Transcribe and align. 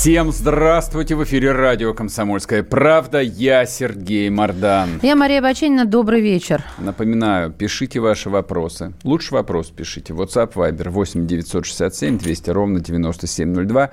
Всем 0.00 0.32
здравствуйте! 0.32 1.14
В 1.14 1.24
эфире 1.24 1.52
радио 1.52 1.92
«Комсомольская 1.92 2.62
правда». 2.62 3.20
Я 3.20 3.66
Сергей 3.66 4.30
Мордан. 4.30 4.88
Я 5.02 5.14
Мария 5.14 5.42
Баченина. 5.42 5.84
Добрый 5.84 6.22
вечер. 6.22 6.64
Напоминаю, 6.78 7.52
пишите 7.52 8.00
ваши 8.00 8.30
вопросы. 8.30 8.94
Лучше 9.04 9.34
вопрос 9.34 9.68
пишите. 9.68 10.14
WhatsApp, 10.14 10.54
Viber 10.54 10.88
8 10.88 11.26
967 11.26 12.16
200 12.16 12.48
ровно 12.48 12.80
9702. 12.80 13.90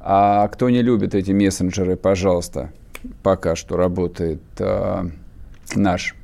А 0.00 0.48
кто 0.48 0.70
не 0.70 0.80
любит 0.80 1.14
эти 1.14 1.32
мессенджеры, 1.32 1.96
пожалуйста, 1.96 2.72
пока 3.22 3.54
что 3.54 3.76
работает 3.76 4.40
э, 4.60 5.10
наш 5.74 6.14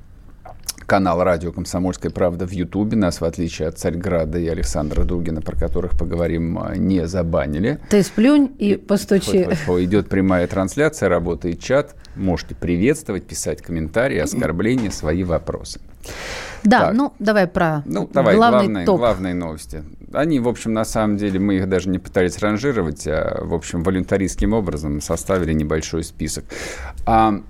канал 0.86 1.22
радио 1.22 1.52
«Комсомольская 1.52 2.10
правда» 2.10 2.46
в 2.46 2.52
Ютубе. 2.52 2.96
Нас, 2.96 3.20
в 3.20 3.24
отличие 3.24 3.68
от 3.68 3.78
Царьграда 3.78 4.38
и 4.38 4.46
Александра 4.46 5.04
Дугина, 5.04 5.42
про 5.42 5.56
которых 5.56 5.98
поговорим, 5.98 6.58
не 6.76 7.06
забанили. 7.06 7.78
Ты 7.90 8.02
сплюнь 8.02 8.54
и 8.58 8.76
постучи. 8.76 9.44
Фу, 9.44 9.50
фу, 9.50 9.56
фу. 9.56 9.82
Идет 9.82 10.08
прямая 10.08 10.46
трансляция, 10.46 11.08
работает 11.08 11.60
чат. 11.60 11.94
Можете 12.14 12.54
приветствовать, 12.54 13.26
писать 13.26 13.60
комментарии, 13.60 14.18
оскорбления, 14.18 14.90
свои 14.90 15.24
вопросы. 15.24 15.80
Да, 16.62 16.86
так. 16.86 16.94
ну 16.94 17.12
давай 17.18 17.46
про 17.46 17.82
ну, 17.84 18.08
давай, 18.12 18.36
главный 18.36 18.58
главные, 18.58 18.86
топ. 18.86 18.98
главные 18.98 19.34
новости. 19.34 19.84
Они, 20.12 20.40
в 20.40 20.48
общем, 20.48 20.72
на 20.72 20.84
самом 20.84 21.16
деле, 21.16 21.38
мы 21.38 21.56
их 21.56 21.68
даже 21.68 21.88
не 21.88 21.98
пытались 21.98 22.38
ранжировать, 22.38 23.06
а, 23.06 23.40
в 23.42 23.52
общем, 23.54 23.82
волюнтаристским 23.82 24.52
образом 24.52 25.00
составили 25.00 25.52
небольшой 25.52 26.04
список. 26.04 26.44
А, 27.04 27.40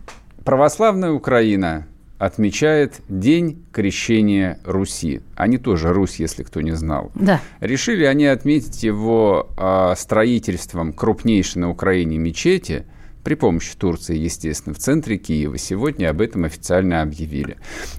православная 0.45 1.13
Украина 1.13 1.87
отмечает 2.19 3.01
День 3.09 3.65
крещения 3.73 4.59
Руси. 4.65 5.21
Они 5.35 5.59
тоже 5.59 5.93
Русь, 5.93 6.17
если 6.17 6.43
кто 6.43 6.61
не 6.61 6.73
знал. 6.73 7.13
Да. 7.15 7.41
Решили 7.61 8.05
они 8.05 8.27
отметить 8.27 8.83
его 8.83 9.51
э, 9.57 9.95
строительством 9.97 10.93
крупнейшей 10.93 11.63
на 11.63 11.71
Украине 11.71 12.19
мечети 12.19 12.87
при 13.23 13.35
помощи 13.35 13.77
Турции, 13.77 14.17
естественно, 14.17 14.73
в 14.73 14.79
центре 14.79 15.19
Киева. 15.19 15.59
Сегодня 15.59 16.11
об 16.11 16.21
этом 16.21 16.45
официально 16.45 17.03
объявили. 17.03 17.57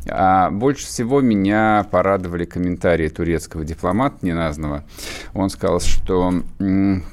А 0.08 0.50
больше 0.50 0.86
всего 0.86 1.20
меня 1.20 1.86
порадовали 1.92 2.46
комментарии 2.46 3.10
турецкого 3.10 3.66
дипломата 3.66 4.26
неназванного. 4.26 4.86
Он 5.34 5.50
сказал, 5.50 5.82
что... 5.82 6.44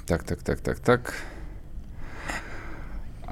Так, 0.07 0.23
так, 0.23 0.43
так, 0.45 0.61
так, 0.61 0.79
так 0.79 1.15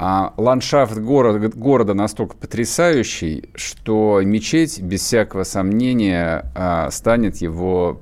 а 0.04 0.34
ландшафт 0.36 0.98
города, 0.98 1.48
города 1.54 1.94
настолько 1.94 2.36
потрясающий, 2.36 3.50
что 3.54 4.20
мечеть, 4.24 4.82
без 4.82 5.02
всякого 5.02 5.44
сомнения, 5.44 6.46
а, 6.56 6.90
станет 6.90 7.36
его 7.36 8.00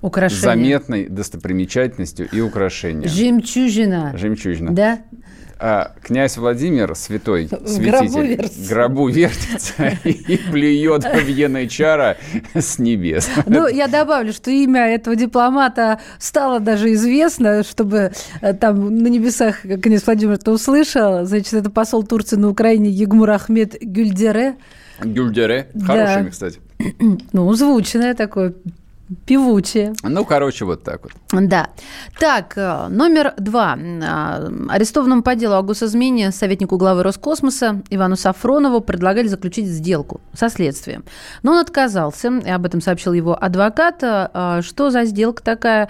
Украшение. 0.00 0.40
заметной 0.42 1.08
достопримечательностью 1.08 2.26
и 2.32 2.40
украшением. 2.40 3.10
Жемчужина. 3.10 4.14
Жемчужина. 4.16 4.74
Да? 4.74 5.00
А, 5.58 5.92
князь 6.02 6.36
Владимир, 6.36 6.94
святой 6.94 7.48
святитель, 7.66 8.36
гробу, 8.36 8.68
гробу 8.68 9.08
вертится 9.08 9.98
и 10.04 10.36
плюет 10.50 11.04
в 11.04 11.28
янычара 11.28 12.16
с 12.54 12.78
небес. 12.78 13.28
Ну, 13.46 13.66
я 13.66 13.88
добавлю, 13.88 14.32
что 14.32 14.50
имя 14.50 14.86
этого 14.86 15.16
дипломата 15.16 16.00
стало 16.18 16.60
даже 16.60 16.92
известно, 16.92 17.62
чтобы 17.62 18.12
э, 18.42 18.54
там 18.54 18.98
на 18.98 19.08
небесах 19.08 19.62
князь 19.62 20.04
Владимир 20.04 20.34
это 20.34 20.50
услышал. 20.50 21.24
Значит, 21.24 21.54
это 21.54 21.70
посол 21.70 22.02
Турции 22.02 22.36
на 22.36 22.48
Украине 22.50 22.90
Егмур 22.90 23.30
Ахмед 23.30 23.80
Гюльдере. 23.80 24.56
Гюльдере. 25.02 25.68
Хорошее 25.86 26.20
имя, 26.20 26.30
кстати. 26.30 26.60
Ну, 27.32 27.52
звучное 27.54 28.14
такое 28.14 28.54
Певучие. 29.24 29.94
Ну, 30.02 30.24
короче, 30.24 30.64
вот 30.64 30.82
так 30.82 31.02
вот. 31.04 31.12
Да. 31.48 31.68
Так, 32.18 32.54
э, 32.56 32.88
номер 32.88 33.34
два. 33.38 33.76
Э, 33.78 34.48
арестованному 34.68 35.22
по 35.22 35.36
делу 35.36 35.54
о 35.54 35.62
госизмене 35.62 36.32
советнику 36.32 36.76
главы 36.76 37.04
Роскосмоса 37.04 37.82
Ивану 37.90 38.16
Сафронову 38.16 38.80
предлагали 38.80 39.28
заключить 39.28 39.68
сделку 39.68 40.20
со 40.32 40.48
следствием. 40.48 41.04
Но 41.44 41.52
он 41.52 41.58
отказался, 41.58 42.32
и 42.38 42.50
об 42.50 42.66
этом 42.66 42.80
сообщил 42.80 43.12
его 43.12 43.36
адвокат. 43.40 44.00
Э, 44.02 44.60
что 44.62 44.90
за 44.90 45.04
сделка 45.04 45.42
такая? 45.42 45.88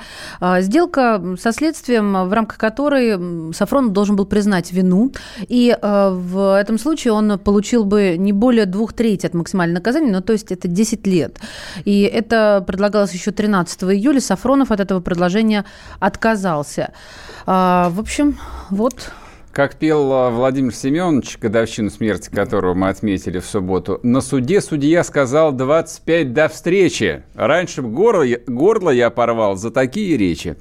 Сделка 0.61 1.23
со 1.41 1.53
следствием, 1.53 2.29
в 2.29 2.33
рамках 2.33 2.59
которой 2.59 3.55
Сафронов 3.55 3.93
должен 3.93 4.17
был 4.17 4.27
признать 4.27 4.73
вину, 4.73 5.13
и 5.41 5.77
в 5.81 6.59
этом 6.61 6.79
случае 6.79 7.13
он 7.13 7.39
получил 7.39 7.85
бы 7.85 8.17
не 8.19 8.33
более 8.33 8.67
двух 8.67 8.93
третей 8.93 9.29
от 9.29 9.35
максимального 9.35 9.79
наказания, 9.79 10.13
ну, 10.13 10.21
то 10.21 10.33
есть 10.33 10.53
это 10.53 10.69
10 10.69 11.07
лет. 11.07 11.39
И 11.85 12.03
это 12.03 12.63
предлагалось 12.67 13.06
состоялась 13.07 13.13
еще 13.15 13.31
13 13.33 13.83
июля. 13.85 14.21
Сафронов 14.21 14.71
от 14.71 14.81
этого 14.81 15.01
предложения 15.01 15.65
отказался. 16.01 16.93
А, 17.47 17.91
в 17.91 18.01
общем, 18.01 18.39
вот 18.71 19.13
как 19.57 19.77
пел 19.77 20.13
а, 20.13 20.31
Владимир 20.31 20.75
Семенович, 20.75 21.39
годовщину 21.39 21.89
смерти 21.89 22.29
которого 22.29 22.75
мы 22.75 22.91
отметили 22.91 23.39
в 23.39 23.47
субботу, 23.47 23.99
на 24.03 24.21
суде 24.21 24.61
судья 24.61 25.03
сказал 25.03 25.51
25 25.51 26.35
до 26.35 26.49
встречи. 26.49 27.23
Раньше 27.35 27.81
горло, 27.81 28.27
горло 28.47 28.91
я 28.91 29.09
порвал 29.09 29.57
за 29.57 29.71
такие 29.71 30.19
речи. 30.19 30.57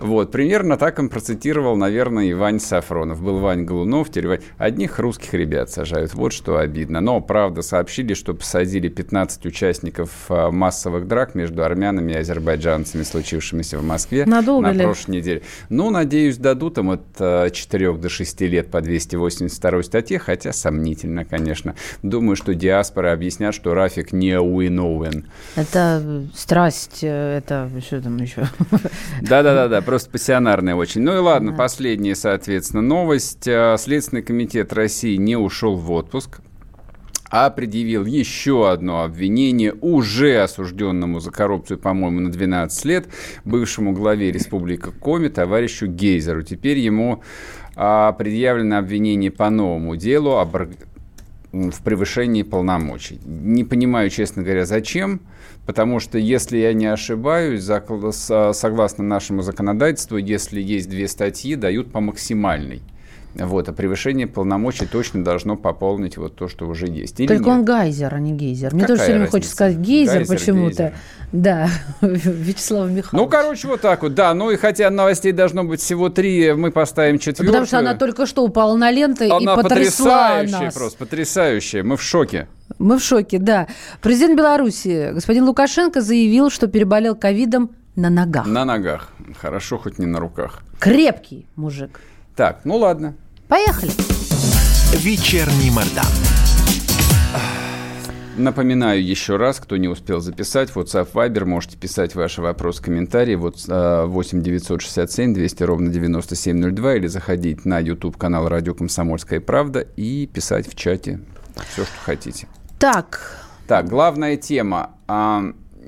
Вот, 0.00 0.32
примерно 0.32 0.76
так 0.76 0.98
он 0.98 1.08
процитировал, 1.08 1.76
наверное, 1.76 2.24
и 2.24 2.32
Вань 2.32 2.58
Сафронов. 2.58 3.22
Был 3.22 3.38
Вань 3.38 3.62
Голунов, 3.62 4.10
теперь 4.10 4.40
одних 4.58 4.98
русских 4.98 5.34
ребят 5.34 5.70
сажают. 5.70 6.12
Вот 6.14 6.32
что 6.32 6.58
обидно. 6.58 7.00
Но, 7.00 7.20
правда, 7.20 7.62
сообщили, 7.62 8.14
что 8.14 8.34
посадили 8.34 8.88
15 8.88 9.46
участников 9.46 10.10
а, 10.28 10.50
массовых 10.50 11.06
драк 11.06 11.36
между 11.36 11.62
армянами 11.62 12.10
и 12.10 12.16
азербайджанцами, 12.16 13.04
случившимися 13.04 13.78
в 13.78 13.84
Москве 13.84 14.26
Надолго 14.26 14.66
на 14.66 14.72
ли? 14.72 14.82
прошлой 14.82 15.18
неделе. 15.18 15.42
Ну, 15.68 15.90
надеюсь, 15.90 16.38
дадут 16.38 16.78
им 16.78 16.90
от 16.90 17.52
4 17.52 17.92
до 17.92 18.08
6 18.08 18.31
10 18.32 18.40
лет 18.52 18.70
по 18.70 18.80
282 18.80 19.82
статье, 19.82 20.18
хотя 20.18 20.52
сомнительно, 20.52 21.24
конечно. 21.24 21.74
Думаю, 22.02 22.36
что 22.36 22.54
диаспора 22.54 23.12
объяснят, 23.12 23.54
что 23.54 23.74
Рафик 23.74 24.12
не 24.12 24.38
уиновен. 24.38 25.26
Это 25.56 26.24
страсть, 26.34 27.00
э, 27.02 27.38
это 27.38 27.70
что 27.80 28.00
там 28.00 28.16
еще? 28.16 28.46
Да-да-да, 29.22 29.80
просто 29.82 30.10
пассионарная 30.10 30.74
очень. 30.74 31.02
Ну 31.02 31.14
и 31.14 31.18
ладно, 31.18 31.52
последняя, 31.52 32.14
соответственно, 32.14 32.82
новость. 32.82 33.46
Э, 33.46 33.76
Следственный 33.78 34.22
комитет 34.22 34.72
России 34.72 35.16
не 35.16 35.36
ушел 35.36 35.76
в 35.76 35.90
отпуск 35.92 36.40
а 37.32 37.48
предъявил 37.48 38.04
еще 38.04 38.70
одно 38.70 39.02
обвинение 39.02 39.74
уже 39.80 40.42
осужденному 40.42 41.18
за 41.18 41.30
коррупцию, 41.30 41.78
по-моему, 41.78 42.20
на 42.20 42.30
12 42.30 42.84
лет, 42.84 43.06
бывшему 43.46 43.92
главе 43.92 44.30
Республики 44.30 44.90
Коми, 45.00 45.28
товарищу 45.28 45.86
Гейзеру. 45.86 46.42
Теперь 46.42 46.78
ему 46.78 47.22
предъявлено 47.74 48.78
обвинение 48.78 49.30
по 49.30 49.50
новому 49.50 49.96
делу 49.96 50.36
об, 50.36 50.56
в 51.52 51.82
превышении 51.82 52.42
полномочий. 52.42 53.20
Не 53.24 53.64
понимаю, 53.64 54.10
честно 54.10 54.42
говоря, 54.42 54.64
зачем, 54.64 55.20
потому 55.66 56.00
что, 56.00 56.18
если 56.18 56.58
я 56.58 56.72
не 56.72 56.86
ошибаюсь, 56.86 57.62
согласно 57.62 59.04
нашему 59.04 59.42
законодательству, 59.42 60.16
если 60.16 60.60
есть 60.60 60.88
две 60.88 61.08
статьи, 61.08 61.54
дают 61.56 61.92
по 61.92 62.00
максимальной. 62.00 62.82
Вот, 63.34 63.68
а 63.68 63.72
превышение 63.72 64.26
полномочий 64.26 64.86
точно 64.86 65.24
должно 65.24 65.56
пополнить 65.56 66.16
вот 66.16 66.36
то, 66.36 66.48
что 66.48 66.66
уже 66.66 66.86
есть. 66.86 67.18
Или 67.18 67.28
Только 67.28 67.44
нет? 67.44 67.52
он 67.52 67.64
гейзер, 67.64 68.14
а 68.14 68.18
не 68.18 68.32
гейзер. 68.32 68.74
Мне 68.74 68.82
Какая 68.82 68.96
тоже 68.96 69.02
все 69.02 69.12
время 69.12 69.28
хочется 69.28 69.54
сказать 69.54 69.76
гейзер, 69.76 70.18
гейзер 70.20 70.36
почему-то. 70.36 70.92
Да, 71.32 71.68
Вячеслав 72.02 72.90
Михайлович. 72.90 73.12
Ну, 73.12 73.26
короче, 73.26 73.68
вот 73.68 73.80
так 73.80 74.02
вот, 74.02 74.14
да. 74.14 74.34
Ну, 74.34 74.50
и 74.50 74.56
хотя 74.56 74.90
новостей 74.90 75.32
должно 75.32 75.64
быть 75.64 75.80
всего 75.80 76.10
три, 76.10 76.52
мы 76.52 76.70
поставим 76.70 77.18
четвертую. 77.18 77.48
Потому 77.48 77.66
что 77.66 77.78
она 77.78 77.94
только 77.94 78.26
что 78.26 78.44
упала 78.44 78.76
на 78.76 78.90
ленты 78.90 79.30
она 79.30 79.38
и 79.54 79.56
потрясла 79.56 79.62
потрясающая 79.62 80.60
нас. 80.60 80.74
просто, 80.74 80.98
потрясающая. 80.98 81.82
Мы 81.82 81.96
в 81.96 82.02
шоке. 82.02 82.48
Мы 82.78 82.98
в 82.98 83.02
шоке, 83.02 83.38
да. 83.38 83.66
Президент 84.02 84.36
Беларуси, 84.36 85.10
господин 85.12 85.44
Лукашенко, 85.44 86.02
заявил, 86.02 86.50
что 86.50 86.66
переболел 86.66 87.14
ковидом 87.14 87.70
на 87.96 88.10
ногах. 88.10 88.46
На 88.46 88.66
ногах. 88.66 89.08
Хорошо, 89.38 89.78
хоть 89.78 89.98
не 89.98 90.06
на 90.06 90.20
руках. 90.20 90.62
Крепкий 90.78 91.46
мужик. 91.56 92.00
Так, 92.36 92.60
ну 92.64 92.76
ладно. 92.76 93.14
Поехали. 93.52 93.92
Вечерний 94.94 95.70
Мордан. 95.70 96.06
Напоминаю 98.38 99.06
еще 99.06 99.36
раз, 99.36 99.60
кто 99.60 99.76
не 99.76 99.88
успел 99.88 100.20
записать, 100.20 100.70
WhatsApp 100.70 101.12
Viber, 101.12 101.44
можете 101.44 101.76
писать 101.76 102.14
ваши 102.14 102.40
вопросы, 102.40 102.82
комментарии. 102.82 103.34
Вот 103.34 103.56
8 103.66 104.42
967 104.42 105.34
200 105.34 105.62
ровно 105.64 105.90
9702 105.90 106.94
или 106.94 107.06
заходить 107.08 107.66
на 107.66 107.78
YouTube 107.78 108.16
канал 108.16 108.48
Радио 108.48 108.72
Комсомольская 108.72 109.40
правда 109.40 109.80
и 109.80 110.26
писать 110.26 110.66
в 110.66 110.74
чате 110.74 111.20
все, 111.74 111.84
что 111.84 111.92
хотите. 112.04 112.48
Так. 112.78 113.38
Так, 113.66 113.86
главная 113.86 114.38
тема. 114.38 114.92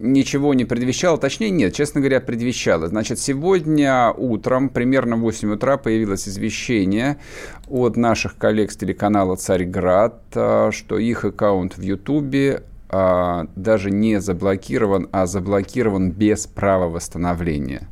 Ничего 0.01 0.55
не 0.55 0.65
предвещало, 0.65 1.19
точнее 1.19 1.51
нет, 1.51 1.75
честно 1.75 2.01
говоря, 2.01 2.21
предвещало. 2.21 2.89
Значит, 2.89 3.19
сегодня 3.19 4.11
утром, 4.13 4.69
примерно 4.69 5.17
в 5.17 5.21
8 5.21 5.53
утра, 5.53 5.77
появилось 5.77 6.29
извещение 6.29 7.19
от 7.69 7.97
наших 7.97 8.37
коллег 8.37 8.73
с 8.73 8.77
телеканала 8.77 9.37
«Царьград», 9.37 10.21
а, 10.35 10.71
что 10.73 10.99
их 10.99 11.25
аккаунт 11.25 11.77
в 11.77 11.83
Ютубе 11.83 12.63
а, 12.89 13.47
даже 13.57 13.91
не 13.91 14.21
заблокирован, 14.21 15.09
а 15.13 15.27
заблокирован 15.27 16.11
без 16.11 16.47
права 16.47 16.89
восстановления. 16.89 17.89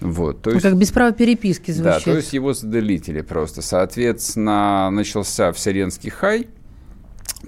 Вот, 0.00 0.42
то 0.42 0.50
есть, 0.50 0.62
как 0.62 0.76
без 0.76 0.90
права 0.92 1.12
переписки 1.12 1.72
звучит. 1.72 1.92
Да, 1.92 2.00
то 2.00 2.16
есть 2.16 2.32
его 2.32 2.54
заделители 2.54 3.20
просто. 3.20 3.60
Соответственно, 3.60 4.88
начался 4.90 5.52
вселенский 5.52 6.10
хай– 6.10 6.48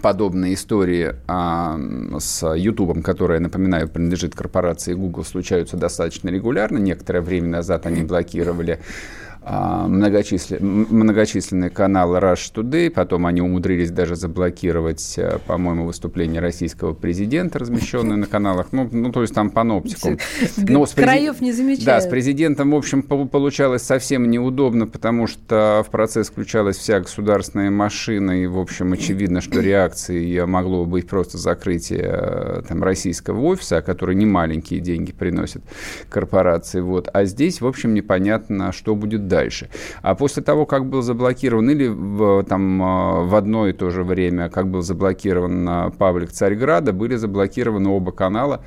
подобные 0.00 0.54
истории 0.54 1.14
а, 1.26 1.78
с 2.18 2.54
YouTube, 2.54 3.02
которая, 3.02 3.40
напоминаю, 3.40 3.88
принадлежит 3.88 4.34
корпорации 4.34 4.94
Google, 4.94 5.24
случаются 5.24 5.76
достаточно 5.76 6.28
регулярно. 6.28 6.78
Некоторое 6.78 7.20
время 7.20 7.48
назад 7.48 7.86
они 7.86 8.02
блокировали 8.02 8.80
многочисленные, 9.44 10.86
многочисленные 10.88 11.70
каналы 11.70 12.18
Rush 12.18 12.52
Today, 12.54 12.90
потом 12.90 13.26
они 13.26 13.40
умудрились 13.40 13.90
даже 13.90 14.14
заблокировать, 14.14 15.14
э, 15.16 15.38
по-моему, 15.46 15.86
выступление 15.86 16.40
российского 16.40 16.92
президента, 16.92 17.58
размещенное 17.58 18.16
на 18.16 18.26
каналах, 18.26 18.68
ну, 18.72 18.88
ну 18.92 19.10
то 19.10 19.22
есть 19.22 19.34
там 19.34 19.50
паноптикум. 19.50 20.18
Но 20.58 20.86
с 20.86 20.92
Краев 20.92 21.40
не 21.40 21.52
замечают. 21.52 21.84
Да, 21.84 22.00
с 22.00 22.06
президентом, 22.06 22.70
в 22.70 22.76
общем, 22.76 23.02
получалось 23.02 23.82
совсем 23.82 24.30
неудобно, 24.30 24.86
потому 24.86 25.26
что 25.26 25.84
в 25.86 25.90
процесс 25.90 26.28
включалась 26.28 26.76
вся 26.76 27.00
государственная 27.00 27.70
машина, 27.70 28.42
и, 28.42 28.46
в 28.46 28.58
общем, 28.58 28.92
очевидно, 28.92 29.40
что 29.40 29.60
реакцией 29.60 30.44
могло 30.46 30.84
быть 30.84 31.08
просто 31.08 31.38
закрытие 31.38 32.02
э, 32.04 32.62
там, 32.68 32.82
российского 32.82 33.40
офиса, 33.40 33.82
который 33.82 34.14
не 34.14 34.26
маленькие 34.26 34.80
деньги 34.80 35.12
приносит 35.12 35.62
корпорации. 36.08 36.80
Вот. 36.80 37.08
А 37.12 37.24
здесь, 37.24 37.60
в 37.60 37.66
общем, 37.66 37.94
непонятно, 37.94 38.72
что 38.72 38.94
будет 38.94 39.26
дальше. 39.32 39.68
А 40.02 40.14
после 40.14 40.42
того, 40.42 40.66
как 40.66 40.84
был 40.84 41.00
заблокирован, 41.00 41.70
или 41.70 41.88
в, 41.88 42.44
там, 42.44 42.82
а, 42.82 43.22
в 43.22 43.34
одно 43.34 43.66
и 43.66 43.72
то 43.72 43.90
же 43.90 44.04
время, 44.04 44.50
как 44.50 44.68
был 44.68 44.82
заблокирован 44.82 45.68
а, 45.68 45.90
паблик 45.90 46.30
Царьграда, 46.32 46.92
были 46.92 47.16
заблокированы 47.16 47.88
оба 47.88 48.12
канала 48.12 48.60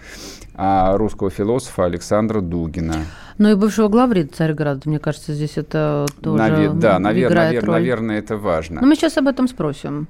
а, 0.55 0.97
русского 0.97 1.29
философа 1.29 1.85
Александра 1.85 2.41
Дугина. 2.41 2.95
Ну 3.37 3.51
и 3.51 3.55
бывшего 3.55 3.89
главреда 3.89 4.33
Царьграда, 4.33 4.81
мне 4.85 4.97
кажется, 4.99 5.33
здесь 5.33 5.57
это 5.57 6.05
тоже 6.21 6.37
Навер... 6.37 6.73
Да, 6.73 6.99
навер... 6.99 7.33
Навер... 7.33 7.67
наверное, 7.67 8.19
это 8.19 8.37
важно. 8.37 8.81
Но 8.81 8.87
мы 8.87 8.95
сейчас 8.95 9.17
об 9.17 9.27
этом 9.27 9.47
спросим. 9.47 10.07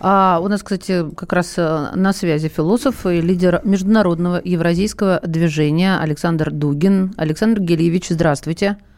А, 0.00 0.40
у 0.42 0.48
нас, 0.48 0.62
кстати, 0.62 1.04
как 1.14 1.32
раз 1.32 1.54
э, 1.58 1.90
на 1.94 2.12
связи 2.12 2.48
философ 2.48 3.06
и 3.06 3.20
лидер 3.20 3.60
международного 3.64 4.40
евразийского 4.42 5.20
движения 5.22 5.98
Александр 5.98 6.50
Дугин. 6.50 7.12
Александр 7.18 7.60
Гелиевич, 7.60 8.08
здравствуйте. 8.08 8.32
Здравствуйте. 8.32 8.91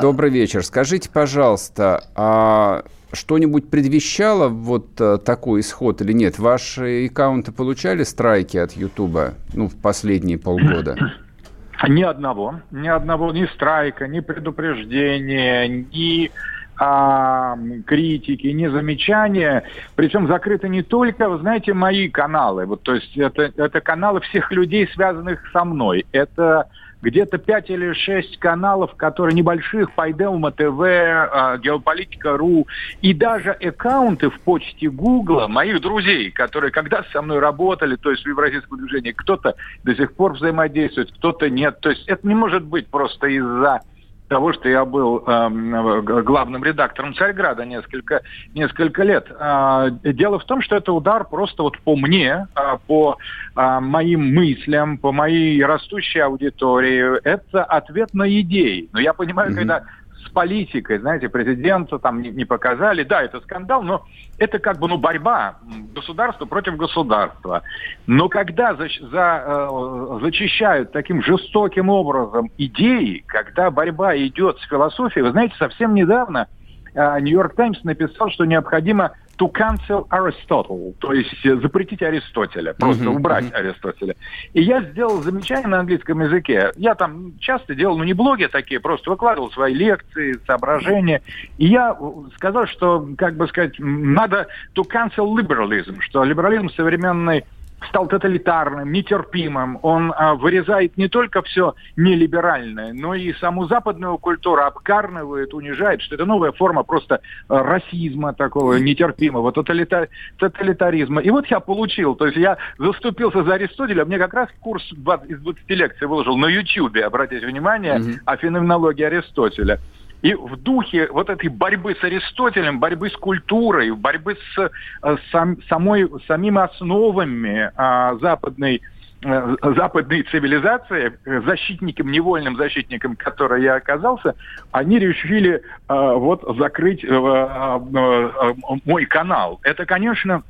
Добрый 0.00 0.30
вечер. 0.30 0.64
Скажите, 0.64 1.10
пожалуйста, 1.10 2.04
а 2.14 2.82
что-нибудь 3.12 3.70
предвещало 3.70 4.48
вот 4.48 5.00
э, 5.00 5.18
такой 5.18 5.60
исход 5.60 6.00
или 6.02 6.12
нет? 6.12 6.38
Ваши 6.38 7.06
аккаунты 7.06 7.52
получали 7.52 8.02
страйки 8.02 8.56
от 8.56 8.72
Ютуба 8.72 9.34
ну, 9.54 9.68
в 9.68 9.76
последние 9.80 10.38
полгода? 10.38 10.96
Ни 11.88 12.02
одного. 12.02 12.60
Ни 12.70 12.88
одного, 12.88 13.32
ни 13.32 13.46
страйка, 13.46 14.08
ни 14.08 14.18
предупреждения, 14.18 15.68
ни 15.68 16.30
а, 16.76 17.56
критики, 17.86 18.48
ни 18.48 18.66
замечания. 18.66 19.64
Причем 19.94 20.26
закрыты 20.26 20.68
не 20.68 20.82
только, 20.82 21.28
вы 21.28 21.38
знаете, 21.38 21.74
мои 21.74 22.08
каналы. 22.08 22.66
Вот, 22.66 22.82
то 22.82 22.94
есть 22.94 23.16
это, 23.16 23.52
это 23.56 23.80
каналы 23.80 24.20
всех 24.20 24.50
людей, 24.52 24.88
связанных 24.94 25.40
со 25.52 25.64
мной. 25.64 26.04
Это 26.12 26.68
где-то 27.02 27.38
5 27.38 27.70
или 27.70 27.92
6 27.92 28.38
каналов, 28.38 28.94
которые 28.96 29.34
небольших, 29.34 29.92
Пайделма 29.92 30.50
ТВ, 30.50 30.80
а, 30.80 31.56
Геополитика.ру, 31.58 32.66
и 33.02 33.14
даже 33.14 33.52
аккаунты 33.52 34.30
в 34.30 34.40
почте 34.40 34.90
Гугла 34.90 35.46
моих 35.48 35.80
друзей, 35.80 36.30
которые 36.30 36.70
когда 36.70 37.04
со 37.12 37.22
мной 37.22 37.38
работали, 37.38 37.96
то 37.96 38.10
есть 38.10 38.24
в 38.24 38.28
Евразийском 38.28 38.78
движении, 38.78 39.12
кто-то 39.12 39.54
до 39.84 39.94
сих 39.94 40.14
пор 40.14 40.34
взаимодействует, 40.34 41.12
кто-то 41.12 41.48
нет. 41.48 41.80
То 41.80 41.90
есть 41.90 42.06
это 42.06 42.26
не 42.26 42.34
может 42.34 42.64
быть 42.64 42.88
просто 42.88 43.26
из-за 43.28 43.80
того, 44.28 44.52
что 44.52 44.68
я 44.68 44.84
был 44.84 45.24
э, 45.26 46.22
главным 46.22 46.62
редактором 46.62 47.14
Царьграда 47.14 47.64
несколько, 47.64 48.22
несколько 48.54 49.02
лет. 49.02 49.26
Э, 49.30 49.90
дело 50.02 50.38
в 50.38 50.44
том, 50.44 50.62
что 50.62 50.76
это 50.76 50.92
удар 50.92 51.24
просто 51.24 51.62
вот 51.62 51.78
по 51.80 51.96
мне, 51.96 52.46
э, 52.54 52.60
по 52.86 53.16
э, 53.56 53.80
моим 53.80 54.34
мыслям, 54.34 54.98
по 54.98 55.12
моей 55.12 55.62
растущей 55.64 56.20
аудитории. 56.20 57.20
Это 57.24 57.64
ответ 57.64 58.14
на 58.14 58.28
идеи. 58.40 58.88
Но 58.92 59.00
я 59.00 59.12
понимаю, 59.12 59.50
mm-hmm. 59.50 59.56
когда 59.56 59.84
с 60.28 60.30
политикой, 60.30 60.98
знаете, 60.98 61.28
президента 61.28 61.98
там 61.98 62.22
не, 62.22 62.30
не 62.30 62.44
показали. 62.44 63.02
Да, 63.02 63.22
это 63.22 63.40
скандал, 63.40 63.82
но 63.82 64.04
это 64.38 64.58
как 64.58 64.78
бы 64.78 64.88
ну, 64.88 64.98
борьба 64.98 65.56
государства 65.94 66.44
против 66.44 66.76
государства. 66.76 67.62
Но 68.06 68.28
когда 68.28 68.74
за, 68.74 68.88
за, 69.10 69.44
э, 69.46 70.18
зачищают 70.22 70.92
таким 70.92 71.22
жестоким 71.22 71.88
образом 71.88 72.50
идеи, 72.58 73.24
когда 73.26 73.70
борьба 73.70 74.16
идет 74.16 74.58
с 74.58 74.68
философией, 74.68 75.24
вы 75.24 75.32
знаете, 75.32 75.54
совсем 75.58 75.94
недавно 75.94 76.46
Нью-Йорк 76.94 77.52
э, 77.52 77.56
Таймс 77.56 77.82
написал, 77.84 78.30
что 78.30 78.44
необходимо 78.44 79.12
to 79.38 79.48
cancel 79.52 80.06
Aristotle, 80.10 80.94
то 80.98 81.12
есть 81.12 81.46
э, 81.46 81.56
запретить 81.56 82.02
Аристотеля, 82.02 82.74
просто 82.74 83.04
uh-huh, 83.04 83.16
убрать 83.16 83.44
uh-huh. 83.44 83.54
Аристотеля. 83.54 84.16
И 84.52 84.62
я 84.62 84.82
сделал 84.82 85.22
замечание 85.22 85.68
на 85.68 85.80
английском 85.80 86.20
языке. 86.20 86.72
Я 86.76 86.94
там 86.94 87.38
часто 87.38 87.74
делал, 87.74 87.96
ну 87.96 88.04
не 88.04 88.14
блоги 88.14 88.46
такие, 88.46 88.80
просто 88.80 89.10
выкладывал 89.10 89.50
свои 89.52 89.74
лекции, 89.74 90.38
соображения. 90.44 91.22
И 91.56 91.66
я 91.66 91.96
сказал, 92.34 92.66
что, 92.66 93.08
как 93.16 93.36
бы 93.36 93.46
сказать, 93.46 93.74
надо 93.78 94.48
to 94.74 94.82
cancel 94.84 95.36
liberalism, 95.36 96.00
что 96.00 96.24
либерализм 96.24 96.68
современный 96.70 97.44
стал 97.88 98.06
тоталитарным, 98.08 98.92
нетерпимым. 98.92 99.78
Он 99.82 100.12
а, 100.16 100.34
вырезает 100.34 100.96
не 100.96 101.08
только 101.08 101.42
все 101.42 101.74
нелиберальное, 101.96 102.92
но 102.92 103.14
и 103.14 103.32
саму 103.34 103.66
западную 103.66 104.18
культуру 104.18 104.62
обкарнывает, 104.62 105.54
унижает, 105.54 106.02
что 106.02 106.14
это 106.14 106.24
новая 106.24 106.52
форма 106.52 106.82
просто 106.82 107.20
а, 107.48 107.62
расизма 107.62 108.32
такого 108.34 108.74
нетерпимого, 108.74 109.52
тоталитар, 109.52 110.08
тоталитаризма. 110.38 111.20
И 111.20 111.30
вот 111.30 111.46
я 111.46 111.60
получил, 111.60 112.14
то 112.14 112.26
есть 112.26 112.36
я 112.36 112.58
заступился 112.78 113.44
за 113.44 113.54
Аристотеля, 113.54 114.04
мне 114.04 114.18
как 114.18 114.34
раз 114.34 114.48
курс 114.60 114.84
из 115.28 115.38
20 115.40 115.70
лекций 115.70 116.06
выложил 116.06 116.36
на 116.36 116.46
Ютьюбе, 116.46 117.04
обратите 117.04 117.46
внимание, 117.46 117.98
mm-hmm. 117.98 118.20
о 118.24 118.36
феноменологии 118.36 119.04
Аристотеля. 119.04 119.78
И 120.22 120.34
в 120.34 120.56
духе 120.56 121.08
вот 121.10 121.30
этой 121.30 121.48
борьбы 121.48 121.94
с 121.94 122.02
Аристотелем, 122.02 122.80
борьбы 122.80 123.08
с 123.08 123.16
культурой, 123.16 123.92
борьбы 123.92 124.36
с 124.36 124.70
э, 125.02 125.16
сам, 125.30 125.62
самой, 125.68 126.08
самими 126.26 126.60
основами 126.60 127.70
а, 127.76 128.16
западной 128.16 128.82
э, 129.22 129.56
западной 129.62 130.22
цивилизации, 130.22 131.12
защитником, 131.46 132.10
невольным 132.10 132.56
защитником, 132.56 133.14
который 133.14 133.62
я 133.62 133.76
оказался, 133.76 134.34
они 134.72 134.98
решили 134.98 135.54
э, 135.54 135.60
вот 135.88 136.42
закрыть 136.58 137.04
э, 137.04 137.08
э, 137.08 138.54
мой 138.84 139.06
канал. 139.06 139.60
Это, 139.62 139.86
конечно, 139.86 140.42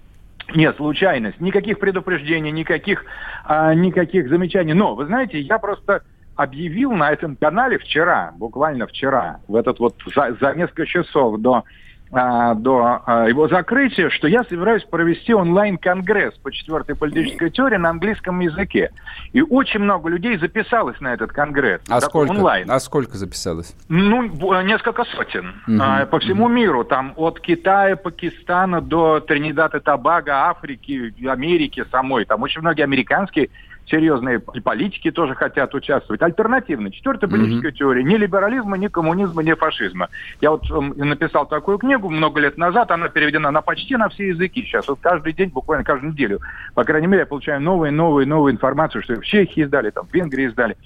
нет, 0.55 0.77
случайность. 0.77 1.41
Никаких 1.41 1.79
предупреждений, 1.79 2.51
никаких, 2.51 3.05
э, 3.47 3.75
никаких 3.75 4.31
замечаний. 4.31 4.73
Но, 4.73 4.95
вы 4.95 5.05
знаете, 5.05 5.41
я 5.41 5.59
просто 5.59 6.03
объявил 6.39 6.93
на 6.93 7.11
этом 7.11 7.35
канале 7.35 7.79
вчера, 7.79 8.33
буквально 8.37 8.87
вчера, 8.87 9.41
в 9.49 9.57
этот 9.57 9.81
вот 9.81 9.97
за, 10.15 10.37
за 10.41 10.55
несколько 10.55 10.87
часов 10.87 11.41
до 11.41 11.65
а, 12.11 12.55
до 12.55 13.03
а, 13.05 13.29
его 13.29 13.49
закрытия, 13.49 14.09
что 14.09 14.29
я 14.29 14.43
собираюсь 14.45 14.83
провести 14.85 15.35
онлайн-конгресс 15.35 16.35
по 16.39 16.51
четвертой 16.51 16.95
политической 16.95 17.51
теории 17.51 17.77
на 17.77 17.91
английском 17.91 18.41
языке. 18.41 18.93
И 19.35 19.43
очень 19.43 19.81
много 19.81 20.09
людей 20.09 20.39
записалось 20.39 20.99
на 21.01 21.13
этот 21.13 21.33
конгресс. 21.33 21.83
А 21.91 22.01
сколько? 22.01 22.31
Онлайн. 22.31 22.71
А 22.71 22.81
сколько 22.81 23.19
записалось? 23.19 23.75
Ну, 23.89 24.23
несколько 24.63 25.05
сотен. 25.05 25.55
Угу. 25.67 26.11
По 26.11 26.19
всему 26.21 26.45
угу. 26.45 26.53
миру. 26.53 26.85
Там 26.85 27.13
от 27.17 27.41
Китая, 27.41 27.97
Пакистана 27.97 28.81
до 28.81 29.21
Тринидада 29.21 29.77
и 29.77 29.81
Тобаго, 29.81 30.49
Африки, 30.49 31.13
Америки 31.29 31.85
самой. 31.91 32.25
Там 32.25 32.43
очень 32.43 32.63
многие 32.63 32.85
американские 32.85 33.51
серьезные 33.89 34.39
политики 34.41 35.11
тоже 35.11 35.35
хотят 35.35 35.75
участвовать. 35.75 36.23
Альтернативная, 36.23 36.91
четвертая 36.91 37.29
политическая 37.29 37.69
mm-hmm. 37.69 37.73
теория. 37.73 38.05
Ни 38.05 38.17
либерализма, 38.17 38.77
ни 38.77 38.89
коммунизма, 38.89 39.43
ни 39.43 39.53
фашизма. 39.53 40.09
Я 40.41 40.51
вот 40.51 40.65
э, 40.71 41.05
написал 41.05 41.47
такую 41.47 41.79
книгу 41.79 42.09
много 42.09 42.41
лет 42.41 42.57
назад, 42.59 42.91
она 42.91 43.09
переведена 43.09 43.51
на 43.51 43.63
почти 43.63 43.97
на 43.97 44.09
все 44.09 44.29
языки 44.29 44.63
сейчас. 44.63 44.89
Вот 44.89 44.99
каждый 45.01 45.33
день, 45.33 45.51
буквально 45.51 45.85
каждую 45.85 46.13
неделю, 46.13 46.41
по 46.75 46.85
крайней 46.85 47.07
мере, 47.07 47.21
я 47.21 47.27
получаю 47.27 47.61
новые, 47.61 47.91
новые, 47.91 48.27
новые 48.27 48.55
информацию, 48.55 49.03
что 49.03 49.17
в 49.17 49.25
Чехии 49.25 49.63
издали, 49.63 49.91
там, 49.91 50.07
в 50.07 50.15
Венгрии 50.15 50.47
издали. 50.47 50.77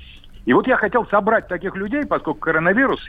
И 0.44 0.52
вот 0.52 0.66
я 0.66 0.76
хотел 0.76 1.06
собрать 1.06 1.48
таких 1.48 1.76
людей, 1.76 2.04
поскольку 2.04 2.40
коронавирус 2.40 3.00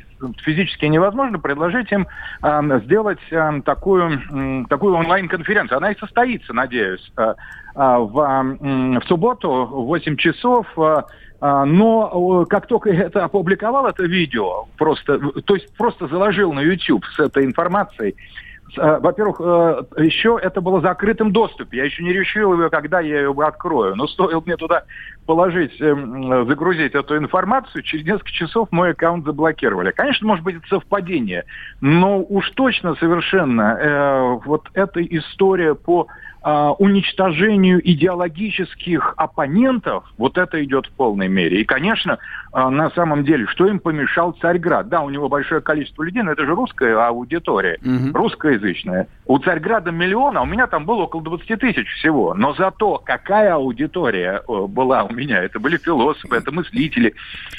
физически 0.43 0.85
невозможно, 0.85 1.39
предложить 1.39 1.91
им 1.91 2.07
э, 2.43 2.79
сделать 2.85 3.19
э, 3.31 3.61
такую, 3.65 4.21
э, 4.31 4.65
такую 4.69 4.95
онлайн-конференцию. 4.95 5.77
Она 5.77 5.91
и 5.91 5.97
состоится, 5.97 6.53
надеюсь, 6.53 7.11
э, 7.17 7.21
э, 7.23 7.33
в, 7.75 8.19
э, 8.19 8.99
в 8.99 9.03
субботу 9.07 9.49
в 9.49 9.85
8 9.85 10.15
часов. 10.17 10.67
Э, 10.77 11.01
но 11.41 12.45
как 12.45 12.67
только 12.67 12.89
это 12.91 13.25
опубликовал, 13.25 13.87
это 13.87 14.03
видео, 14.03 14.67
просто, 14.77 15.19
то 15.41 15.55
есть 15.55 15.75
просто 15.75 16.07
заложил 16.07 16.53
на 16.53 16.61
YouTube 16.61 17.03
с 17.05 17.19
этой 17.19 17.43
информацией, 17.43 18.15
Э, 18.15 18.52
во-первых, 18.77 19.39
э, 19.39 20.03
еще 20.03 20.39
это 20.41 20.61
было 20.61 20.79
в 20.79 20.81
закрытом 20.81 21.31
доступе. 21.31 21.77
Я 21.77 21.85
еще 21.85 22.03
не 22.03 22.13
решил, 22.13 22.69
когда 22.69 22.99
я 22.99 23.19
ее 23.21 23.35
открою. 23.43 23.95
Но 23.95 24.07
стоило 24.07 24.41
мне 24.45 24.57
туда 24.57 24.83
положить, 25.25 25.79
эм, 25.81 26.47
загрузить 26.47 26.93
эту 26.93 27.17
информацию, 27.17 27.83
через 27.83 28.05
несколько 28.05 28.31
часов 28.31 28.69
мой 28.71 28.91
аккаунт 28.91 29.25
заблокировали. 29.25 29.91
Конечно, 29.91 30.27
может 30.27 30.43
быть, 30.43 30.55
это 30.57 30.67
совпадение, 30.67 31.45
но 31.81 32.21
уж 32.21 32.49
точно 32.51 32.95
совершенно 32.95 33.77
э, 33.79 34.39
вот 34.45 34.69
эта 34.73 35.01
история 35.01 35.75
по 35.75 36.07
а, 36.43 36.73
уничтожению 36.73 37.79
идеологических 37.89 39.13
оппонентов, 39.15 40.03
вот 40.17 40.37
это 40.37 40.61
идет 40.61 40.87
в 40.87 40.91
полной 40.91 41.29
мере. 41.29 41.61
И, 41.61 41.63
конечно, 41.63 42.19
а, 42.51 42.69
на 42.69 42.89
самом 42.91 43.23
деле, 43.23 43.47
что 43.47 43.65
им 43.65 43.79
помешал 43.79 44.33
Царьград? 44.33 44.89
Да, 44.89 45.01
у 45.01 45.09
него 45.09 45.29
большое 45.29 45.61
количество 45.61 46.03
людей, 46.03 46.21
но 46.21 46.33
это 46.33 46.45
же 46.45 46.53
русская 46.53 46.97
аудитория, 46.97 47.79
угу. 47.81 48.17
русскоязычная. 48.17 49.07
У 49.25 49.39
Царьграда 49.39 49.91
миллион, 49.91 50.37
а 50.37 50.41
у 50.41 50.45
меня 50.45 50.67
там 50.67 50.85
было 50.85 51.03
около 51.03 51.23
20 51.23 51.59
тысяч 51.61 51.87
всего. 51.99 52.33
Но 52.33 52.53
зато 52.55 52.97
какая 52.97 53.53
аудитория 53.53 54.43
была 54.47 55.03
у 55.03 55.13
меня? 55.13 55.41
Это 55.41 55.61
были 55.61 55.77
философы, 55.77 56.35
это 56.35 56.51
мыслители. 56.51 57.13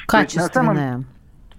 Качественная. 0.05 1.03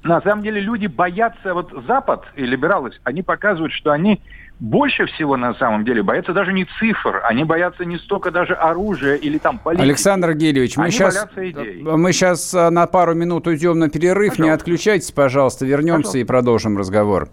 На 0.06 0.20
самом 0.22 0.42
деле 0.42 0.60
люди 0.60 0.86
боятся, 0.86 1.52
вот 1.52 1.72
Запад 1.86 2.24
и 2.36 2.44
либералы, 2.44 2.92
они 3.04 3.22
показывают, 3.22 3.72
что 3.72 3.90
они 3.90 4.20
больше 4.60 5.04
всего 5.06 5.36
на 5.36 5.54
самом 5.54 5.84
деле 5.84 6.02
боятся 6.02 6.32
даже 6.32 6.52
не 6.52 6.66
цифр, 6.78 7.20
они 7.24 7.44
боятся 7.44 7.84
не 7.84 7.98
столько 7.98 8.30
даже 8.30 8.54
оружия 8.54 9.16
или 9.16 9.38
там 9.38 9.58
политики. 9.58 9.84
Александр 9.84 10.32
Гелевич, 10.32 10.76
мы 10.76 10.90
сейчас, 10.90 11.28
мы 11.36 12.12
сейчас 12.12 12.54
а, 12.54 12.70
на 12.70 12.86
пару 12.86 13.14
минут 13.14 13.46
уйдем 13.46 13.78
на 13.78 13.90
перерыв, 13.90 14.30
пожалуйста. 14.30 14.42
не 14.42 14.50
отключайтесь, 14.50 15.10
пожалуйста, 15.10 15.66
вернемся 15.66 15.96
пожалуйста. 15.96 16.18
и 16.18 16.24
продолжим 16.24 16.78
разговор. 16.78 17.28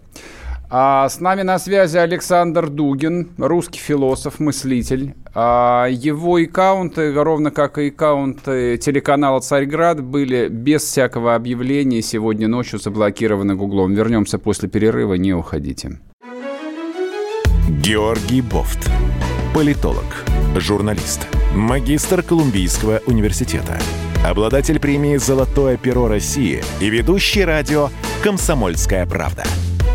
А 0.70 1.08
с 1.08 1.20
нами 1.20 1.42
на 1.42 1.58
связи 1.58 1.98
Александр 1.98 2.68
Дугин, 2.68 3.30
русский 3.38 3.78
философ, 3.78 4.40
мыслитель. 4.40 5.14
А 5.34 5.86
его 5.88 6.36
аккаунты, 6.36 7.12
ровно 7.12 7.50
как 7.50 7.78
и 7.78 7.88
аккаунты 7.88 8.76
телеканала 8.78 9.40
«Царьград», 9.40 10.02
были 10.02 10.48
без 10.48 10.82
всякого 10.82 11.34
объявления 11.34 12.02
сегодня 12.02 12.48
ночью 12.48 12.78
заблокированы 12.78 13.54
Гуглом. 13.56 13.94
Вернемся 13.94 14.38
после 14.38 14.68
перерыва, 14.68 15.14
не 15.14 15.32
уходите. 15.32 16.00
Георгий 17.68 18.40
Бофт. 18.40 18.90
Политолог, 19.54 20.24
журналист, 20.56 21.26
магистр 21.54 22.22
Колумбийского 22.22 23.00
университета, 23.06 23.78
обладатель 24.26 24.80
премии 24.80 25.16
«Золотое 25.16 25.76
перо 25.76 26.08
России» 26.08 26.62
и 26.80 26.90
ведущий 26.90 27.44
радио 27.44 27.90
«Комсомольская 28.22 29.06
правда». 29.06 29.44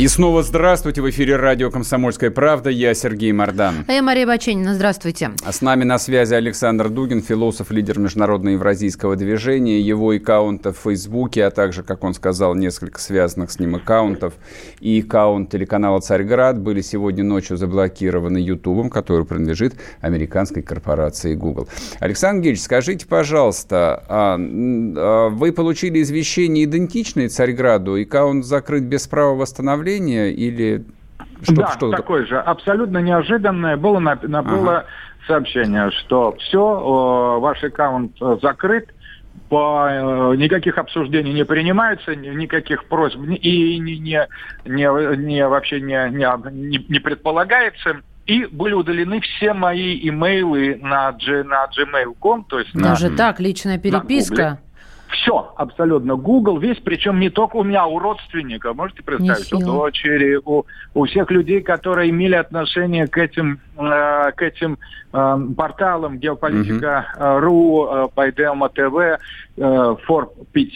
И 0.00 0.08
снова 0.08 0.42
здравствуйте. 0.42 1.02
В 1.02 1.10
эфире 1.10 1.36
радио 1.36 1.70
«Комсомольская 1.70 2.30
правда». 2.30 2.70
Я 2.70 2.94
Сергей 2.94 3.32
Мордан. 3.32 3.84
А 3.86 3.92
я 3.92 4.00
Мария 4.00 4.26
Баченина. 4.26 4.74
Здравствуйте. 4.74 5.32
А 5.44 5.52
с 5.52 5.60
нами 5.60 5.84
на 5.84 5.98
связи 5.98 6.32
Александр 6.32 6.88
Дугин, 6.88 7.20
философ, 7.20 7.70
лидер 7.70 7.98
международного 7.98 8.54
евразийского 8.54 9.14
движения. 9.14 9.78
Его 9.78 10.12
аккаунты 10.12 10.70
в 10.70 10.78
Фейсбуке, 10.78 11.44
а 11.44 11.50
также, 11.50 11.82
как 11.82 12.02
он 12.02 12.14
сказал, 12.14 12.54
несколько 12.54 12.98
связанных 12.98 13.50
с 13.50 13.58
ним 13.58 13.74
аккаунтов 13.74 14.32
и 14.80 15.02
аккаунт 15.06 15.50
телеканала 15.50 16.00
«Царьград» 16.00 16.58
были 16.58 16.80
сегодня 16.80 17.22
ночью 17.22 17.58
заблокированы 17.58 18.38
Ютубом, 18.38 18.88
который 18.88 19.26
принадлежит 19.26 19.74
американской 20.00 20.62
корпорации 20.62 21.34
Google. 21.34 21.68
Александр 21.98 22.44
Гельевич, 22.44 22.62
скажите, 22.62 23.06
пожалуйста, 23.06 24.02
а, 24.08 24.38
а, 24.40 25.28
вы 25.28 25.52
получили 25.52 26.00
извещение 26.00 26.64
идентичное 26.64 27.28
«Царьграду», 27.28 27.96
и 27.96 28.04
аккаунт 28.04 28.46
закрыт 28.46 28.84
без 28.84 29.06
права 29.06 29.34
восстановления 29.34 29.89
обновление 29.90 30.32
или 30.32 30.84
что, 31.42 31.54
да, 31.54 31.72
что 31.72 31.90
такое 31.90 32.26
же. 32.26 32.38
Абсолютно 32.38 32.98
неожиданное 32.98 33.76
было, 33.76 33.98
на, 33.98 34.18
на, 34.22 34.40
ага. 34.40 34.50
было 34.50 34.84
сообщение, 35.26 35.90
что 35.90 36.36
все, 36.38 37.38
ваш 37.40 37.62
аккаунт 37.64 38.12
э, 38.20 38.38
закрыт, 38.42 38.92
по, 39.48 39.88
э, 39.90 40.36
никаких 40.36 40.78
обсуждений 40.78 41.32
не 41.32 41.44
принимается, 41.44 42.14
никаких 42.14 42.84
просьб 42.84 43.18
и 43.18 43.78
не, 43.78 43.98
не, 43.98 44.26
не, 44.64 45.16
не 45.16 45.48
вообще 45.48 45.80
не, 45.80 46.10
не, 46.10 46.86
не 46.88 46.98
предполагается. 46.98 48.00
И 48.26 48.46
были 48.46 48.74
удалены 48.74 49.20
все 49.20 49.54
мои 49.54 49.98
имейлы 50.08 50.78
на, 50.80 51.10
G, 51.12 51.42
на 51.42 51.66
gmail.com, 51.66 52.44
то 52.44 52.60
есть 52.60 52.72
Даже 52.74 53.08
на, 53.08 53.16
так, 53.16 53.40
личная 53.40 53.78
переписка. 53.78 54.60
Все, 55.10 55.52
абсолютно. 55.56 56.14
Google 56.16 56.58
весь, 56.58 56.78
причем 56.78 57.18
не 57.18 57.30
только 57.30 57.56
у 57.56 57.64
меня, 57.64 57.86
у 57.86 57.98
родственников, 57.98 58.76
можете 58.76 59.02
представить, 59.02 59.52
у 59.52 59.58
дочери, 59.58 60.38
у, 60.44 60.64
у 60.94 61.04
всех 61.06 61.30
людей, 61.30 61.62
которые 61.62 62.10
имели 62.10 62.34
отношение 62.34 63.08
к 63.08 63.18
этим, 63.18 63.60
э, 63.76 64.32
к 64.32 64.42
этим 64.42 64.78
э, 65.12 65.38
порталам 65.56 66.18
геополитика.ру, 66.18 67.88
э, 67.90 68.08
Пайдема 68.14 68.68
ТВ, 68.68 69.18
э, 69.56 69.96
Фор 70.04 70.30
5 70.52 70.66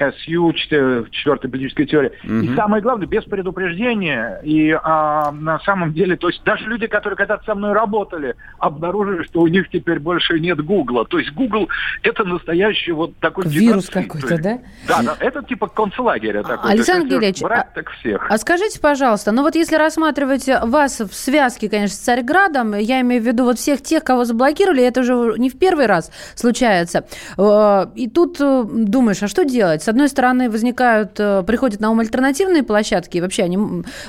SU, 0.00 0.52
четвертая 0.54 1.50
политическая 1.50 1.86
теория. 1.86 2.12
Угу. 2.24 2.34
И 2.34 2.54
самое 2.56 2.82
главное, 2.82 3.06
без 3.06 3.24
предупреждения. 3.24 4.40
И 4.42 4.70
э, 4.70 4.78
на 4.82 5.60
самом 5.64 5.92
деле, 5.92 6.16
то 6.16 6.28
есть 6.28 6.42
даже 6.44 6.64
люди, 6.64 6.88
которые 6.88 7.16
когда-то 7.16 7.44
со 7.44 7.54
мной 7.54 7.72
работали, 7.72 8.34
обнаружили, 8.58 9.22
что 9.22 9.40
у 9.40 9.46
них 9.46 9.68
теперь 9.70 10.00
больше 10.00 10.40
нет 10.40 10.64
Гугла. 10.64 11.04
То 11.04 11.18
есть 11.18 11.32
Google 11.32 11.68
это 12.02 12.24
настоящий 12.24 12.92
вот 12.92 13.16
такой 13.18 13.44
вирус 13.68 13.88
какой-то, 13.88 14.38
да? 14.38 14.58
Да, 14.86 15.02
да, 15.02 15.16
это 15.20 15.42
типа 15.42 15.68
концлагеря 15.68 16.42
такой. 16.42 16.72
Александр 16.72 17.08
Гелевич, 17.08 17.40
брать, 17.40 17.66
а, 17.70 17.74
так 17.74 17.90
всех. 17.90 18.26
а 18.28 18.38
скажите, 18.38 18.80
пожалуйста, 18.80 19.32
ну 19.32 19.42
вот 19.42 19.54
если 19.54 19.76
рассматривать 19.76 20.48
вас 20.62 21.00
в 21.00 21.12
связке, 21.12 21.68
конечно, 21.68 21.96
с 21.96 22.00
Царьградом, 22.00 22.74
я 22.74 23.00
имею 23.00 23.22
в 23.22 23.26
виду 23.26 23.44
вот 23.44 23.58
всех 23.58 23.82
тех, 23.82 24.04
кого 24.04 24.24
заблокировали, 24.24 24.82
это 24.82 25.00
уже 25.00 25.34
не 25.38 25.50
в 25.50 25.58
первый 25.58 25.86
раз 25.86 26.10
случается. 26.34 27.04
Э, 27.36 27.86
и 27.94 28.08
тут 28.08 28.40
э, 28.40 28.64
думаешь, 28.68 29.22
а 29.22 29.28
что 29.28 29.44
делать? 29.44 29.82
С 29.82 29.88
одной 29.88 30.08
стороны, 30.08 30.50
возникают, 30.50 31.18
э, 31.18 31.42
приходят 31.46 31.80
на 31.80 31.90
ум 31.90 32.00
альтернативные 32.00 32.62
площадки, 32.62 33.18
вообще 33.18 33.44
они, 33.44 33.58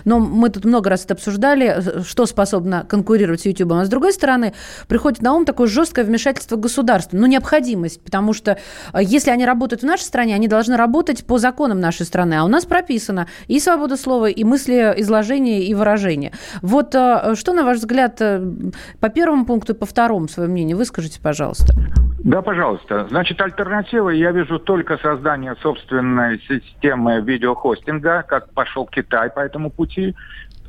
но 0.06 0.20
мы 0.20 0.50
тут 0.50 0.66
много 0.66 0.90
раз 0.90 1.06
это 1.06 1.14
обсуждали, 1.16 2.04
что 2.04 2.26
способно 2.26 2.86
конкурировать 2.88 3.42
с 3.42 3.46
YouTube, 3.46 3.74
а 3.74 3.86
с 3.86 3.90
другой 3.90 4.14
стороны, 4.14 4.54
приходит 4.88 5.22
на 5.22 5.34
ум 5.34 5.46
такое 5.46 5.68
жесткое 5.68 6.06
вмешательство 6.06 6.56
государства, 6.56 7.18
ну, 7.18 7.26
необходимость, 7.26 8.04
потому 8.04 8.34
что 8.34 8.58
если 8.94 9.32
они 9.32 9.46
работают 9.50 9.82
в 9.82 9.86
нашей 9.86 10.04
стране, 10.04 10.36
они 10.36 10.48
должны 10.48 10.78
работать 10.78 11.26
по 11.26 11.38
законам 11.38 11.80
нашей 11.80 12.06
страны. 12.06 12.36
А 12.36 12.44
у 12.44 12.48
нас 12.48 12.66
прописано 12.66 13.28
и 13.48 13.60
свобода 13.60 13.98
слова, 13.98 14.30
и 14.30 14.44
мысли 14.44 14.94
изложения, 14.98 15.64
и 15.64 15.74
выражения. 15.74 16.32
Вот 16.62 16.96
э, 16.96 17.36
что, 17.36 17.54
на 17.54 17.64
ваш 17.64 17.78
взгляд, 17.78 18.22
э, 18.22 18.42
по 19.00 19.10
первому 19.10 19.46
пункту 19.46 19.74
и 19.74 19.76
по 19.76 19.86
второму 19.86 20.28
свое 20.28 20.50
мнение 20.50 20.76
выскажите, 20.76 21.20
пожалуйста. 21.22 21.74
Да, 22.24 22.42
пожалуйста. 22.42 23.08
Значит, 23.10 23.42
альтернатива 23.42 24.10
я 24.10 24.32
вижу 24.32 24.60
только 24.60 24.98
создание 24.98 25.56
собственной 25.62 26.40
системы 26.48 27.22
видеохостинга, 27.22 28.24
как 28.28 28.54
пошел 28.54 28.86
Китай 28.86 29.30
по 29.30 29.40
этому 29.40 29.72
пути. 29.72 30.16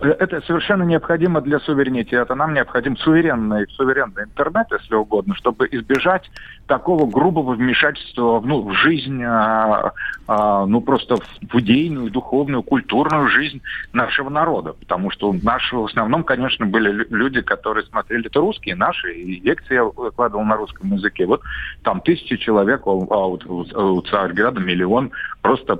Это 0.00 0.40
совершенно 0.46 0.82
необходимо 0.82 1.40
для 1.40 1.58
суверенитета. 1.60 2.34
Нам 2.34 2.54
необходим 2.54 2.96
суверенный, 2.96 3.66
суверенный 3.76 4.24
интернет, 4.24 4.66
если 4.70 4.94
угодно, 4.94 5.34
чтобы 5.34 5.68
избежать 5.70 6.30
такого 6.66 7.10
грубого 7.10 7.54
вмешательства 7.54 8.40
ну, 8.40 8.62
в 8.62 8.72
жизнь, 8.74 9.22
а, 9.22 9.92
а, 10.26 10.66
ну 10.66 10.80
просто 10.80 11.16
в 11.16 11.60
идейную, 11.60 12.10
духовную, 12.10 12.62
культурную 12.62 13.28
жизнь 13.28 13.60
нашего 13.92 14.30
народа. 14.30 14.72
Потому 14.72 15.10
что 15.10 15.34
наши 15.42 15.76
в 15.76 15.84
основном, 15.84 16.24
конечно, 16.24 16.64
были 16.64 17.06
люди, 17.10 17.42
которые 17.42 17.84
смотрели 17.86 18.26
это 18.26 18.40
русские, 18.40 18.76
наши, 18.76 19.12
и 19.12 19.40
лекции 19.40 19.74
я 19.74 19.84
выкладывал 19.84 20.44
на 20.44 20.56
русском 20.56 20.94
языке. 20.94 21.26
Вот 21.26 21.42
там 21.82 22.00
тысячи 22.00 22.36
человек, 22.36 22.82
а 22.86 22.90
вот 22.90 23.44
у 23.44 24.00
Царьграда 24.02 24.60
миллион 24.60 25.10
просто 25.42 25.78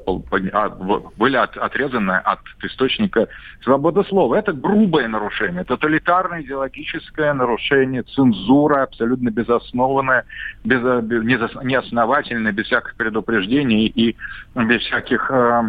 а, 0.52 0.68
были 1.16 1.36
отрезаны 1.36 2.12
от 2.12 2.40
источника 2.62 3.28
свободы 3.62 4.04
слова. 4.10 4.36
Это 4.36 4.52
грубое 4.52 5.08
нарушение, 5.08 5.64
тоталитарное 5.64 6.42
идеологическое 6.42 7.32
нарушение, 7.32 8.02
цензура 8.02 8.82
абсолютно 8.82 9.30
безоснованная, 9.30 10.24
без, 10.64 10.82
неосновательная, 10.82 12.52
без 12.52 12.66
всяких 12.66 12.94
предупреждений 12.96 13.86
и 13.86 14.16
без, 14.54 14.82
всяких, 14.82 15.30
э, 15.30 15.62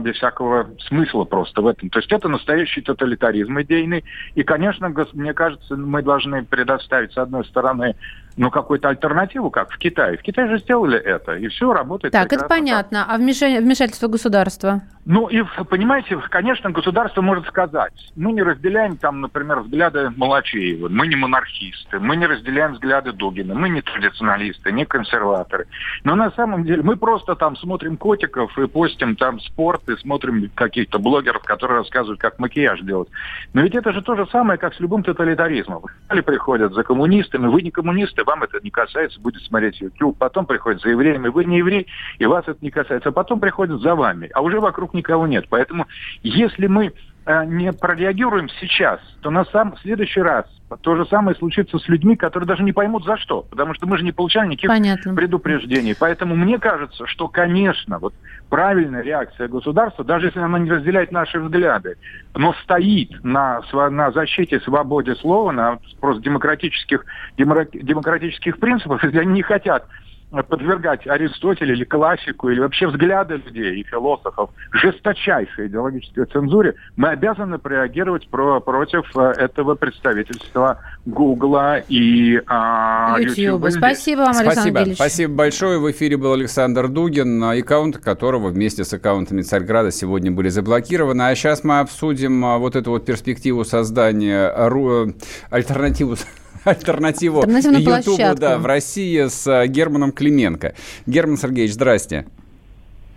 без 0.00 0.14
всякого 0.16 0.70
смысла 0.86 1.24
просто 1.24 1.62
в 1.62 1.66
этом. 1.66 1.90
То 1.90 1.98
есть 1.98 2.12
это 2.12 2.28
настоящий 2.28 2.82
тоталитаризм 2.82 3.60
идейный. 3.60 4.04
И, 4.34 4.42
конечно, 4.44 4.94
мне 5.14 5.34
кажется, 5.34 5.76
мы 5.76 6.02
должны 6.02 6.44
предоставить, 6.44 7.12
с 7.12 7.18
одной 7.18 7.44
стороны, 7.46 7.96
ну, 8.36 8.50
какую-то 8.50 8.88
альтернативу, 8.88 9.50
как 9.50 9.70
в 9.70 9.78
Китае. 9.78 10.16
В 10.16 10.22
Китае 10.22 10.48
же 10.48 10.58
сделали 10.58 10.98
это, 10.98 11.34
и 11.36 11.48
все 11.48 11.72
работает. 11.72 12.12
Так, 12.12 12.32
это 12.32 12.46
понятно. 12.46 13.04
Так. 13.04 13.14
А 13.14 13.18
вмешательство 13.18 14.08
государства? 14.08 14.82
Ну, 15.06 15.28
и, 15.28 15.42
понимаете, 15.68 16.18
конечно, 16.28 16.70
государство 16.70 17.22
может 17.22 17.46
сказать, 17.46 17.92
мы 18.16 18.32
не 18.32 18.42
разделяем 18.42 18.96
там, 18.96 19.22
например, 19.22 19.60
взгляды 19.60 20.10
Молочеева, 20.10 20.88
мы 20.88 21.06
не 21.06 21.16
монархисты, 21.16 21.98
мы 21.98 22.16
не 22.16 22.26
разделяем 22.26 22.74
взгляды 22.74 23.12
Дугина, 23.12 23.54
мы 23.54 23.70
не 23.70 23.80
традиционалисты, 23.82 24.70
не 24.72 24.84
консерваторы. 24.84 25.66
Но 26.04 26.14
на 26.16 26.30
самом 26.32 26.64
деле 26.64 26.82
мы 26.82 26.96
просто 26.96 27.34
там 27.34 27.56
смотрим 27.56 27.96
котиков 27.96 28.56
и 28.58 28.66
постим 28.66 29.16
там 29.16 29.40
спорт, 29.40 29.88
и 29.88 29.96
смотрим 29.96 30.50
каких-то 30.54 30.98
блогеров, 30.98 31.42
которые 31.42 31.78
рассказывают, 31.78 32.20
как 32.20 32.38
макияж 32.38 32.80
делать. 32.82 33.08
Но 33.54 33.62
ведь 33.62 33.74
это 33.74 33.92
же 33.92 34.02
то 34.02 34.14
же 34.14 34.26
самое, 34.30 34.58
как 34.58 34.74
с 34.74 34.80
любым 34.80 35.02
тоталитаризмом. 35.02 35.82
Приходят 36.08 36.74
за 36.74 36.84
коммунистами, 36.84 37.46
вы 37.46 37.62
не 37.62 37.70
коммунисты, 37.70 38.19
вам 38.24 38.42
это 38.42 38.58
не 38.62 38.70
касается, 38.70 39.20
будет 39.20 39.42
смотреть 39.42 39.80
YouTube. 39.80 40.16
Потом 40.18 40.46
приходят 40.46 40.80
за 40.82 40.90
евреями, 40.90 41.28
вы 41.28 41.44
не 41.44 41.58
еврей, 41.58 41.86
и 42.18 42.26
вас 42.26 42.44
это 42.46 42.58
не 42.60 42.70
касается. 42.70 43.10
А 43.10 43.12
потом 43.12 43.40
приходят 43.40 43.80
за 43.80 43.94
вами, 43.94 44.30
а 44.34 44.42
уже 44.42 44.60
вокруг 44.60 44.94
никого 44.94 45.26
нет. 45.26 45.46
Поэтому 45.48 45.86
если 46.22 46.66
мы 46.66 46.92
э, 47.26 47.44
не 47.46 47.72
прореагируем 47.72 48.48
сейчас, 48.60 49.00
то 49.20 49.30
на 49.30 49.44
сам 49.46 49.74
в 49.74 49.80
следующий 49.80 50.20
раз 50.20 50.46
то 50.82 50.96
же 50.96 51.04
самое 51.06 51.36
случится 51.36 51.78
с 51.78 51.88
людьми, 51.88 52.16
которые 52.16 52.46
даже 52.46 52.62
не 52.62 52.72
поймут 52.72 53.04
за 53.04 53.16
что, 53.16 53.42
потому 53.42 53.74
что 53.74 53.86
мы 53.86 53.98
же 53.98 54.04
не 54.04 54.12
получали 54.12 54.46
никаких 54.46 54.70
Понятно. 54.70 55.14
предупреждений. 55.14 55.94
Поэтому 55.98 56.36
мне 56.36 56.58
кажется, 56.58 57.06
что, 57.06 57.28
конечно, 57.28 57.98
вот 57.98 58.14
правильная 58.50 59.02
реакция 59.02 59.48
государства, 59.48 60.04
даже 60.04 60.26
если 60.26 60.40
она 60.40 60.58
не 60.58 60.70
разделяет 60.70 61.12
наши 61.12 61.40
взгляды, 61.40 61.96
но 62.34 62.52
стоит 62.64 63.12
на, 63.22 63.62
на 63.72 64.10
защите 64.10 64.60
свободы 64.60 65.14
слова, 65.16 65.52
на 65.52 65.78
просто 66.00 66.22
демократических, 66.22 67.06
демократических 67.38 68.58
принципов, 68.58 69.02
если 69.02 69.18
они 69.20 69.32
не 69.34 69.42
хотят 69.42 69.86
подвергать 70.30 71.06
Аристотеля 71.06 71.74
или 71.74 71.84
классику, 71.84 72.50
или 72.50 72.60
вообще 72.60 72.86
взгляды 72.86 73.36
людей 73.36 73.80
и 73.80 73.84
философов 73.84 74.50
жесточайшей 74.72 75.66
идеологической 75.66 76.26
цензуре, 76.26 76.74
мы 76.96 77.08
обязаны 77.08 77.58
прореагировать 77.58 78.28
про, 78.28 78.60
против 78.60 79.04
э, 79.16 79.32
этого 79.38 79.74
представительства 79.74 80.78
Гугла 81.04 81.78
и 81.88 82.40
а, 82.46 83.16
YouTube. 83.18 83.70
Спасибо 83.70 84.20
вам, 84.20 84.28
Александр 84.28 84.52
Спасибо. 84.52 84.82
Ильич. 84.82 84.94
Спасибо 84.96 85.34
большое. 85.34 85.78
В 85.80 85.90
эфире 85.90 86.16
был 86.16 86.32
Александр 86.32 86.88
Дугин, 86.88 87.42
аккаунт 87.42 87.98
которого 87.98 88.48
вместе 88.48 88.84
с 88.84 88.92
аккаунтами 88.92 89.42
Царьграда 89.42 89.90
сегодня 89.90 90.30
были 90.30 90.48
заблокированы. 90.48 91.22
А 91.22 91.34
сейчас 91.34 91.64
мы 91.64 91.80
обсудим 91.80 92.44
а, 92.44 92.58
вот 92.58 92.76
эту 92.76 92.90
вот 92.90 93.04
перспективу 93.04 93.64
создания, 93.64 94.52
э, 94.54 95.06
альтернативу 95.50 96.16
альтернативу 96.64 97.42
Ютубу 97.46 98.38
да, 98.38 98.58
в 98.58 98.66
России 98.66 99.26
с 99.28 99.46
э, 99.46 99.66
Германом 99.66 100.12
Клименко. 100.12 100.74
Герман 101.06 101.36
Сергеевич, 101.36 101.74
здрасте. 101.74 102.26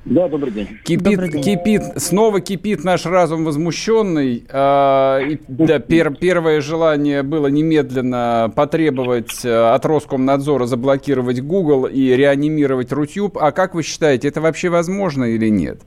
Да, 0.05 0.27
добрый 0.27 0.51
день. 0.51 0.67
Кипит, 0.83 1.03
добрый 1.03 1.31
день. 1.31 1.43
кипит, 1.43 1.81
снова 1.95 2.41
кипит 2.41 2.83
наш 2.83 3.05
разум 3.05 3.45
возмущенный. 3.45 4.35
И, 4.35 5.39
да, 5.47 5.79
пер, 5.79 6.13
первое 6.13 6.59
желание 6.59 7.23
было 7.23 7.47
немедленно 7.47 8.51
потребовать 8.53 9.45
э, 9.45 9.73
от 9.73 9.85
Роскомнадзора 9.85 10.65
заблокировать 10.65 11.41
Google 11.41 11.85
и 11.85 12.09
реанимировать 12.09 12.91
Рутюб. 12.91 13.37
А 13.37 13.53
как 13.53 13.75
вы 13.75 13.83
считаете, 13.83 14.27
это 14.27 14.41
вообще 14.41 14.67
возможно 14.67 15.23
или 15.23 15.47
нет? 15.47 15.81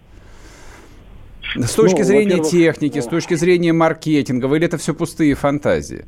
С 1.54 1.72
точки 1.72 1.98
ну, 1.98 2.04
зрения 2.04 2.42
техники, 2.42 2.98
с 3.00 3.06
точки 3.06 3.34
зрения 3.34 3.72
маркетинга, 3.74 4.54
или 4.54 4.64
это 4.66 4.78
все 4.78 4.94
пустые 4.94 5.34
фантазии? 5.34 6.06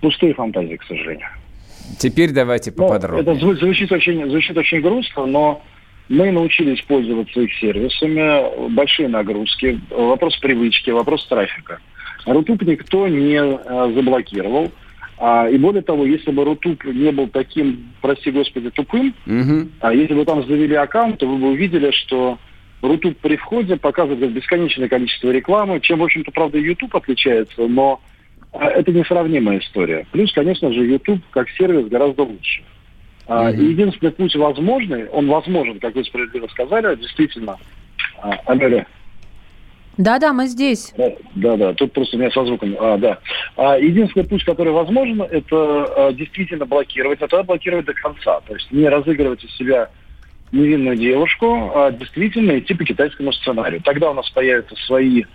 Пустые 0.00 0.34
фантазии, 0.34 0.76
к 0.76 0.84
сожалению. 0.84 1.28
Теперь 1.98 2.32
давайте 2.32 2.72
ну, 2.76 2.84
поподробнее. 2.84 3.22
это 3.22 3.34
звучит 3.56 3.90
очень, 3.90 4.28
звучит 4.28 4.56
очень 4.56 4.80
грустно, 4.80 5.26
но 5.26 5.62
мы 6.08 6.30
научились 6.32 6.80
пользоваться 6.82 7.40
их 7.40 7.54
сервисами, 7.58 8.68
большие 8.70 9.08
нагрузки, 9.08 9.80
вопрос 9.90 10.36
привычки, 10.38 10.90
вопрос 10.90 11.26
трафика. 11.26 11.78
Rutube 12.26 12.62
никто 12.62 13.08
не 13.08 13.36
а, 13.38 13.92
заблокировал. 13.94 14.70
А, 15.18 15.48
и 15.48 15.58
более 15.58 15.82
того, 15.82 16.04
если 16.04 16.30
бы 16.30 16.44
Rutube 16.44 16.84
не 16.84 17.12
был 17.12 17.28
таким, 17.28 17.92
прости 18.00 18.30
господи, 18.30 18.70
тупым, 18.70 19.14
угу. 19.26 19.68
а 19.80 19.92
если 19.92 20.14
бы 20.14 20.24
там 20.24 20.46
завели 20.46 20.74
аккаунт, 20.74 21.18
то 21.18 21.26
вы 21.26 21.36
бы 21.36 21.50
увидели, 21.50 21.90
что 21.90 22.38
Рутуб 22.82 23.18
при 23.18 23.36
входе 23.36 23.76
показывает 23.76 24.32
бесконечное 24.32 24.88
количество 24.88 25.30
рекламы, 25.30 25.80
чем, 25.80 25.98
в 25.98 26.04
общем-то, 26.04 26.30
правда, 26.30 26.58
YouTube 26.58 26.96
отличается, 26.96 27.66
но 27.66 28.00
это 28.52 28.92
несравнимая 28.92 29.58
история. 29.58 30.06
Плюс, 30.12 30.32
конечно 30.32 30.72
же, 30.72 30.86
YouTube 30.86 31.20
как 31.30 31.48
сервис 31.50 31.88
гораздо 31.88 32.22
лучше. 32.22 32.62
Mm-hmm. 33.26 33.56
И 33.56 33.64
единственный 33.64 34.12
путь 34.12 34.34
возможный, 34.34 35.08
он 35.08 35.28
возможен, 35.28 35.78
как 35.78 35.94
вы 35.94 36.04
справедливо 36.04 36.48
сказали, 36.48 36.96
действительно. 36.96 37.56
А, 38.18 38.32
алло, 38.46 38.84
да-да, 40.00 40.32
мы 40.32 40.46
здесь. 40.46 40.94
Да, 41.34 41.56
да, 41.56 41.74
тут 41.74 41.92
просто 41.92 42.16
у 42.16 42.20
меня 42.20 42.30
со 42.30 42.44
звуком. 42.46 42.74
А, 42.80 42.96
да. 42.96 43.18
А, 43.56 43.76
единственный 43.76 44.24
путь, 44.24 44.42
который 44.44 44.72
возможен, 44.72 45.20
это 45.20 46.06
а, 46.08 46.12
действительно 46.12 46.64
блокировать, 46.64 47.20
а 47.20 47.28
тогда 47.28 47.42
блокировать 47.42 47.84
до 47.84 47.92
конца. 47.92 48.40
То 48.46 48.54
есть 48.54 48.72
не 48.72 48.88
разыгрывать 48.88 49.44
из 49.44 49.54
себя 49.56 49.90
невинную 50.52 50.96
девушку, 50.96 51.70
а 51.74 51.90
действительно 51.92 52.58
идти 52.58 52.72
по 52.72 52.84
китайскому 52.84 53.30
сценарию. 53.32 53.82
Тогда 53.82 54.10
у 54.10 54.14
нас 54.14 54.30
появятся 54.30 54.74
свои 54.86 55.24
а, 55.24 55.26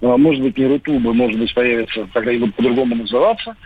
может 0.00 0.42
быть, 0.42 0.56
не 0.56 0.66
Рутубы, 0.66 1.12
может 1.12 1.38
быть, 1.38 1.52
появится, 1.54 2.08
тогда 2.12 2.32
и 2.32 2.38
будут 2.38 2.54
по-другому 2.54 2.94
называться. 2.94 3.56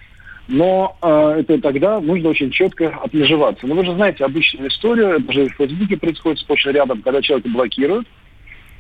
Но 0.49 0.97
э, 1.03 1.37
это 1.41 1.61
тогда 1.61 2.01
нужно 2.01 2.31
очень 2.31 2.51
четко 2.51 2.89
отмежеваться. 2.89 3.67
Но 3.67 3.75
вы 3.75 3.85
же 3.85 3.95
знаете 3.95 4.25
обычную 4.25 4.69
историю, 4.69 5.21
это 5.21 5.33
же 5.33 5.49
в 5.49 5.55
Фейсбуке 5.55 5.97
происходит 5.97 6.41
сплошь 6.41 6.67
рядом, 6.67 7.01
когда 7.03 7.23
человека 7.23 7.49
блокируют, 7.49 8.07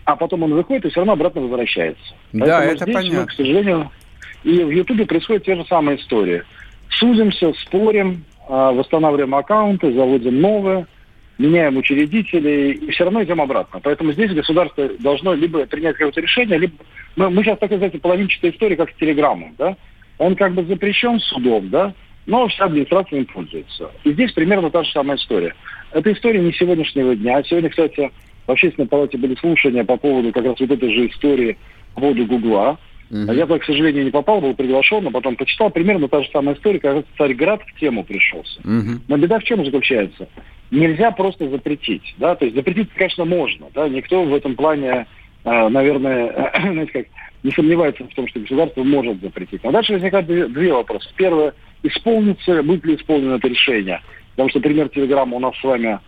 а 0.04 0.16
потом 0.16 0.42
он 0.42 0.54
выходит 0.54 0.86
и 0.86 0.90
все 0.90 1.00
равно 1.00 1.12
обратно 1.12 1.42
возвращается. 1.42 2.02
Да, 2.32 2.58
Поэтому 2.58 2.72
это 2.72 2.84
здесь 2.84 2.94
понятно. 2.94 3.20
Мы, 3.20 3.26
к 3.26 3.32
сожалению, 3.32 3.90
и 4.42 4.64
в 4.64 4.70
Ютубе 4.70 5.06
происходит 5.06 5.44
те 5.44 5.54
же 5.54 5.64
самые 5.66 5.98
истории. 5.98 6.42
Судимся, 6.90 7.52
спорим, 7.62 8.24
э, 8.48 8.72
восстанавливаем 8.74 9.34
аккаунты, 9.34 9.92
заводим 9.92 10.40
новые– 10.40 10.86
меняем 11.38 11.76
учредителей, 11.76 12.72
и 12.72 12.90
все 12.90 13.04
равно 13.04 13.22
идем 13.22 13.40
обратно. 13.40 13.80
Поэтому 13.82 14.12
здесь 14.12 14.32
государство 14.32 14.88
должно 15.00 15.34
либо 15.34 15.66
принять 15.66 15.96
какое-то 15.96 16.20
решение, 16.20 16.58
либо... 16.58 16.74
Мы, 17.16 17.30
мы 17.30 17.42
сейчас 17.42 17.58
такой, 17.58 17.78
знаете, 17.78 17.98
половинчатая 17.98 18.50
история, 18.50 18.76
как 18.76 18.90
с 18.90 18.94
Телеграмом, 18.94 19.54
да? 19.58 19.76
Он 20.18 20.36
как 20.36 20.54
бы 20.54 20.64
запрещен 20.64 21.18
судом, 21.20 21.68
да? 21.70 21.94
Но 22.26 22.46
вся 22.48 22.66
администрация 22.66 23.18
им 23.18 23.26
пользуется. 23.26 23.90
И 24.04 24.12
здесь 24.12 24.32
примерно 24.32 24.70
та 24.70 24.84
же 24.84 24.92
самая 24.92 25.16
история. 25.16 25.54
Это 25.90 26.12
история 26.12 26.40
не 26.40 26.52
сегодняшнего 26.52 27.16
дня. 27.16 27.42
Сегодня, 27.42 27.70
кстати, 27.70 28.10
в 28.46 28.50
общественной 28.50 28.88
палате 28.88 29.18
были 29.18 29.34
слушания 29.36 29.84
по 29.84 29.96
поводу 29.96 30.32
как 30.32 30.44
раз 30.44 30.60
вот 30.60 30.70
этой 30.70 30.92
же 30.92 31.08
истории 31.08 31.58
по 31.94 32.02
поводу 32.02 32.26
Гугла. 32.26 32.78
Uh-huh. 33.10 33.34
Я, 33.36 33.46
к 33.46 33.64
сожалению, 33.64 34.04
не 34.04 34.10
попал, 34.10 34.40
был 34.40 34.54
приглашен, 34.54 35.04
но 35.04 35.10
потом 35.10 35.36
почитал. 35.36 35.70
Примерно 35.70 36.08
та 36.08 36.22
же 36.22 36.30
самая 36.32 36.54
история, 36.54 36.78
как 36.78 37.04
Царьград 37.18 37.60
в 37.62 37.78
тему 37.78 38.04
пришелся. 38.04 38.60
Uh-huh. 38.62 39.00
Но 39.08 39.16
беда 39.18 39.38
в 39.38 39.44
чем 39.44 39.64
заключается? 39.64 40.28
Нельзя 40.72 41.10
просто 41.10 41.48
запретить. 41.50 42.14
Да? 42.16 42.34
То 42.34 42.46
есть 42.46 42.56
запретить, 42.56 42.88
конечно, 42.94 43.26
можно. 43.26 43.66
Да? 43.74 43.88
Никто 43.88 44.24
в 44.24 44.34
этом 44.34 44.56
плане, 44.56 45.06
э, 45.44 45.68
наверное, 45.68 46.50
знаете, 46.60 46.92
как, 46.92 47.06
не 47.42 47.50
сомневается 47.52 48.04
в 48.04 48.14
том, 48.14 48.26
что 48.26 48.40
государство 48.40 48.82
может 48.82 49.20
запретить. 49.20 49.62
Но 49.62 49.70
дальше 49.70 49.92
возникают 49.92 50.26
две, 50.26 50.48
две 50.48 50.72
вопроса. 50.72 51.10
Первое, 51.16 51.52
исполнится, 51.82 52.62
будет 52.62 52.86
ли 52.86 52.94
исполнено 52.96 53.34
это 53.34 53.48
решение. 53.48 54.00
Потому 54.30 54.48
что 54.48 54.60
пример 54.60 54.88
Телеграма 54.88 55.36
у 55.36 55.40
нас 55.40 55.54
с 55.58 55.62
вами 55.62 55.98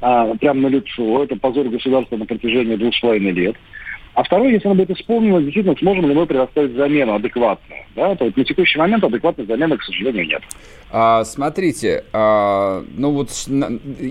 а, 0.00 0.34
прямо 0.36 0.62
на 0.62 0.66
лицо. 0.68 1.24
Это 1.24 1.36
позор 1.36 1.68
государства 1.68 2.16
на 2.16 2.24
протяжении 2.24 2.76
двух 2.76 2.94
с 2.94 3.00
половиной 3.00 3.32
лет. 3.32 3.56
А 4.14 4.22
второе, 4.22 4.52
если 4.52 4.68
оно 4.68 4.76
будет 4.76 4.96
исполнено, 4.96 5.42
действительно, 5.42 5.76
сможем 5.76 6.08
ли 6.08 6.14
мы 6.14 6.26
предоставить 6.26 6.76
замену 6.76 7.14
адекватную. 7.14 7.82
Да? 7.96 8.14
То 8.14 8.26
есть 8.26 8.36
на 8.36 8.44
текущий 8.44 8.78
момент 8.78 9.02
адекватной 9.02 9.46
замены, 9.46 9.76
к 9.76 9.82
сожалению, 9.82 10.26
нет. 10.26 10.42
А, 10.96 11.24
смотрите, 11.24 12.04
а, 12.12 12.84
ну 12.96 13.10
вот 13.10 13.30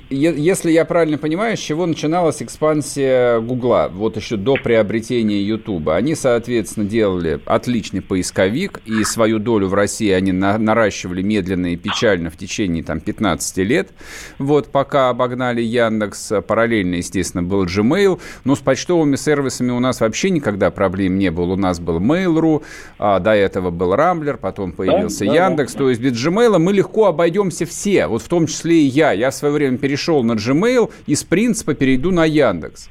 если 0.10 0.72
я 0.72 0.84
правильно 0.84 1.18
понимаю, 1.18 1.56
с 1.56 1.60
чего 1.62 1.86
начиналась 1.86 2.44
экспансия 2.44 3.40
Гугла, 3.40 3.90
вот 3.90 4.18
еще 4.18 4.36
до 4.36 4.56
приобретения 4.56 5.42
Ютуба. 5.42 5.96
Они, 5.96 6.14
соответственно, 6.14 6.86
делали 6.86 7.40
отличный 7.46 8.02
поисковик, 8.02 8.82
и 8.86 9.06
свою 9.06 9.40
долю 9.40 9.68
в 9.68 9.74
России 9.74 10.12
они 10.12 10.34
на, 10.34 10.58
наращивали 10.58 11.22
медленно 11.22 11.68
и 11.68 11.78
печально 11.78 12.30
в 12.30 12.36
течение 12.36 12.84
там 12.84 13.00
15 13.00 13.58
лет. 13.60 13.92
Вот 14.38 14.70
пока 14.70 15.08
обогнали 15.08 15.62
Яндекс, 15.62 16.34
параллельно, 16.46 16.96
естественно, 16.96 17.44
был 17.44 17.64
Gmail, 17.64 18.20
но 18.44 18.56
с 18.56 18.60
почтовыми 18.60 19.16
сервисами 19.16 19.72
у 19.72 19.80
нас 19.80 19.93
вообще 20.00 20.30
никогда 20.30 20.72
проблем 20.72 21.18
не 21.18 21.32
было. 21.32 21.54
У 21.54 21.56
нас 21.56 21.80
был 21.80 22.00
Mail.ru, 22.00 22.64
а 22.98 23.20
до 23.20 23.32
этого 23.32 23.72
был 23.72 23.96
Рамблер, 23.96 24.38
потом 24.38 24.72
появился 24.72 25.26
да, 25.26 25.48
Яндекс. 25.48 25.74
Да, 25.74 25.80
да. 25.80 25.84
То 25.84 25.90
есть 25.90 26.02
без 26.02 26.14
Gmail 26.14 26.60
мы 26.60 26.74
легко 26.74 27.06
обойдемся 27.06 27.66
все, 27.66 28.08
вот 28.08 28.22
в 28.22 28.28
том 28.28 28.48
числе 28.48 28.82
и 28.84 28.86
я. 28.86 29.12
Я 29.12 29.32
в 29.32 29.36
свое 29.36 29.54
время 29.54 29.78
перешел 29.78 30.24
на 30.24 30.34
Gmail 30.34 30.92
и 31.06 31.16
с 31.16 31.24
принципа 31.24 31.74
перейду 31.74 32.12
на 32.12 32.26
Яндекс. 32.26 32.90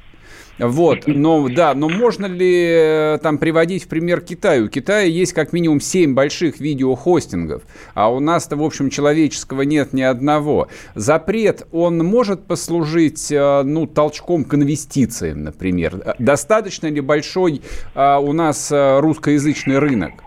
Вот, 0.59 1.07
но 1.07 1.47
да, 1.49 1.73
но 1.73 1.89
можно 1.89 2.27
ли 2.27 2.67
э, 2.69 3.17
там 3.23 3.39
приводить 3.39 3.85
в 3.85 3.87
пример 3.87 4.21
Китай? 4.21 4.61
У 4.61 4.69
Китая 4.69 5.01
есть 5.01 5.33
как 5.33 5.51
минимум 5.51 5.79
7 5.79 6.13
больших 6.13 6.59
видеохостингов, 6.59 7.63
а 7.95 8.09
у 8.13 8.19
нас-то, 8.19 8.55
в 8.55 8.63
общем, 8.63 8.91
человеческого 8.91 9.63
нет 9.63 9.93
ни 9.93 10.03
одного. 10.03 10.67
Запрет, 10.93 11.67
он 11.71 11.97
может 11.97 12.45
послужить, 12.45 13.31
э, 13.31 13.63
ну, 13.63 13.87
толчком 13.87 14.43
к 14.43 14.53
инвестициям, 14.53 15.43
например? 15.43 16.15
Достаточно 16.19 16.87
ли 16.87 17.01
большой 17.01 17.61
а, 17.95 18.19
у 18.19 18.31
нас 18.31 18.71
э, 18.71 18.99
русскоязычный 18.99 19.79
рынок? 19.79 20.23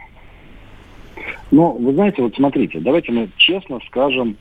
Ну, 1.52 1.70
вы 1.78 1.92
знаете, 1.92 2.22
вот 2.22 2.34
смотрите, 2.34 2.80
давайте 2.80 3.12
мы 3.12 3.30
честно 3.36 3.78
скажем, 3.86 4.36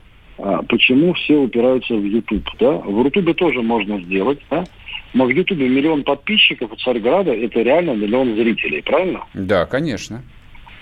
почему 0.67 1.13
все 1.13 1.38
упираются 1.38 1.93
в 1.93 2.04
YouTube. 2.04 2.50
Да? 2.60 2.71
В 2.71 3.04
Рутубе 3.04 3.34
тоже 3.36 3.62
можно 3.62 4.02
сделать, 4.02 4.39
да? 4.50 4.65
Но 5.15 5.25
в 5.25 5.30
Ютубе 5.30 5.69
миллион 5.69 6.04
подписчиков 6.04 6.73
у 6.73 6.75
Царьграда– 6.75 7.34
это 7.34 7.62
реально 7.62 7.91
миллион 7.91 8.36
зрителей, 8.36 8.82
правильно? 8.82 9.23
Да, 9.34 9.65
конечно. 9.65 10.21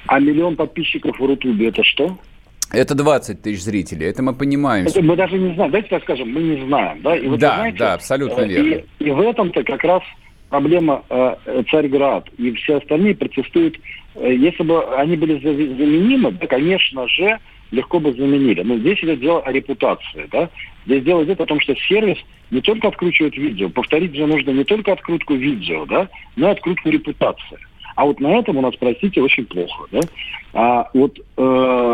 А 0.08 0.20
миллион 0.20 0.56
подписчиков 0.56 1.20
в 1.20 1.24
Рутубе– 1.24 1.68
это 1.70 1.84
что? 1.84 2.18
Это 2.72 2.96
20 2.96 3.44
тысяч 3.44 3.62
зрителей, 3.62 4.08
это 4.08 4.24
мы 4.24 4.34
понимаем. 4.34 4.88
Это 4.88 5.04
мы 5.04 5.16
даже 5.16 5.38
не 5.38 5.54
знаем, 5.54 5.72
давайте 5.72 5.90
так 5.90 6.02
скажем, 6.02 6.34
мы 6.34 6.42
не 6.42 6.66
знаем. 6.66 7.00
Да, 7.04 7.16
и 7.16 7.28
вот, 7.28 7.40
да, 7.40 7.58
знаете, 7.58 7.78
да, 7.78 7.94
абсолютно 7.94 8.42
э, 8.42 8.48
верно. 8.48 8.84
И, 9.00 9.04
и 9.06 9.12
в 9.12 9.20
этом-то 9.20 9.64
как 9.64 9.84
раз 9.84 10.02
проблема 10.50 11.04
э, 11.12 11.64
Царьград 11.70 12.28
и 12.40 12.54
все 12.54 12.78
остальные 12.78 13.14
протестуют. 13.14 13.80
Э, 14.16 14.34
если 14.34 14.64
бы 14.64 14.84
они 14.96 15.16
были 15.16 15.40
заменимы, 15.44 16.32
да, 16.32 16.48
конечно 16.48 17.08
же, 17.08 17.38
легко 17.74 18.00
бы 18.00 18.14
заменили. 18.14 18.62
Но 18.62 18.78
здесь 18.78 19.00
идет 19.04 19.20
дело 19.20 19.42
о 19.42 19.52
репутации. 19.52 20.28
Да? 20.32 20.50
Здесь 20.86 21.04
дело 21.04 21.24
идет 21.24 21.42
о 21.42 21.46
том, 21.46 21.60
что 21.60 21.76
сервис 21.76 22.18
не 22.52 22.62
только 22.62 22.88
откручивает 22.88 23.36
видео, 23.36 23.70
повторить 23.70 24.16
же 24.16 24.28
нужно 24.28 24.52
не 24.52 24.64
только 24.64 24.94
открутку 24.94 25.34
видео, 25.34 25.86
да, 25.86 26.08
но 26.36 26.50
и 26.50 26.52
открутку 26.52 26.90
репутации. 26.90 27.58
А 27.96 28.06
вот 28.06 28.20
на 28.20 28.38
этом 28.38 28.58
у 28.58 28.62
нас, 28.62 28.76
простите, 28.80 29.22
очень 29.22 29.46
плохо. 29.46 29.86
Да? 29.92 30.00
А 30.54 30.90
вот, 30.94 31.18
э, 31.20 31.22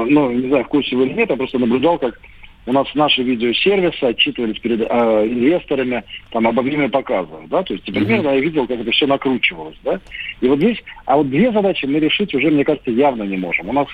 ну, 0.10 0.32
не 0.32 0.50
знаю, 0.50 0.66
в 0.66 0.68
курсе 0.68 0.96
вы 0.96 1.08
или 1.08 1.14
нет, 1.14 1.30
я 1.30 1.36
просто 1.38 1.60
наблюдал, 1.60 1.98
как 1.98 2.20
у 2.66 2.74
нас 2.74 2.88
наши 2.94 3.24
видеосервисы 3.24 4.04
отчитывались 4.04 4.60
перед 4.60 4.82
э, 4.82 4.86
инвесторами 5.28 6.04
там, 6.32 6.48
об 6.48 6.60
объеме 6.60 6.90
показов. 6.90 7.48
Да? 7.48 7.64
То 7.64 7.74
есть 7.74 7.86
примерно 7.86 8.28
mm-hmm. 8.28 8.36
я 8.36 8.42
видел, 8.42 8.68
как 8.68 8.80
это 8.80 8.92
все 8.92 9.08
накручивалось. 9.08 9.78
Да? 9.84 10.00
И 10.42 10.48
вот 10.48 10.60
здесь, 10.60 10.78
а 11.06 11.18
вот 11.18 11.30
две 11.30 11.52
задачи 11.52 11.86
мы 11.86 12.00
решить 12.00 12.34
уже, 12.34 12.52
мне 12.52 12.66
кажется, 12.66 12.92
явно 12.92 13.24
не 13.24 13.38
можем. 13.38 13.70
У 13.70 13.74
нас 13.74 13.88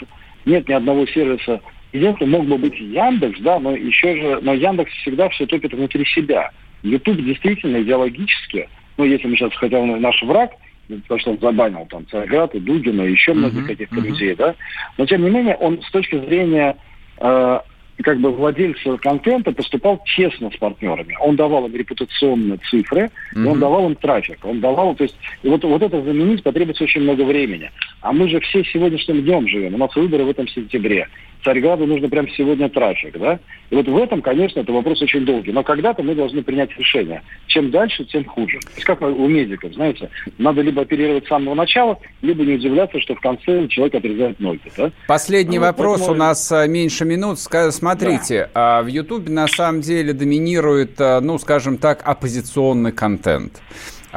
нет 0.45 0.67
ни 0.67 0.73
одного 0.73 1.05
сервиса. 1.07 1.61
Единственное, 1.95 2.39
мог 2.39 2.47
бы 2.47 2.57
быть 2.57 2.77
Яндекс, 2.77 3.39
да, 3.39 3.57
но 3.57 3.73
еще 3.73 4.17
же, 4.17 4.39
но 4.41 4.53
Яндекс 4.53 4.91
всегда 4.95 5.29
все 5.29 5.45
топит 5.45 5.73
внутри 5.73 6.05
себя. 6.05 6.51
YouTube 6.83 7.23
действительно 7.23 7.81
идеологически, 7.81 8.67
ну, 8.97 9.05
если 9.05 9.27
мы 9.27 9.37
сейчас, 9.37 9.53
хотя 9.55 9.79
он 9.79 10.01
наш 10.01 10.21
враг, 10.23 10.51
потому 10.87 11.19
что 11.19 11.31
он 11.31 11.39
забанил 11.39 11.85
там 11.89 12.05
Царьград 12.07 12.53
и 12.53 12.59
Дугина, 12.59 13.03
и 13.03 13.11
еще 13.11 13.33
многих 13.33 13.63
uh-huh, 13.63 13.67
каких-то 13.67 13.95
uh-huh. 13.95 14.07
людей, 14.07 14.35
да, 14.35 14.55
но 14.97 15.05
тем 15.05 15.23
не 15.23 15.29
менее 15.29 15.55
он 15.55 15.81
с 15.81 15.89
точки 15.89 16.19
зрения 16.19 16.75
э, 17.17 17.59
как 18.03 18.19
бы 18.19 18.31
владельца 18.31 18.97
контента 18.97 19.51
поступал 19.51 20.01
честно 20.05 20.51
с 20.51 20.57
партнерами. 20.57 21.15
Он 21.21 21.35
давал 21.35 21.65
им 21.65 21.75
репутационные 21.75 22.59
цифры, 22.69 23.03
mm-hmm. 23.33 23.43
и 23.43 23.47
он 23.47 23.59
давал 23.59 23.87
им 23.87 23.95
трафик. 23.95 24.43
Он 24.43 24.59
давал, 24.59 24.95
то 24.95 25.03
есть, 25.03 25.15
и 25.43 25.49
вот, 25.49 25.63
вот 25.63 25.81
это 25.81 26.01
заменить 26.01 26.43
потребуется 26.43 26.83
очень 26.83 27.01
много 27.01 27.23
времени. 27.23 27.71
А 28.01 28.11
мы 28.11 28.27
же 28.27 28.39
все 28.41 28.63
сегодняшним 28.65 29.23
днем 29.23 29.47
живем. 29.47 29.75
У 29.75 29.77
нас 29.77 29.95
выборы 29.95 30.25
в 30.25 30.29
этом 30.29 30.47
сентябре. 30.47 31.07
Царьграду 31.43 31.85
нужно 31.85 32.09
прямо 32.09 32.27
сегодня 32.35 32.69
трафик, 32.69 33.17
да? 33.17 33.39
И 33.69 33.75
вот 33.75 33.87
в 33.87 33.97
этом, 33.97 34.21
конечно, 34.21 34.59
это 34.59 34.71
вопрос 34.71 35.01
очень 35.01 35.25
долгий. 35.25 35.51
Но 35.51 35.63
когда-то 35.63 36.03
мы 36.03 36.15
должны 36.15 36.43
принять 36.43 36.75
решение. 36.77 37.21
Чем 37.47 37.71
дальше, 37.71 38.05
тем 38.05 38.25
хуже. 38.25 38.59
То 38.61 38.69
есть 38.75 38.85
как 38.85 39.01
у 39.01 39.27
медиков, 39.27 39.73
знаете, 39.73 40.09
надо 40.37 40.61
либо 40.61 40.81
оперировать 40.81 41.25
с 41.25 41.27
самого 41.27 41.55
начала, 41.55 41.97
либо 42.21 42.43
не 42.43 42.53
удивляться, 42.53 42.99
что 42.99 43.15
в 43.15 43.21
конце 43.21 43.67
человек 43.67 43.95
отрезает 43.95 44.39
ноги, 44.39 44.71
да? 44.77 44.91
Последний 45.07 45.59
ну, 45.59 45.65
вопрос, 45.65 45.99
поэтому... 45.99 46.15
у 46.15 46.19
нас 46.19 46.51
а, 46.51 46.67
меньше 46.67 47.05
минут. 47.05 47.39
Смотрите, 47.39 48.49
да. 48.53 48.81
в 48.81 48.87
Ютубе 48.87 49.31
на 49.31 49.47
самом 49.47 49.81
деле 49.81 50.13
доминирует, 50.13 50.99
а, 50.99 51.21
ну, 51.21 51.37
скажем 51.37 51.77
так, 51.77 52.01
оппозиционный 52.05 52.91
контент 52.91 53.61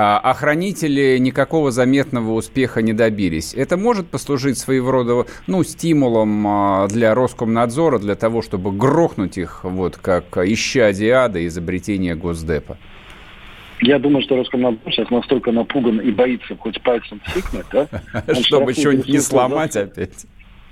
а 0.00 0.16
охранители 0.18 1.18
никакого 1.18 1.72
заметного 1.72 2.30
успеха 2.34 2.82
не 2.82 2.92
добились. 2.92 3.52
Это 3.52 3.76
может 3.76 4.06
послужить 4.06 4.56
своего 4.56 4.92
рода 4.92 5.26
ну, 5.48 5.64
стимулом 5.64 6.46
а, 6.46 6.86
для 6.86 7.16
Роскомнадзора, 7.16 7.98
для 7.98 8.14
того, 8.14 8.40
чтобы 8.40 8.70
грохнуть 8.70 9.38
их, 9.38 9.64
вот 9.64 9.96
как 9.96 10.36
ища 10.36 10.92
диада 10.92 11.44
изобретения 11.48 12.14
Госдепа? 12.14 12.78
Я 13.80 13.98
думаю, 13.98 14.22
что 14.22 14.36
Роскомнадзор 14.36 14.92
сейчас 14.92 15.10
настолько 15.10 15.50
напуган 15.50 15.98
и 15.98 16.12
боится 16.12 16.54
хоть 16.54 16.80
пальцем 16.80 17.20
тикнуть, 17.34 17.66
да? 17.72 17.88
Чтобы 18.40 18.74
что-нибудь 18.74 19.08
не 19.08 19.18
сломать 19.18 19.74
опять. 19.74 20.26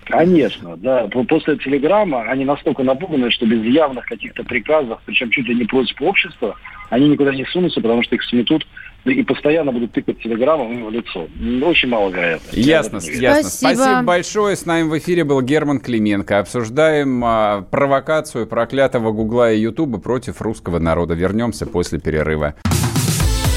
Конечно, 0.07 0.77
да. 0.77 1.09
После 1.29 1.57
телеграмма 1.57 2.23
они 2.23 2.45
настолько 2.45 2.83
напуганы, 2.83 3.31
что 3.31 3.45
без 3.47 3.63
явных 3.65 4.07
каких-то 4.07 4.45
приказов, 4.45 5.01
причем 5.05 5.31
чуть 5.31 5.47
ли 5.49 5.55
не 5.55 5.65
против 5.65 6.01
общества, 6.01 6.55
они 6.91 7.09
никуда 7.09 7.35
не 7.35 7.45
сунутся, 7.47 7.81
потому 7.81 8.03
что 8.05 8.15
их 8.15 8.23
сметут 8.23 8.67
и 9.05 9.23
постоянно 9.23 9.73
будут 9.73 9.93
тыкать 9.93 10.21
телеграммом 10.21 10.85
в 10.85 10.91
лицо. 10.91 11.29
Очень 11.63 11.89
маловероятно. 11.89 12.47
Ясно, 12.53 12.97
ясно. 12.97 13.51
Спасибо. 13.51 13.75
Спасибо 13.75 14.03
большое. 14.03 14.57
С 14.57 14.67
нами 14.67 14.89
в 14.89 14.99
эфире 14.99 15.25
был 15.25 15.41
Герман 15.43 15.81
Клименко. 15.81 16.39
Обсуждаем 16.39 17.23
а, 17.25 17.63
провокацию 17.63 18.47
проклятого 18.47 19.13
Гугла 19.13 19.53
и 19.53 19.61
Ютуба 19.61 19.99
против 19.99 20.41
русского 20.41 20.79
народа. 20.79 21.15
Вернемся 21.15 21.67
после 21.67 22.01
перерыва. 22.01 22.55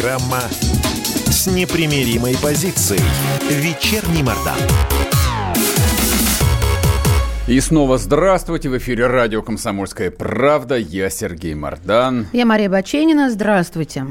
Программа 0.00 0.40
с 1.26 1.46
непримиримой 1.46 2.34
позицией. 2.42 3.02
Вечерний 3.50 4.22
Мордан. 4.22 4.56
И 7.46 7.60
снова 7.60 7.98
здравствуйте. 7.98 8.70
В 8.70 8.78
эфире 8.78 9.08
радио 9.08 9.42
«Комсомольская 9.42 10.10
правда». 10.10 10.76
Я 10.76 11.10
Сергей 11.10 11.54
Мордан. 11.54 12.28
Я 12.32 12.46
Мария 12.46 12.70
Баченина. 12.70 13.30
Здравствуйте. 13.30 14.06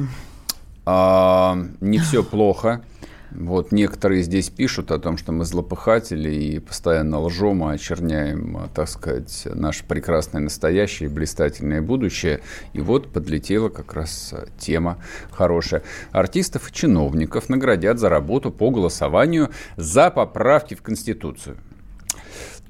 А, 0.85 1.57
не 1.81 1.97
все 1.97 2.23
плохо. 2.23 2.83
Вот 3.31 3.71
некоторые 3.71 4.23
здесь 4.23 4.49
пишут 4.49 4.91
о 4.91 4.97
том, 4.97 5.17
что 5.17 5.31
мы 5.31 5.45
злопыхатели 5.45 6.33
и 6.33 6.59
постоянно 6.59 7.19
лжем 7.19 7.63
и 7.69 7.75
очерняем, 7.75 8.69
так 8.73 8.89
сказать, 8.89 9.47
наше 9.53 9.83
прекрасное 9.83 10.41
настоящее 10.41 11.09
и 11.09 11.11
блистательное 11.11 11.81
будущее. 11.81 12.41
И 12.73 12.81
вот 12.81 13.11
подлетела 13.11 13.69
как 13.69 13.93
раз 13.93 14.33
тема 14.57 14.97
хорошая. 15.31 15.83
Артистов 16.11 16.69
и 16.69 16.73
чиновников 16.73 17.49
наградят 17.49 17.99
за 17.99 18.09
работу 18.09 18.51
по 18.51 18.71
голосованию 18.71 19.49
за 19.77 20.09
поправки 20.09 20.73
в 20.73 20.81
Конституцию. 20.81 21.57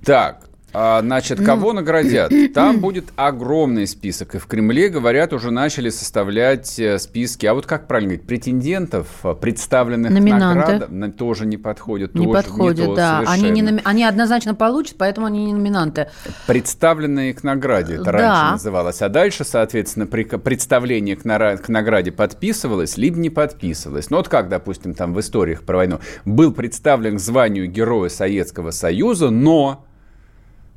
Так, 0.03 0.48
А, 0.73 1.01
значит, 1.01 1.43
кого 1.43 1.73
наградят? 1.73 2.31
Там 2.53 2.79
будет 2.79 3.05
огромный 3.15 3.87
список. 3.87 4.35
И 4.35 4.37
в 4.37 4.45
Кремле, 4.45 4.89
говорят, 4.89 5.33
уже 5.33 5.51
начали 5.51 5.89
составлять 5.89 6.79
э, 6.79 6.99
списки. 6.99 7.45
А 7.45 7.53
вот 7.53 7.65
как 7.65 7.87
правильно 7.87 8.09
говорить? 8.13 8.27
Претендентов, 8.27 9.07
э, 9.23 9.33
представленных 9.33 10.11
Номинанты. 10.11 10.71
наградам, 10.73 11.11
тоже 11.13 11.45
не 11.45 11.57
подходят. 11.57 12.13
Не 12.15 12.25
тоже 12.25 12.33
подходят, 12.43 12.85
то 12.85 12.95
да. 12.95 13.23
Они, 13.27 13.49
не 13.49 13.61
номи- 13.63 13.81
они 13.83 14.03
однозначно 14.03 14.53
получат, 14.55 14.95
поэтому 14.97 15.27
они 15.27 15.45
не 15.45 15.53
номинанты. 15.53 16.09
Представленные 16.45 17.33
к 17.33 17.43
награде, 17.43 17.95
это 17.95 18.03
Да. 18.05 18.11
раньше 18.11 18.51
называлось. 18.53 19.01
А 19.01 19.09
дальше, 19.09 19.43
соответственно, 19.43 20.05
при- 20.07 20.23
представление 20.23 21.15
к, 21.15 21.25
нара- 21.25 21.57
к 21.57 21.69
награде 21.69 22.11
подписывалось, 22.11 22.97
либо 22.97 23.17
не 23.17 23.29
подписывалось. 23.29 24.09
Ну 24.09 24.17
вот 24.17 24.27
как, 24.27 24.49
допустим, 24.49 24.93
там 24.93 25.13
в 25.13 25.19
историях 25.19 25.63
про 25.63 25.77
войну. 25.77 25.99
Был 26.25 26.51
представлен 26.51 27.17
к 27.17 27.19
званию 27.19 27.67
Героя 27.67 28.09
Советского 28.09 28.71
Союза, 28.71 29.29
но 29.29 29.85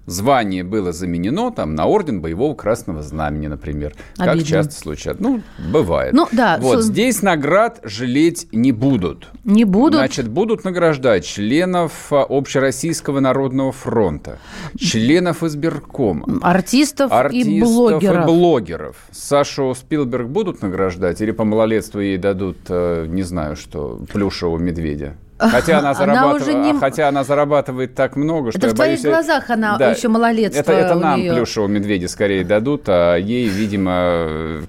звание 0.07 0.65
было 0.65 0.93
заменено 0.93 1.51
там 1.51 1.75
на 1.75 1.87
орден 1.87 2.21
боевого 2.21 2.55
красного 2.55 3.03
знамени, 3.03 3.47
например. 3.47 3.95
Как 4.17 4.29
Обидно. 4.29 4.49
часто 4.49 4.73
случается. 4.75 5.23
Ну, 5.23 5.43
бывает. 5.73 6.13
Ну, 6.13 6.27
да, 6.33 6.59
Вот 6.61 6.83
с- 6.83 6.87
здесь 6.87 7.23
наград 7.23 7.81
жалеть 7.85 8.49
не 8.53 8.73
будут. 8.73 9.29
Не 9.45 9.65
будут. 9.65 9.95
Значит, 10.01 10.29
будут 10.29 10.65
награждать 10.65 11.25
членов 11.25 12.13
а, 12.13 12.27
Общероссийского 12.29 13.21
народного 13.21 13.73
фронта, 13.73 14.39
членов 14.79 15.43
избиркома, 15.43 16.39
артистов, 16.43 17.13
артистов 17.13 17.53
и 17.53 17.61
блогеров. 17.61 18.25
и 18.25 18.27
блогеров. 18.27 18.97
Сашу 19.13 19.75
Спилберг 19.75 20.29
будут 20.29 20.63
награждать 20.63 21.21
или 21.21 21.31
по 21.31 21.45
малолетству 21.45 22.01
ей 22.01 22.19
дадут, 22.19 22.59
э, 22.69 23.07
не 23.09 23.23
знаю 23.23 23.57
что, 23.57 24.01
плюшевого 24.13 24.59
медведя? 24.59 25.15
Хотя 25.51 25.79
она, 25.79 25.91
Она 25.91 25.95
зарабатывает, 25.95 26.43
уже 26.43 26.55
не- 26.55 26.79
хотя 26.79 27.09
она 27.09 27.25
зарабатывает 27.25 27.95
так 27.95 28.17
много, 28.17 28.51
что 28.51 28.59
Это 28.59 28.67
я 28.69 28.73
в 28.73 28.77
твоих 28.77 28.91
боюсь, 28.93 29.05
я- 29.05 29.11
глазах 29.11 29.51
она 29.51 29.77
еще 29.91 30.09
малолетство 30.09 30.61
Это, 30.61 30.73
это 30.73 30.95
нам 30.95 31.21
неё. 31.21 31.35
плюшевого 31.35 31.69
медведя 31.69 32.09
скорее 32.09 32.45
дадут, 32.45 32.85
а 32.89 33.17
ей, 33.17 33.49
видимо, 33.49 34.63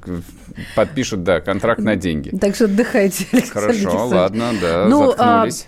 подпишут, 0.76 1.24
да, 1.24 1.42
контракт 1.42 1.80
на 1.82 1.96
деньги. 1.96 2.36
Так 2.38 2.56
что 2.56 2.66
отдыхайте, 2.66 3.26
Александр 3.32 3.74
Хорошо, 3.74 4.08
ладно, 4.08 4.52
да, 4.62 4.86
Ну, 4.88 5.14
а, 5.18 5.46
заткнулись. 5.46 5.68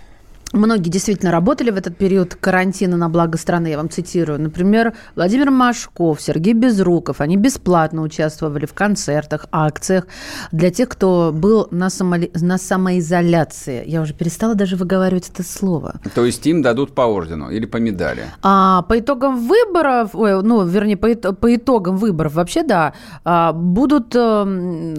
Многие 0.52 0.90
действительно 0.90 1.32
работали 1.32 1.70
в 1.70 1.76
этот 1.76 1.98
период 1.98 2.36
карантина 2.36 2.96
на 2.96 3.08
благо 3.08 3.36
страны, 3.36 3.66
я 3.68 3.76
вам 3.76 3.90
цитирую. 3.90 4.40
Например, 4.40 4.94
Владимир 5.16 5.50
Машков, 5.50 6.20
Сергей 6.20 6.52
Безруков. 6.54 7.20
Они 7.20 7.36
бесплатно 7.36 8.02
участвовали 8.02 8.64
в 8.64 8.72
концертах, 8.72 9.46
акциях 9.50 10.06
для 10.52 10.70
тех, 10.70 10.88
кто 10.88 11.32
был 11.34 11.66
на, 11.72 11.88
самоли- 11.88 12.30
на 12.40 12.58
самоизоляции. 12.58 13.82
Я 13.86 14.00
уже 14.00 14.14
перестала 14.14 14.54
даже 14.54 14.76
выговаривать 14.76 15.28
это 15.28 15.42
слово. 15.42 16.00
То 16.14 16.24
есть 16.24 16.46
им 16.46 16.62
дадут 16.62 16.94
по 16.94 17.02
ордену 17.02 17.50
или 17.50 17.66
по 17.66 17.78
медали? 17.78 18.22
А 18.42 18.82
по 18.82 18.98
итогам 18.98 19.48
выборов, 19.48 20.10
ой, 20.14 20.42
ну, 20.42 20.64
вернее, 20.64 20.96
по, 20.96 21.32
по 21.32 21.54
итогам 21.54 21.96
выборов 21.96 22.34
вообще, 22.34 22.62
да, 22.62 22.94
а, 23.24 23.52
будут, 23.52 24.14
эм, 24.14 24.94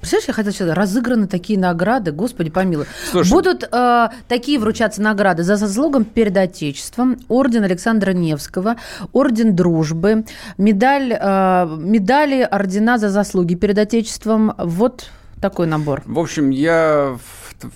представляешь, 0.00 0.28
я 0.28 0.34
хотела 0.34 0.52
сказать, 0.52 0.76
разыграны 0.76 1.26
такие 1.26 1.58
награды, 1.58 2.12
господи 2.12 2.50
помилуй. 2.50 2.86
Слушай. 3.10 3.30
Будут 3.30 3.68
э, 3.70 4.08
такие 4.28 4.58
вручаться 4.58 5.02
награды 5.02 5.42
за 5.42 5.56
заслугам 5.56 6.04
перед 6.04 6.36
Отечеством, 6.36 7.18
орден 7.28 7.64
Александра 7.64 8.12
Невского, 8.12 8.76
орден 9.12 9.54
Дружбы, 9.54 10.24
медаль, 10.56 11.12
э, 11.12 11.76
медали, 11.78 12.42
ордена 12.42 12.98
за 12.98 13.10
заслуги 13.10 13.54
перед 13.54 13.78
Отечеством. 13.78 14.54
Вот 14.58 15.10
такой 15.40 15.66
набор. 15.66 16.02
В 16.06 16.18
общем, 16.18 16.50
я 16.50 17.16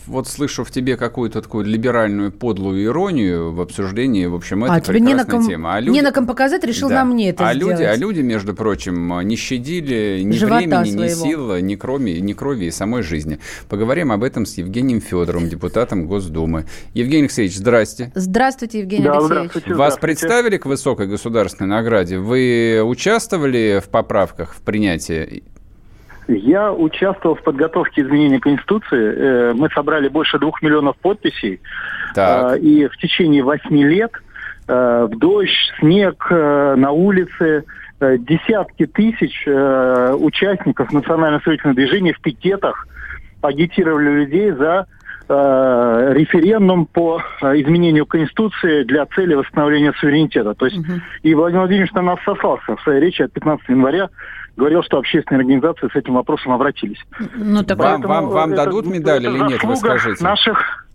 вот 0.06 0.28
слышу 0.28 0.64
в 0.64 0.70
тебе 0.70 0.96
какую-то 0.96 1.42
такую 1.42 1.64
либеральную 1.64 2.30
подлую 2.32 2.84
иронию 2.84 3.52
в 3.52 3.60
обсуждении. 3.60 4.26
В 4.26 4.34
общем, 4.34 4.64
это 4.64 4.74
а 4.74 4.76
не 4.76 4.80
на, 4.80 5.24
прекрасная 5.24 5.24
ком, 5.26 5.48
тема. 5.48 5.74
А 5.74 5.80
не 5.80 6.02
на 6.02 6.12
ком 6.12 6.26
показать, 6.26 6.64
решил 6.64 6.88
Да. 6.88 6.96
на 6.96 7.04
мне 7.04 7.30
это 7.30 7.48
а 7.48 7.54
сделать. 7.54 7.78
люди, 7.78 7.82
а 7.84 7.96
люди, 7.96 8.20
между 8.20 8.54
прочим, 8.54 9.20
не 9.26 9.36
щадили 9.36 10.22
ни 10.22 10.32
Живота 10.32 10.56
времени, 10.58 10.90
ни 10.90 11.08
своего. 11.08 11.24
сил, 11.24 11.56
ни 11.58 11.74
крови, 11.74 12.18
ни 12.20 12.32
крови 12.32 12.66
и 12.66 12.70
самой 12.70 13.02
жизни. 13.02 13.38
Поговорим 13.68 14.12
об 14.12 14.22
этом 14.22 14.46
с 14.46 14.56
Евгением 14.58 15.00
Федоровым, 15.00 15.48
депутатом 15.48 16.06
Госдумы. 16.06 16.66
Евгений 16.94 17.22
Алексеевич, 17.22 17.56
здрасте. 17.56 18.12
Здравствуйте, 18.14 18.80
Евгений 18.80 19.04
Да, 19.04 19.12
Алексеевич. 19.18 19.32
здравствуйте. 19.50 19.68
Вас 19.70 19.76
здравствуйте. 19.94 20.00
представили 20.06 20.56
к 20.58 20.66
высокой 20.66 21.06
государственной 21.08 21.68
награде? 21.70 22.18
Вы 22.18 22.82
участвовали 22.84 23.82
в 23.84 23.88
поправках 23.88 24.54
в 24.54 24.60
принятии? 24.62 25.42
Я 26.28 26.72
участвовал 26.72 27.34
в 27.34 27.42
подготовке 27.42 28.02
изменения 28.02 28.38
Конституции. 28.38 29.14
Э, 29.16 29.52
Мы 29.54 29.68
собрали 29.70 30.08
больше 30.08 30.38
двух 30.38 30.62
миллионов 30.62 30.96
подписей. 30.98 31.60
Так. 32.14 32.56
Э, 32.56 32.58
И 32.60 32.86
в 32.86 32.96
течение 32.96 33.42
восьми 33.42 33.84
лет 33.84 34.12
э, 34.68 35.08
в 35.10 35.18
дождь, 35.18 35.50
снег, 35.78 36.30
на 36.30 36.90
улице 36.90 37.64
десятки 38.00 38.86
тысяч 38.86 39.46
участников 39.46 40.92
национально-освободительного 40.92 41.76
движения 41.76 42.12
в 42.12 42.20
пикетах 42.20 42.88
агитировали 43.42 44.24
людей 44.24 44.50
за 44.50 44.86
референдум 45.28 46.86
по 46.86 47.22
изменению 47.40 48.06
Конституции 48.06 48.82
для 48.82 49.06
цели 49.06 49.34
восстановления 49.34 49.92
суверенитета. 50.00 50.54
То 50.54 50.66
есть 50.66 50.78
и 51.22 51.32
Владимир 51.32 51.60
Владимирович 51.60 51.92
на 51.92 52.02
нас 52.02 52.18
сослался 52.24 52.74
в 52.76 52.82
своей 52.82 53.00
речи 53.00 53.22
от 53.22 53.32
15 53.32 53.68
января, 53.68 54.10
говорил, 54.56 54.82
что 54.82 54.98
общественные 54.98 55.40
организации 55.40 55.88
с 55.92 55.96
этим 55.96 56.14
вопросом 56.14 56.52
обратились. 56.52 56.98
Ну, 57.34 57.62
так 57.62 57.78
Вам- 57.78 58.02
вам- 58.02 58.28
вам 58.28 58.52
это- 58.52 58.64
дадут 58.64 58.86
медаль 58.86 59.24
это 59.26 59.34
или 59.34 59.42
нет, 59.48 59.62
вы 59.62 59.76
скажите? 59.76 60.22
Наших, 60.22 60.86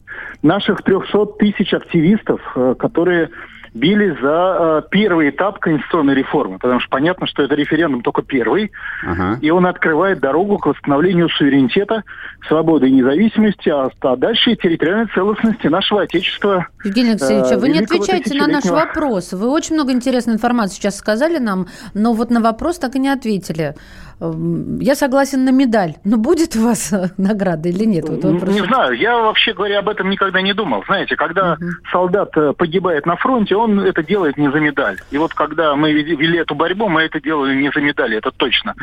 наших 0.43 0.81
300 0.83 1.25
тысяч 1.39 1.73
активистов, 1.73 2.41
э, 2.55 2.75
которые 2.77 3.29
бились 3.77 4.19
за 4.19 4.81
э, 4.83 4.89
первый 4.89 5.29
этап 5.29 5.59
конституционной 5.59 6.15
реформы. 6.15 6.59
Потому 6.59 6.79
что 6.79 6.89
понятно, 6.89 7.27
что 7.27 7.43
это 7.43 7.55
референдум 7.55 8.01
только 8.01 8.21
первый, 8.21 8.71
Ага. 9.05 9.37
и 9.41 9.49
он 9.49 9.65
открывает 9.65 10.19
дорогу 10.19 10.57
к 10.57 10.65
восстановлению 10.65 11.29
суверенитета, 11.29 12.03
свободы 12.47 12.89
и 12.89 12.91
независимости, 12.91 13.69
а, 13.69 13.89
а 14.01 14.15
дальше 14.15 14.51
и 14.51 14.55
территориальной 14.55 15.07
целостности 15.13 15.67
нашего 15.67 16.01
Отечества. 16.01 16.67
Евгений 16.83 17.11
Алексеевич, 17.11 17.51
а 17.51 17.57
вы 17.57 17.69
не 17.69 17.79
отвечаете 17.79 18.33
на 18.35 18.47
наш 18.47 18.65
вопрос. 18.65 19.33
Вы 19.33 19.49
очень 19.49 19.75
много 19.75 19.91
интересной 19.91 20.33
информации 20.33 20.75
сейчас 20.75 20.97
сказали 20.97 21.37
нам, 21.37 21.67
но 21.93 22.13
вот 22.13 22.29
на 22.29 22.41
вопрос 22.41 22.79
так 22.79 22.95
и 22.95 22.99
не 22.99 23.09
ответили. 23.09 23.75
Эм, 24.19 24.79
Я 24.79 24.95
согласен 24.95 25.45
на 25.45 25.51
медаль, 25.51 25.93
но 26.03 26.17
будет 26.17 26.55
у 26.55 26.63
вас 26.63 26.91
награда 27.17 27.69
или 27.69 27.85
нет? 27.85 28.09
Вот 28.09 28.23
Не 28.23 28.31
вопрос. 28.31 28.55
не 28.55 28.61
знаю, 28.65 28.93
я 28.97 29.17
вообще 29.17 29.53
говоря 29.53 29.79
об 29.79 29.89
этом 29.89 30.09
никогда 30.09 30.41
не 30.41 30.53
думал. 30.53 30.83
Знаете, 30.87 31.15
когда 31.15 31.57
солдат 31.91 32.35
э, 32.35 32.53
погибает 32.57 33.05
на 33.05 33.15
фронте, 33.15 33.55
он 33.55 33.79
это 33.79 34.01
делает 34.03 34.37
не 34.37 34.51
за 34.51 34.59
медаль. 34.59 34.97
И 35.11 35.17
вот 35.17 35.33
когда 35.33 35.75
мы 35.75 35.91
вели 35.93 36.39
эту 36.39 36.55
борьбу, 36.55 36.87
мы 36.89 37.01
это 37.03 37.21
делали 37.21 37.55
не 37.55 37.71
за 37.73 37.79
медаль, 37.81 38.15
это 38.15 38.31
точно. 38.31 38.73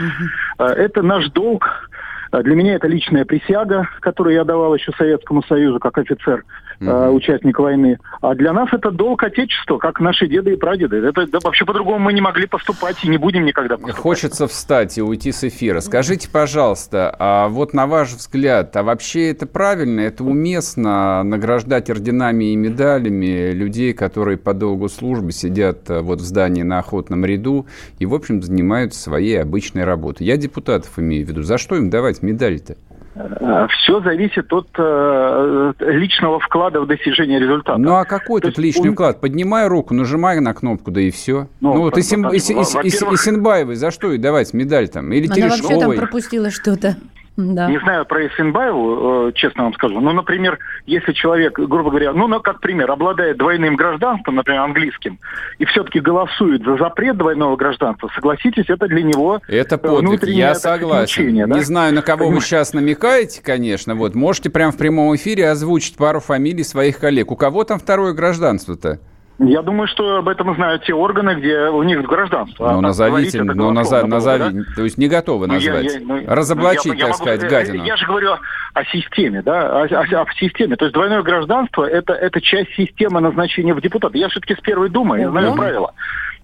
Э, 0.58 0.64
Это 0.66 1.02
наш 1.02 1.28
долг. 1.30 1.88
Э, 2.32 2.42
Для 2.42 2.54
меня 2.54 2.74
это 2.74 2.86
личная 2.88 3.24
присяга, 3.24 3.88
которую 4.00 4.34
я 4.34 4.44
давал 4.44 4.74
еще 4.74 4.92
Советскому 4.98 5.42
Союзу 5.44 5.78
как 5.80 5.98
офицер, 5.98 6.44
э, 6.80 7.08
участник 7.10 7.58
войны. 7.58 7.98
А 8.20 8.34
для 8.34 8.52
нас 8.52 8.68
это 8.72 8.90
долг 8.90 9.22
Отечества, 9.22 9.78
как 9.78 10.00
наши 10.00 10.26
деды 10.26 10.54
и 10.54 10.56
прадеды. 10.56 10.96
Это 10.96 11.26
да, 11.26 11.38
вообще 11.42 11.64
по-другому 11.64 11.98
мы 11.98 12.12
не 12.12 12.20
могли 12.20 12.46
поступать 12.46 13.04
и 13.04 13.08
не 13.08 13.18
будем 13.18 13.44
никогда 13.44 13.76
поступать. 13.76 14.00
Хочется 14.00 14.46
встать 14.46 14.98
и 14.98 15.02
уйти 15.02 15.32
с 15.32 15.44
эфира. 15.44 15.80
Скажите, 15.80 16.28
пожалуйста, 16.30 17.14
а 17.18 17.48
вот 17.48 17.74
на 17.74 17.86
ваш 17.86 18.12
взгляд, 18.12 18.76
а 18.76 18.82
вообще 18.82 19.30
это 19.30 19.46
правильно, 19.46 20.00
это 20.00 20.24
уместно 20.24 21.22
награждать 21.22 21.90
орденами 21.90 22.52
и 22.52 22.56
медалями 22.56 23.52
людей, 23.52 23.92
которые 23.92 24.38
по 24.38 24.54
долгу 24.54 24.88
службы 24.88 25.32
сидят 25.32 25.90
э, 25.90 26.00
вот 26.00 26.20
в 26.20 26.24
здании 26.24 26.62
на 26.62 26.78
охотном 26.78 27.24
ряду 27.24 27.66
и, 27.98 28.06
в 28.06 28.14
общем, 28.14 28.42
занимаются 28.42 29.00
своей 29.00 29.40
обычной 29.40 29.84
работой? 29.84 30.26
Я 30.26 30.36
депутатов 30.36 30.98
имею 30.98 31.26
в 31.26 31.28
виду. 31.28 31.42
За 31.42 31.58
что 31.58 31.76
им 31.76 31.90
давать 31.90 32.22
медаль-то? 32.22 32.76
Все 33.14 34.00
зависит 34.00 34.52
от 34.52 34.68
э, 34.76 35.72
личного 35.80 36.40
вклада 36.40 36.80
в 36.80 36.86
достижение 36.86 37.38
результата. 37.38 37.78
Ну 37.78 37.94
а 37.94 38.04
какой 38.04 38.40
То 38.40 38.48
тут 38.48 38.58
лишний 38.58 38.88
он- 38.88 38.94
вклад? 38.94 39.20
Поднимай 39.20 39.68
руку, 39.68 39.94
нажимай 39.94 40.40
на 40.40 40.52
кнопку, 40.52 40.90
да 40.90 41.00
и 41.00 41.10
все. 41.10 41.46
Ну, 41.60 41.74
Ну, 41.74 41.80
вот 41.82 41.94
как 41.94 42.02
Исин- 42.02 42.22
бы 42.22 42.30
так, 42.30 42.34
Ис- 42.34 42.50
Ис- 42.50 42.60
Ис- 42.60 42.74
во-первых- 42.74 43.14
Исенбаевой 43.14 43.74
за 43.76 43.90
что 43.92 44.10
ей 44.10 44.18
давать 44.18 44.52
медаль 44.52 44.88
там? 44.88 45.12
Или 45.12 45.26
Она 45.30 45.48
вообще 45.48 45.78
там 45.78 45.94
пропустила 45.94 46.50
что-то. 46.50 46.96
Да. 47.36 47.68
Не 47.68 47.80
знаю 47.80 48.06
про 48.06 48.26
Исенбаеву, 48.26 49.28
э, 49.28 49.32
честно 49.34 49.64
вам 49.64 49.74
скажу. 49.74 50.00
Но, 50.00 50.12
например, 50.12 50.58
если 50.86 51.12
человек, 51.12 51.58
грубо 51.58 51.90
говоря, 51.90 52.12
ну, 52.12 52.28
ну, 52.28 52.40
как 52.40 52.60
пример, 52.60 52.90
обладает 52.90 53.38
двойным 53.38 53.74
гражданством, 53.74 54.36
например, 54.36 54.60
английским, 54.60 55.18
и 55.58 55.64
все-таки 55.64 55.98
голосует 55.98 56.64
за 56.64 56.76
запрет 56.76 57.16
двойного 57.16 57.56
гражданства, 57.56 58.08
согласитесь, 58.14 58.66
это 58.68 58.86
для 58.86 59.02
него 59.02 59.40
Это 59.48 59.74
э, 59.74 59.78
подвиг, 59.78 60.00
внутреннее, 60.00 60.38
я 60.38 60.54
согласен. 60.54 61.48
да? 61.48 61.56
Не 61.56 61.62
знаю, 61.62 61.92
на 61.94 62.02
кого 62.02 62.24
вы 62.24 62.24
Понимаете? 62.26 62.46
сейчас 62.46 62.72
намекаете, 62.72 63.42
конечно. 63.42 63.94
Вот 63.96 64.14
можете 64.14 64.50
прямо 64.50 64.70
в 64.70 64.76
прямом 64.76 65.14
эфире 65.16 65.48
озвучить 65.48 65.96
пару 65.96 66.20
фамилий 66.20 66.62
своих 66.62 67.00
коллег. 67.00 67.32
У 67.32 67.36
кого 67.36 67.64
там 67.64 67.80
второе 67.80 68.12
гражданство-то? 68.12 69.00
Я 69.38 69.62
думаю, 69.62 69.88
что 69.88 70.18
об 70.18 70.28
этом 70.28 70.54
знают 70.54 70.84
те 70.84 70.94
органы, 70.94 71.34
где 71.34 71.68
у 71.68 71.82
них 71.82 72.02
гражданство. 72.02 72.68
А 72.68 72.72
ну, 72.72 72.78
так 72.78 72.82
назовите, 72.82 73.42
ну, 73.42 73.52
бы, 73.68 73.72
назови, 73.72 74.08
да? 74.08 74.50
то 74.76 74.82
есть 74.84 74.96
не 74.96 75.08
готовы 75.08 75.48
Ну, 75.48 75.54
я- 75.58 75.72
назвать. 75.72 75.94
я- 75.94 76.00
ну, 76.06 76.22
Разоблачить, 76.26 76.84
ну, 76.86 76.92
я- 76.92 76.98
я 76.98 77.04
так 77.06 77.18
могу- 77.20 77.30
сказать, 77.30 77.50
гадину. 77.50 77.84
Я 77.84 77.96
же 77.96 78.06
говорю 78.06 78.36
о 78.74 78.84
системе, 78.84 79.42
да, 79.42 79.82
о, 79.82 79.86
о, 79.86 80.22
о 80.22 80.26
системе. 80.34 80.76
То 80.76 80.84
есть 80.84 80.94
двойное 80.94 81.22
гражданство 81.22 81.84
это, 81.84 82.12
это 82.12 82.40
часть 82.40 82.70
системы 82.74 83.20
назначения 83.20 83.74
в 83.74 83.80
депутаты. 83.80 84.18
Я 84.18 84.28
все-таки 84.28 84.54
с 84.54 84.60
первой 84.60 84.88
думы, 84.88 85.18
я 85.18 85.30
знаю 85.30 85.54
правила. 85.54 85.92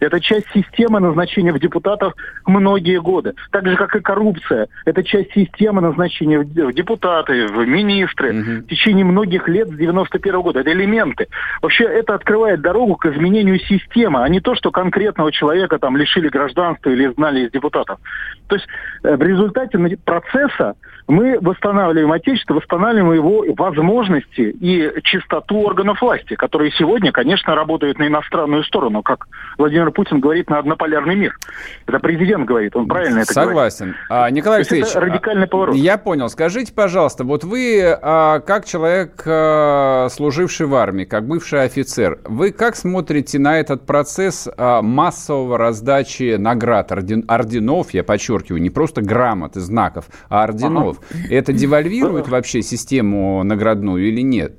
Это 0.00 0.20
часть 0.20 0.46
системы 0.52 0.98
назначения 1.00 1.52
в 1.52 1.58
депутатов 1.58 2.14
многие 2.46 3.00
годы. 3.00 3.34
Так 3.50 3.66
же, 3.66 3.76
как 3.76 3.94
и 3.94 4.00
коррупция. 4.00 4.68
Это 4.84 5.04
часть 5.04 5.32
системы 5.32 5.80
назначения 5.80 6.40
в 6.40 6.72
депутаты, 6.72 7.46
в 7.46 7.66
министры 7.66 8.30
угу. 8.30 8.50
в 8.62 8.66
течение 8.66 9.04
многих 9.04 9.48
лет 9.48 9.68
с 9.68 9.72
91 9.72 10.34
-го 10.34 10.42
года. 10.42 10.60
Это 10.60 10.72
элементы. 10.72 11.28
Вообще 11.62 11.84
это 11.84 12.14
открывает 12.14 12.60
дорогу 12.60 12.96
к 12.96 13.06
изменению 13.06 13.58
системы, 13.60 14.22
а 14.22 14.28
не 14.28 14.40
то, 14.40 14.54
что 14.54 14.70
конкретного 14.70 15.30
человека 15.32 15.78
там 15.78 15.96
лишили 15.96 16.28
гражданства 16.28 16.90
или 16.90 17.12
знали 17.12 17.46
из 17.46 17.50
депутатов. 17.50 17.98
То 18.48 18.56
есть 18.56 18.66
э, 19.04 19.16
в 19.16 19.22
результате 19.22 19.78
процесса 20.04 20.74
мы 21.11 21.38
восстанавливаем 21.40 22.12
Отечество, 22.12 22.55
восстанавливаем 22.55 23.12
его 23.12 23.44
возможности 23.57 24.40
и 24.40 25.03
чистоту 25.03 25.62
органов 25.62 26.01
власти, 26.01 26.35
которые 26.35 26.70
сегодня, 26.73 27.12
конечно, 27.12 27.55
работают 27.55 27.99
на 27.99 28.07
иностранную 28.07 28.62
сторону, 28.64 29.03
как 29.03 29.27
Владимир 29.59 29.90
Путин 29.90 30.20
говорит, 30.20 30.49
на 30.49 30.59
однополярный 30.59 31.16
мир. 31.16 31.37
Это 31.87 31.99
президент 31.99 32.46
говорит, 32.46 32.77
он 32.77 32.87
правильно 32.87 33.20
это 33.20 33.33
Согласен. 33.33 33.51
говорит. 33.51 33.73
Согласен. 33.73 33.96
А, 34.09 34.31
Николай 34.31 34.59
Алексеевич, 34.59 34.88
это 34.90 35.01
радикальный 35.01 35.46
поворот. 35.46 35.75
Я 35.75 35.99
понял. 35.99 36.29
Скажите, 36.29 36.73
пожалуйста, 36.73 37.25
вот 37.25 37.44
вы, 37.44 37.83
а, 38.01 38.40
как 38.40 38.64
человек, 38.64 39.23
а, 39.27 40.09
служивший 40.11 40.66
в 40.66 40.75
армии, 40.75 41.05
как 41.05 41.27
бывший 41.27 41.64
офицер, 41.64 42.20
вы 42.25 42.53
как 42.53 42.77
смотрите 42.77 43.38
на 43.38 43.59
этот 43.59 43.85
процесс 43.85 44.49
массового 44.57 45.59
раздачи 45.59 46.37
наград, 46.37 46.92
орден, 46.92 47.25
орденов, 47.27 47.92
я 47.94 48.05
подчеркиваю, 48.05 48.62
не 48.62 48.70
просто 48.70 49.03
грамот 49.03 49.57
и 49.57 49.61
знаков, 49.61 50.07
а 50.29 50.44
орденов? 50.44 50.99
Это 51.30 51.52
девальвирует 51.52 52.28
вообще 52.28 52.62
систему 52.62 53.42
наградную 53.42 54.08
или 54.08 54.20
нет? 54.20 54.54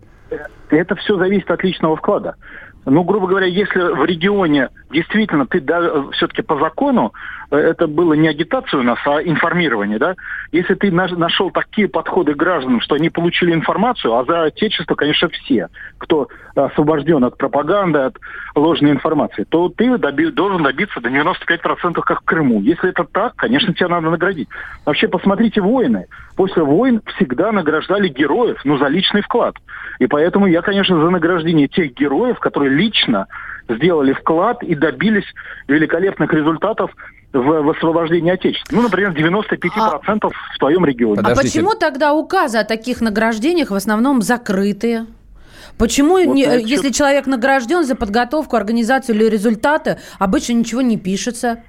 Это 0.69 0.95
все 0.95 1.17
зависит 1.17 1.49
от 1.51 1.63
личного 1.63 1.95
вклада. 1.97 2.35
Ну, 2.85 3.03
грубо 3.03 3.27
говоря, 3.27 3.45
если 3.45 3.79
в 3.79 4.03
регионе 4.05 4.69
действительно 4.91 5.45
ты 5.45 5.59
да, 5.59 6.09
все-таки 6.13 6.41
по 6.41 6.57
закону, 6.57 7.13
это 7.57 7.87
было 7.87 8.13
не 8.13 8.29
агитация 8.29 8.79
у 8.79 8.83
нас, 8.83 8.99
а 9.05 9.21
информирование, 9.21 9.99
да, 9.99 10.15
если 10.51 10.73
ты 10.73 10.91
нашел 10.91 11.51
такие 11.51 11.87
подходы 11.87 12.33
гражданам, 12.33 12.81
что 12.81 12.95
они 12.95 13.09
получили 13.09 13.53
информацию, 13.53 14.15
а 14.15 14.23
за 14.23 14.43
отечество, 14.43 14.95
конечно, 14.95 15.29
все, 15.29 15.67
кто 15.97 16.29
освобожден 16.55 17.23
от 17.23 17.37
пропаганды, 17.37 17.99
от 17.99 18.17
ложной 18.55 18.91
информации, 18.91 19.43
то 19.43 19.69
ты 19.69 19.97
доби, 19.97 20.31
должен 20.31 20.63
добиться 20.63 21.01
до 21.01 21.09
95% 21.09 22.01
как 22.01 22.21
в 22.21 22.25
Крыму. 22.25 22.61
Если 22.61 22.89
это 22.89 23.03
так, 23.03 23.35
конечно, 23.35 23.73
тебя 23.73 23.89
надо 23.89 24.09
наградить. 24.09 24.49
Вообще, 24.85 25.07
посмотрите 25.07 25.61
войны. 25.61 26.07
После 26.35 26.63
войн 26.63 27.01
всегда 27.15 27.51
награждали 27.51 28.07
героев, 28.07 28.59
ну, 28.63 28.77
за 28.77 28.87
личный 28.87 29.21
вклад. 29.21 29.55
И 29.99 30.07
поэтому 30.07 30.47
я, 30.47 30.61
конечно, 30.61 31.01
за 31.01 31.09
награждение 31.09 31.67
тех 31.67 31.93
героев, 31.93 32.39
которые 32.39 32.73
лично 32.73 33.27
сделали 33.69 34.13
вклад 34.13 34.63
и 34.63 34.75
добились 34.75 35.25
великолепных 35.67 36.33
результатов 36.33 36.91
в, 37.33 37.39
в 37.39 37.69
освобождении 37.69 38.31
Отечества. 38.31 38.75
Ну, 38.75 38.81
например, 38.81 39.11
95% 39.11 39.69
а... 39.77 40.29
в 40.29 40.59
твоем 40.59 40.85
регионе. 40.85 41.21
А 41.21 41.23
Подождите. 41.23 41.59
почему 41.59 41.75
тогда 41.79 42.13
указы 42.13 42.57
о 42.57 42.63
таких 42.63 43.01
награждениях 43.01 43.71
в 43.71 43.75
основном 43.75 44.21
закрытые? 44.21 45.05
Почему, 45.77 46.23
вот 46.23 46.35
не, 46.35 46.43
если 46.43 46.87
счет... 46.87 46.95
человек 46.95 47.25
награжден 47.27 47.83
за 47.83 47.95
подготовку, 47.95 48.55
организацию 48.55 49.15
или 49.15 49.25
результаты, 49.25 49.99
обычно 50.19 50.53
ничего 50.53 50.81
не 50.81 50.97
пишется? 50.97 51.63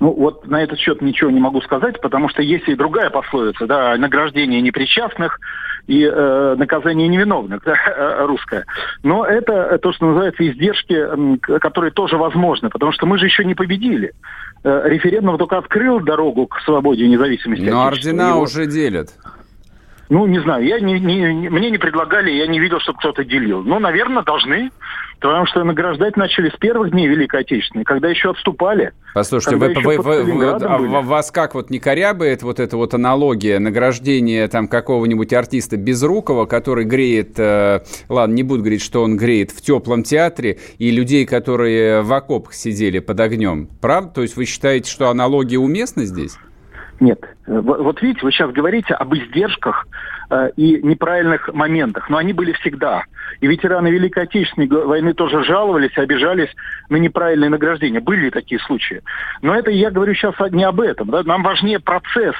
Ну, 0.00 0.12
вот 0.12 0.48
на 0.48 0.62
этот 0.62 0.80
счет 0.80 1.00
ничего 1.00 1.30
не 1.30 1.38
могу 1.38 1.60
сказать, 1.60 2.00
потому 2.00 2.28
что 2.28 2.42
есть 2.42 2.68
и 2.68 2.74
другая 2.74 3.10
пословица, 3.10 3.66
да, 3.66 3.96
награждение 3.96 4.60
непричастных 4.60 5.38
и 5.86 6.04
э, 6.04 6.54
наказание 6.56 7.08
невиновных, 7.08 7.60
э, 7.66 8.26
русское. 8.26 8.64
Но 9.02 9.24
это 9.24 9.78
то, 9.78 9.92
что 9.92 10.06
называется 10.06 10.46
издержки, 10.48 11.38
которые 11.58 11.90
тоже 11.90 12.16
возможны, 12.16 12.70
потому 12.70 12.92
что 12.92 13.06
мы 13.06 13.18
же 13.18 13.26
еще 13.26 13.44
не 13.44 13.54
победили. 13.54 14.12
Э, 14.64 14.82
референдум 14.86 15.38
только 15.38 15.58
открыл 15.58 16.00
дорогу 16.00 16.46
к 16.46 16.60
свободе 16.60 17.04
и 17.04 17.08
независимости. 17.08 17.64
Но 17.64 17.86
ордена 17.86 18.30
его... 18.30 18.40
уже 18.40 18.66
делят. 18.66 19.10
Ну, 20.08 20.26
не 20.26 20.40
знаю, 20.40 20.64
я 20.66 20.78
не, 20.78 21.00
не, 21.00 21.32
не, 21.32 21.48
мне 21.48 21.70
не 21.70 21.78
предлагали, 21.78 22.30
я 22.30 22.46
не 22.46 22.60
видел, 22.60 22.80
чтобы 22.80 22.98
кто-то 22.98 23.24
делил. 23.24 23.62
Но, 23.62 23.78
наверное, 23.78 24.22
должны, 24.22 24.70
потому 25.22 25.46
что 25.46 25.64
награждать 25.64 26.16
начали 26.16 26.50
с 26.50 26.56
первых 26.58 26.90
дней 26.90 27.06
Великой 27.06 27.40
Отечественной, 27.40 27.84
когда 27.84 28.08
еще 28.08 28.30
отступали. 28.30 28.92
Послушайте, 29.14 29.56
вы, 29.56 29.72
вы, 29.74 29.98
вы, 29.98 30.24
вы, 30.24 30.50
а 30.50 30.78
вас 31.02 31.30
как 31.30 31.54
вот 31.54 31.70
не 31.70 31.78
корябает 31.78 32.42
вот 32.42 32.58
эта 32.58 32.76
вот 32.76 32.92
аналогия 32.94 33.58
награждения 33.58 34.48
там 34.48 34.66
какого-нибудь 34.68 35.32
артиста 35.32 35.76
Безрукова, 35.76 36.46
который 36.46 36.84
греет, 36.84 37.38
э, 37.38 37.80
ладно, 38.08 38.34
не 38.34 38.42
буду 38.42 38.60
говорить, 38.60 38.82
что 38.82 39.02
он 39.02 39.16
греет 39.16 39.52
в 39.52 39.62
теплом 39.62 40.02
театре, 40.02 40.58
и 40.78 40.90
людей, 40.90 41.24
которые 41.24 42.02
в 42.02 42.12
окопах 42.12 42.54
сидели 42.54 42.98
под 42.98 43.20
огнем. 43.20 43.68
Правда? 43.80 44.10
То 44.14 44.22
есть 44.22 44.36
вы 44.36 44.44
считаете, 44.44 44.90
что 44.90 45.08
аналогия 45.08 45.58
уместна 45.58 46.04
здесь? 46.04 46.36
Нет. 47.00 47.20
Вот 47.46 48.00
видите, 48.02 48.20
вы 48.22 48.32
сейчас 48.32 48.52
говорите 48.52 48.94
об 48.94 49.14
издержках 49.14 49.86
э, 49.86 50.11
и 50.56 50.80
неправильных 50.82 51.52
моментах, 51.52 52.08
но 52.08 52.18
они 52.18 52.32
были 52.32 52.52
всегда. 52.52 53.04
И 53.40 53.46
ветераны 53.46 53.88
Великой 53.88 54.24
Отечественной 54.24 54.68
войны 54.68 55.14
тоже 55.14 55.42
жаловались, 55.44 55.96
обижались 55.96 56.50
на 56.88 56.96
неправильные 56.96 57.50
награждения. 57.50 58.00
Были 58.00 58.30
такие 58.30 58.60
случаи. 58.60 59.02
Но 59.42 59.54
это 59.54 59.70
я 59.70 59.90
говорю 59.90 60.14
сейчас 60.14 60.34
не 60.50 60.64
об 60.64 60.80
этом. 60.80 61.10
Да? 61.10 61.22
Нам 61.22 61.42
важнее 61.42 61.80
процесс 61.80 62.34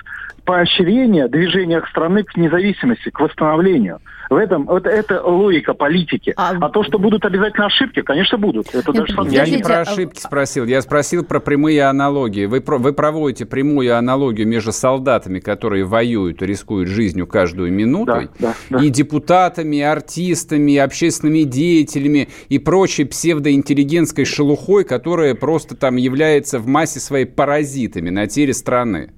поощрения 0.44 1.28
движения 1.28 1.83
страны 1.90 2.24
к 2.24 2.37
независимости, 2.37 3.11
к 3.11 3.20
восстановлению. 3.20 4.00
В 4.32 4.36
этом 4.36 4.70
это, 4.70 4.88
это 4.88 5.22
логика 5.22 5.74
политики. 5.74 6.32
А... 6.36 6.56
а 6.58 6.70
то, 6.70 6.82
что 6.82 6.98
будут 6.98 7.26
обязательно 7.26 7.66
ошибки, 7.66 8.00
конечно, 8.00 8.38
будут. 8.38 8.74
Это 8.74 8.90
Нет, 8.90 9.14
даже 9.14 9.30
я 9.30 9.46
не 9.46 9.62
про 9.62 9.80
а 9.80 9.80
ошибки 9.82 10.20
спросил, 10.20 10.64
я 10.64 10.80
спросил 10.80 11.22
про 11.22 11.38
прямые 11.38 11.82
аналогии. 11.82 12.46
Вы, 12.46 12.62
вы 12.64 12.94
проводите 12.94 13.44
прямую 13.44 13.94
аналогию 13.94 14.48
между 14.48 14.72
солдатами, 14.72 15.38
которые 15.38 15.84
воюют 15.84 16.40
и 16.40 16.46
рискуют 16.46 16.88
жизнью 16.88 17.26
каждую 17.26 17.74
минуту, 17.74 18.30
да, 18.38 18.54
да, 18.70 18.78
да. 18.78 18.82
и 18.82 18.88
депутатами, 18.88 19.82
артистами, 19.82 20.78
общественными 20.78 21.42
деятелями 21.42 22.30
и 22.48 22.58
прочей 22.58 23.04
псевдоинтеллигентской 23.04 24.24
шелухой, 24.24 24.84
которая 24.84 25.34
просто 25.34 25.76
там 25.76 25.96
является 25.96 26.58
в 26.58 26.66
массе 26.66 27.00
своей 27.00 27.26
паразитами 27.26 28.08
на 28.08 28.26
теле 28.26 28.54
страны. 28.54 29.10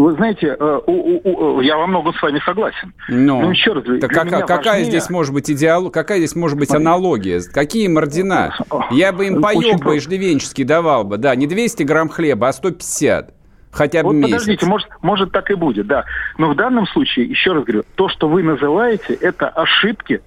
Вы 0.00 0.12
знаете, 0.14 0.56
э, 0.58 0.80
у, 0.86 1.56
у, 1.56 1.60
я 1.60 1.76
во 1.76 1.86
многом 1.86 2.14
с 2.14 2.22
вами 2.22 2.40
согласен. 2.46 2.94
Но, 3.10 3.42
ну, 3.42 3.50
еще 3.50 3.74
раз, 3.74 3.84
так 4.00 4.10
как, 4.10 4.30
какая 4.30 4.56
важнее... 4.56 4.84
здесь 4.84 5.10
может 5.10 5.34
быть 5.34 5.50
идеал, 5.50 5.90
какая 5.90 6.18
здесь 6.18 6.34
может 6.34 6.58
быть 6.58 6.74
аналогия? 6.74 7.42
Какие 7.52 7.94
ордена? 7.94 8.54
Я 8.90 9.12
бы 9.12 9.26
им 9.26 9.42
паёк 9.42 9.84
бы 9.84 9.98
иждивенческий 9.98 10.64
давал 10.64 11.04
бы, 11.04 11.18
да, 11.18 11.34
не 11.34 11.46
200 11.46 11.82
грамм 11.82 12.08
хлеба, 12.08 12.48
а 12.48 12.52
150. 12.54 13.34
Хотя 13.72 14.00
бы 14.02 14.06
вот 14.06 14.14
месяц. 14.14 14.32
подождите, 14.32 14.66
может, 14.66 14.88
может 15.02 15.32
так 15.32 15.50
и 15.50 15.54
будет, 15.54 15.86
да. 15.86 16.06
Но 16.38 16.48
в 16.50 16.56
данном 16.56 16.86
случае, 16.86 17.26
еще 17.26 17.52
раз 17.52 17.64
говорю, 17.64 17.84
то, 17.94 18.08
что 18.08 18.26
вы 18.26 18.42
называете, 18.42 19.12
это 19.12 19.48
ошибки 19.48 20.22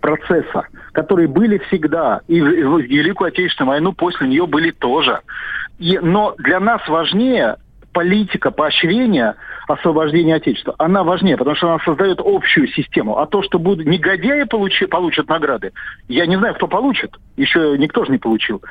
процесса, 0.00 0.66
которые 0.92 1.28
были 1.28 1.56
всегда. 1.68 2.20
И 2.28 2.42
в 2.42 2.78
Великую 2.78 3.28
Отечественную 3.28 3.70
войну 3.70 3.94
после 3.94 4.28
нее 4.28 4.46
были 4.46 4.70
тоже. 4.70 5.20
И, 5.78 5.98
но 5.98 6.34
для 6.36 6.60
нас 6.60 6.86
важнее 6.88 7.56
политика 7.94 8.50
поощрения 8.50 9.36
освобождения 9.68 10.34
Отечества, 10.34 10.74
она 10.78 11.04
важнее, 11.04 11.38
потому 11.38 11.56
что 11.56 11.68
она 11.68 11.78
создает 11.84 12.20
общую 12.22 12.66
систему. 12.68 13.18
А 13.18 13.26
то, 13.26 13.42
что 13.42 13.58
будут 13.58 13.86
негодяи 13.86 14.42
получи, 14.42 14.84
получат 14.84 15.28
награды, 15.28 15.72
я 16.08 16.26
не 16.26 16.36
знаю, 16.36 16.54
кто 16.54 16.66
получит. 16.66 17.16
Еще 17.36 17.78
никто 17.78 18.04
же 18.04 18.12
не 18.12 18.18
получил. 18.18 18.62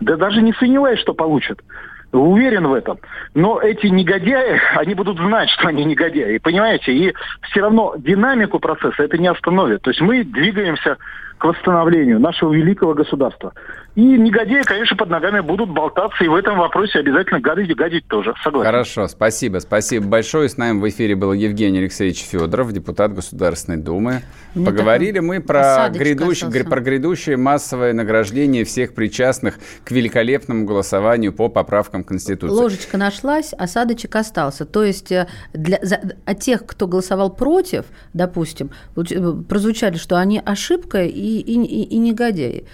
Да 0.00 0.16
даже 0.16 0.42
не 0.42 0.52
сомневаюсь, 0.54 0.98
что 0.98 1.14
получат. 1.14 1.60
Уверен 2.12 2.66
в 2.66 2.74
этом. 2.74 2.98
Но 3.34 3.60
эти 3.60 3.86
негодяи, 3.86 4.60
они 4.76 4.94
будут 4.94 5.18
знать, 5.18 5.50
что 5.50 5.68
они 5.68 5.84
негодяи. 5.84 6.38
Понимаете? 6.38 6.92
И 6.92 7.14
все 7.42 7.60
равно 7.60 7.94
динамику 7.98 8.58
процесса 8.58 9.04
это 9.04 9.18
не 9.18 9.28
остановит. 9.28 9.82
То 9.82 9.90
есть 9.90 10.00
мы 10.00 10.24
двигаемся 10.24 10.96
к 11.40 11.44
восстановлению 11.46 12.20
нашего 12.20 12.52
великого 12.52 12.92
государства. 12.92 13.54
И 13.94 14.02
негодяи, 14.02 14.62
конечно, 14.62 14.94
под 14.94 15.08
ногами 15.08 15.40
будут 15.40 15.70
болтаться, 15.70 16.22
и 16.22 16.28
в 16.28 16.34
этом 16.34 16.58
вопросе 16.58 16.98
обязательно 16.98 17.40
гадить 17.40 17.70
и 17.70 17.74
гадить 17.74 18.06
тоже. 18.08 18.34
Согласен. 18.44 18.70
Хорошо, 18.70 19.08
спасибо. 19.08 19.58
Спасибо 19.58 20.06
большое. 20.06 20.50
С 20.50 20.58
нами 20.58 20.78
в 20.78 20.88
эфире 20.90 21.16
был 21.16 21.32
Евгений 21.32 21.78
Алексеевич 21.78 22.22
Федоров, 22.24 22.72
депутат 22.72 23.14
Государственной 23.14 23.78
Думы. 23.78 24.20
Мне 24.54 24.66
Поговорили 24.66 25.20
мы 25.20 25.40
про, 25.40 25.88
грядущ... 25.88 26.40
про 26.40 26.80
грядущее 26.80 27.38
массовое 27.38 27.94
награждение 27.94 28.64
всех 28.64 28.94
причастных 28.94 29.58
к 29.84 29.90
великолепному 29.92 30.66
голосованию 30.66 31.32
по 31.32 31.48
поправкам 31.48 32.04
Конституции. 32.04 32.54
Ложечка 32.54 32.98
нашлась, 32.98 33.54
осадочек 33.54 34.14
остался. 34.14 34.66
То 34.66 34.84
есть 34.84 35.10
э, 35.10 35.26
для, 35.54 35.78
за, 35.82 36.00
от 36.26 36.40
тех, 36.40 36.66
кто 36.66 36.86
голосовал 36.86 37.30
против, 37.30 37.86
допустим, 38.12 38.70
э, 38.96 39.32
прозвучали, 39.48 39.96
что 39.96 40.16
они 40.16 40.40
ошибка 40.44 41.02
и 41.02 41.29
и, 41.38 41.54
и, 41.54 41.82
и 41.84 41.98
негодяи. 41.98 42.64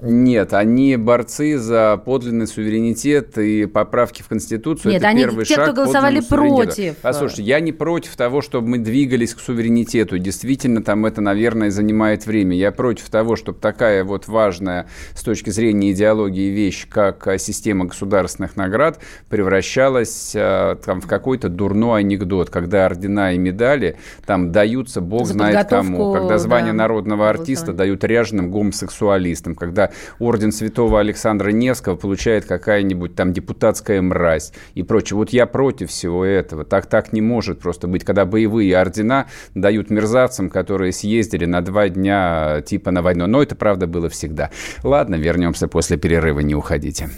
Нет, 0.00 0.52
они 0.54 0.96
борцы 0.96 1.58
за 1.58 2.00
подлинный 2.04 2.46
суверенитет 2.46 3.36
и 3.36 3.66
поправки 3.66 4.22
в 4.22 4.28
Конституцию. 4.28 4.92
Нет, 4.92 5.02
Это 5.02 5.08
они 5.08 5.24
первый 5.24 5.44
те, 5.44 5.54
шаг 5.54 5.64
кто 5.64 5.74
голосовали 5.74 6.20
против. 6.20 6.96
Послушайте, 7.02 7.42
я 7.42 7.58
не 7.58 7.72
против 7.72 8.14
того, 8.14 8.40
чтобы 8.40 8.68
мы 8.68 8.78
двигались 8.78 9.34
к 9.34 9.40
суверенитету. 9.40 10.18
Действительно, 10.18 10.84
там 10.84 11.04
это, 11.04 11.20
наверное, 11.20 11.70
занимает 11.70 12.26
время. 12.26 12.56
Я 12.56 12.70
против 12.70 13.10
того, 13.10 13.34
чтобы 13.34 13.58
такая 13.58 14.04
вот 14.04 14.28
важная 14.28 14.86
с 15.14 15.22
точки 15.22 15.50
зрения 15.50 15.90
идеологии 15.90 16.50
вещь, 16.50 16.86
как 16.88 17.26
а, 17.26 17.38
система 17.38 17.86
государственных 17.86 18.56
наград, 18.56 19.00
превращалась 19.28 20.32
а, 20.36 20.76
там, 20.76 21.00
в 21.00 21.08
какой-то 21.08 21.48
дурной 21.48 22.00
анекдот, 22.00 22.50
когда 22.50 22.86
ордена 22.86 23.34
и 23.34 23.38
медали 23.38 23.96
там 24.26 24.52
даются 24.52 25.00
бог 25.00 25.26
За 25.26 25.32
знает 25.32 25.68
кому. 25.68 26.12
Когда 26.12 26.38
звание 26.38 26.72
да, 26.72 26.78
народного 26.78 27.28
артиста 27.28 27.72
дают 27.72 28.04
ряженым 28.04 28.52
гомосексуалистам, 28.52 29.56
когда 29.56 29.87
орден 30.18 30.52
святого 30.52 31.00
Александра 31.00 31.50
Невского 31.50 31.96
получает 31.96 32.44
какая-нибудь 32.44 33.14
там 33.14 33.32
депутатская 33.32 34.02
мразь 34.02 34.52
и 34.74 34.82
прочее. 34.82 35.16
Вот 35.16 35.30
я 35.30 35.46
против 35.46 35.90
всего 35.90 36.24
этого. 36.24 36.64
Так 36.64 36.86
так 36.86 37.12
не 37.12 37.20
может 37.20 37.60
просто 37.60 37.86
быть, 37.86 38.04
когда 38.04 38.24
боевые 38.24 38.76
ордена 38.76 39.26
дают 39.54 39.90
мерзавцам, 39.90 40.50
которые 40.50 40.92
съездили 40.92 41.44
на 41.44 41.60
два 41.60 41.88
дня 41.88 42.62
типа 42.66 42.90
на 42.90 43.02
войну. 43.02 43.26
Но 43.26 43.42
это, 43.42 43.54
правда, 43.54 43.86
было 43.86 44.08
всегда. 44.08 44.50
Ладно, 44.82 45.16
вернемся 45.16 45.68
после 45.68 45.96
перерыва, 45.96 46.40
не 46.40 46.54
уходите. 46.54 47.08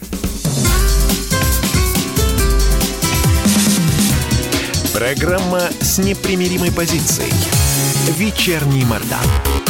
Программа 5.00 5.60
с 5.80 5.98
непримиримой 5.98 6.72
позицией. 6.72 7.32
Вечерний 8.18 8.84
Мордан. 8.84 9.69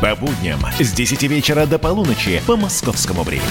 По 0.00 0.16
будням 0.16 0.60
с 0.78 0.92
10 0.92 1.22
вечера 1.24 1.66
до 1.66 1.78
полуночи 1.78 2.40
по 2.46 2.56
московскому 2.56 3.22
времени. 3.22 3.44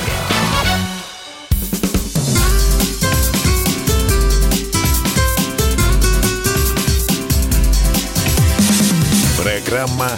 Программа 9.37 10.09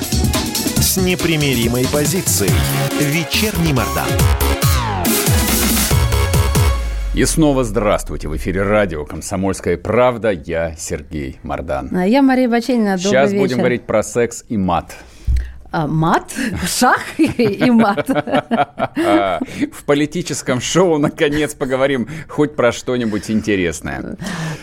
с 0.80 0.96
непримиримой 0.96 1.86
позицией. 1.92 2.52
Вечерний 3.02 3.74
Мордан. 3.74 4.08
И 7.14 7.26
снова 7.26 7.66
здравствуйте. 7.66 8.30
В 8.30 8.38
эфире 8.38 8.64
радио 8.64 9.04
«Комсомольская 9.04 9.76
правда». 9.78 10.30
Я 10.30 10.76
Сергей 10.78 11.40
Мордан. 11.44 11.90
А 11.94 12.08
Я 12.08 12.22
Мария 12.22 12.48
Баченина. 12.48 12.96
Добрый 12.96 13.12
Сейчас 13.12 13.32
вечер. 13.32 13.42
будем 13.42 13.58
говорить 13.58 13.84
про 13.84 14.02
секс 14.02 14.46
и 14.48 14.56
мат. 14.56 14.96
А, 15.72 15.88
мат? 15.88 16.34
Шах 16.66 17.18
и 17.18 17.72
мат. 17.72 18.10
В 19.72 19.86
политическом 19.86 20.60
шоу, 20.60 20.98
наконец, 20.98 21.54
поговорим 21.56 22.10
хоть 22.28 22.58
про 22.58 22.74
что-нибудь 22.74 23.32
интересное. 23.32 24.18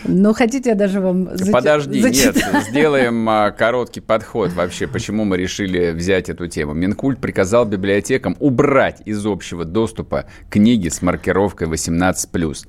Ну, 0.05 0.35
хотите, 0.35 0.71
я 0.71 0.75
даже 0.75 1.01
вам 1.01 1.29
зач- 1.35 1.51
Подожди, 1.51 2.03
нет, 2.03 2.35
зачитаю? 2.35 2.63
сделаем 2.63 3.27
а, 3.29 3.51
короткий 3.53 4.01
подход 4.01 4.53
вообще, 4.53 4.87
почему 4.87 5.25
мы 5.25 5.39
решили 5.39 5.93
взять 5.93 6.29
эту 6.29 6.47
тему. 6.47 6.75
Минкульт 6.75 7.19
приказал 7.21 7.65
библиотекам 7.65 8.37
убрать 8.39 9.01
из 9.07 9.25
общего 9.25 9.65
доступа 9.65 10.27
книги 10.51 10.91
с 10.91 11.01
маркировкой 11.01 11.69
18+. 11.69 12.67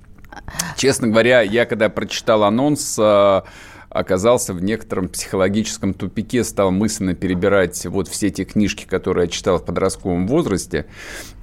Честно 0.77 1.07
говоря, 1.09 1.41
я 1.41 1.65
когда 1.65 1.89
прочитал 1.89 2.43
анонс, 2.43 2.97
а, 2.99 3.43
оказался 3.89 4.53
в 4.53 4.63
некотором 4.63 5.09
психологическом 5.09 5.93
тупике, 5.93 6.43
стал 6.43 6.71
мысленно 6.71 7.15
перебирать 7.15 7.85
вот 7.87 8.07
все 8.07 8.29
те 8.29 8.45
книжки, 8.45 8.85
которые 8.85 9.25
я 9.25 9.31
читал 9.31 9.57
в 9.57 9.65
подростковом 9.65 10.27
возрасте, 10.27 10.85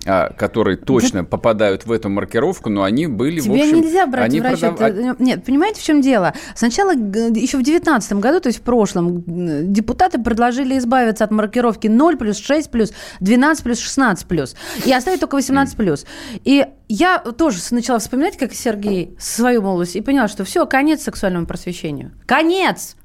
а, 0.06 0.32
которые 0.32 0.76
точно 0.76 1.24
попадают 1.24 1.86
в 1.86 1.90
эту 1.90 2.08
маркировку, 2.08 2.70
но 2.70 2.84
они 2.84 3.08
были, 3.08 3.40
в 3.40 3.44
Тебе 3.44 3.62
общем... 3.64 3.80
нельзя 3.80 4.06
брать 4.06 4.26
они 4.26 4.40
в 4.40 4.44
расчет. 4.44 4.76
продав- 4.76 4.96
э, 4.96 5.14
Нет, 5.18 5.44
понимаете, 5.44 5.80
в 5.80 5.84
чем 5.84 6.00
дело? 6.00 6.34
Сначала, 6.54 6.92
еще 6.92 7.58
в 7.58 7.62
2019 7.62 8.12
году, 8.14 8.38
то 8.40 8.48
есть 8.48 8.60
в 8.60 8.62
прошлом, 8.62 9.24
депутаты 9.72 10.22
предложили 10.22 10.78
избавиться 10.78 11.24
от 11.24 11.32
маркировки 11.32 11.88
0 11.88 12.16
плюс, 12.16 12.38
6 12.38 12.70
плюс, 12.70 12.92
12 13.18 13.64
плюс, 13.64 13.80
16 13.80 14.26
плюс. 14.28 14.54
И 14.84 14.92
оставить 14.92 15.18
только 15.18 15.34
18 15.34 15.76
плюс. 15.76 16.06
И 16.44 16.64
я 16.88 17.18
тоже 17.18 17.58
начала 17.70 17.98
вспоминать, 17.98 18.36
как 18.36 18.52
Сергей, 18.52 19.16
свою 19.18 19.62
молодость, 19.62 19.96
и 19.96 20.00
поняла, 20.00 20.28
что 20.28 20.44
все, 20.44 20.66
конец 20.66 21.02
сексуальному 21.02 21.46
просвещению. 21.46 22.12
Конец! 22.26 22.96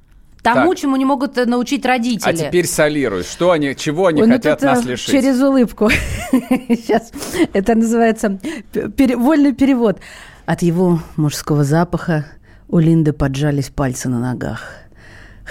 Тому, 0.43 0.71
Так. 0.71 0.79
чему 0.79 0.95
не 0.95 1.05
могут 1.05 1.37
э, 1.37 1.45
научить 1.45 1.85
родители. 1.85 2.27
А 2.27 2.33
теперь 2.33 2.65
солируй. 2.65 3.21
Что 3.21 3.51
они, 3.51 3.75
чего 3.75 4.07
они 4.07 4.23
Ой, 4.23 4.27
ну 4.27 4.33
хотят 4.33 4.59
тут, 4.59 4.65
нас 4.69 4.83
э, 4.83 4.89
лишить? 4.89 5.11
Через 5.11 5.39
улыбку. 5.39 5.89
Сейчас 6.31 7.11
это 7.53 7.75
называется 7.75 8.39
пере- 8.97 9.17
вольный 9.17 9.53
перевод. 9.53 9.99
От 10.47 10.63
его 10.63 10.99
мужского 11.15 11.63
запаха 11.63 12.25
у 12.67 12.79
Линды 12.79 13.13
поджались 13.13 13.69
пальцы 13.69 14.09
на 14.09 14.19
ногах. 14.19 14.63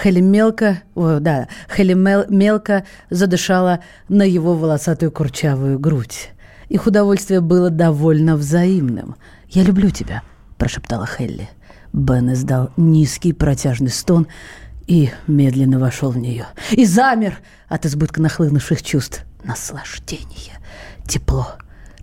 Хелли 0.01 0.19
мелко, 0.19 0.81
о, 0.95 1.19
да, 1.19 1.47
Хелли 1.73 1.93
мел- 1.93 2.25
мелко 2.27 2.85
задышала 3.09 3.79
на 4.09 4.23
его 4.23 4.55
волосатую 4.55 5.11
курчавую 5.11 5.79
грудь. 5.79 6.31
Их 6.71 6.87
удовольствие 6.87 7.41
было 7.41 7.69
довольно 7.69 8.37
взаимным. 8.37 9.17
«Я 9.49 9.63
люблю 9.63 9.89
тебя»,– 9.89 10.23
прошептала 10.57 11.05
Хелли. 11.05 11.49
Бен 11.91 12.31
издал 12.31 12.71
низкий 12.77 13.33
протяжный 13.33 13.89
стон 13.89 14.25
и 14.87 15.09
медленно 15.27 15.79
вошел 15.79 16.11
в 16.11 16.17
нее. 16.17 16.45
И 16.71 16.85
замер 16.85 17.39
от 17.67 17.85
избытка 17.85 18.21
нахлынувших 18.21 18.83
чувств. 18.83 19.25
Наслаждение, 19.43 20.59
тепло. 21.05 21.55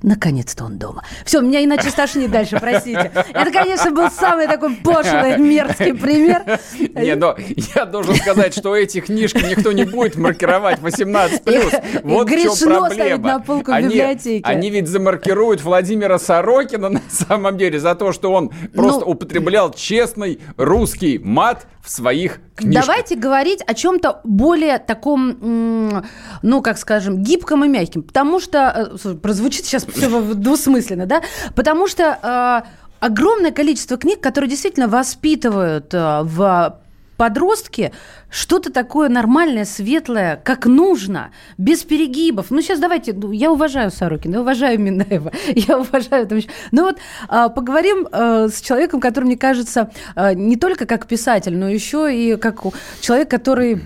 Наконец-то 0.03 0.65
он 0.65 0.79
дома. 0.79 1.03
Все, 1.25 1.41
меня 1.41 1.65
иначе 1.65 1.91
стошнит 1.91 2.31
дальше, 2.31 2.59
простите. 2.61 3.11
Это, 3.33 3.51
конечно, 3.51 3.91
был 3.91 4.11
самый 4.11 4.47
такой 4.47 4.75
пошлый, 4.77 5.39
мерзкий 5.39 5.93
пример. 5.95 6.59
Не, 6.95 7.15
но 7.17 7.37
я 7.75 7.85
должен 7.85 8.15
сказать, 8.17 8.55
что 8.57 8.75
эти 8.77 9.01
книжки 9.01 9.39
никто 9.39 9.73
не 9.73 9.85
будет 9.85 10.17
маркировать 10.17 10.79
18+. 10.81 11.43
И- 11.47 12.01
Вот 12.05 12.31
и 12.31 12.37
в 12.37 12.43
чем 12.43 12.53
грешно 12.53 12.67
проблема. 12.67 12.91
ставить 12.91 13.23
на 13.23 13.41
полку 13.41 13.73
они, 13.73 13.89
библиотеке. 13.89 14.45
Они 14.45 14.71
ведь 14.71 14.89
замаркируют 14.89 15.63
Владимира 15.63 16.19
Сорокина 16.19 16.89
на 16.91 17.03
самом 17.09 17.57
деле 17.59 17.79
за 17.81 17.95
то, 17.95 18.13
что 18.13 18.33
он 18.33 18.51
просто 18.75 19.01
Ну- 19.05 19.13
употреблял 19.13 19.73
честный 19.73 20.41
русский 20.57 21.19
мат 21.19 21.67
в 21.83 21.91
своих 21.91 22.41
книжках. 22.55 22.87
Давайте 22.87 23.17
говорить 23.17 23.63
о 23.67 23.73
чем-то 23.73 24.21
более 24.25 24.79
таком, 24.79 26.05
ну, 26.43 26.63
как 26.63 26.77
скажем, 26.79 27.23
гибком 27.23 27.65
и 27.65 27.69
мягким. 27.69 28.03
Потому 28.03 28.41
что, 28.41 28.91
э, 29.03 29.15
прозвучит 29.15 29.65
сейчас 29.65 29.85
все 29.89 30.35
двусмысленно, 30.35 31.07
да? 31.07 31.23
Потому 31.55 31.87
что 31.89 32.65
э, 32.65 32.69
огромное 33.01 33.53
количество 33.53 33.97
книг, 33.97 34.21
которые 34.21 34.51
действительно 34.51 34.89
воспитывают 34.89 35.93
э, 35.93 36.21
в 36.23 36.79
подростке 37.19 37.93
что-то 38.31 38.73
такое 38.73 39.09
нормальное, 39.09 39.65
светлое, 39.65 40.41
как 40.43 40.67
нужно, 40.67 41.33
без 41.59 41.83
перегибов. 41.83 42.47
Ну, 42.51 42.63
сейчас 42.63 42.79
давайте, 42.79 43.13
ну, 43.13 43.33
я 43.33 43.51
уважаю 43.51 43.91
Сорокина, 43.91 44.35
я 44.35 44.41
уважаю 44.41 44.81
Минаева, 44.81 45.33
я 45.49 45.79
уважаю... 45.79 46.27
там 46.27 46.39
Ну 46.71 46.85
вот 46.85 46.99
а, 47.29 47.49
поговорим 47.49 48.07
а, 48.11 48.49
с 48.49 48.61
человеком, 48.61 49.01
который, 49.01 49.25
мне 49.25 49.37
кажется, 49.37 49.91
а, 50.15 50.33
не 50.33 50.57
только 50.57 50.87
как 50.87 51.07
писатель, 51.07 51.57
но 51.57 51.69
еще 51.69 52.15
и 52.15 52.37
как 52.37 52.63
человек, 53.01 53.29
который 53.29 53.83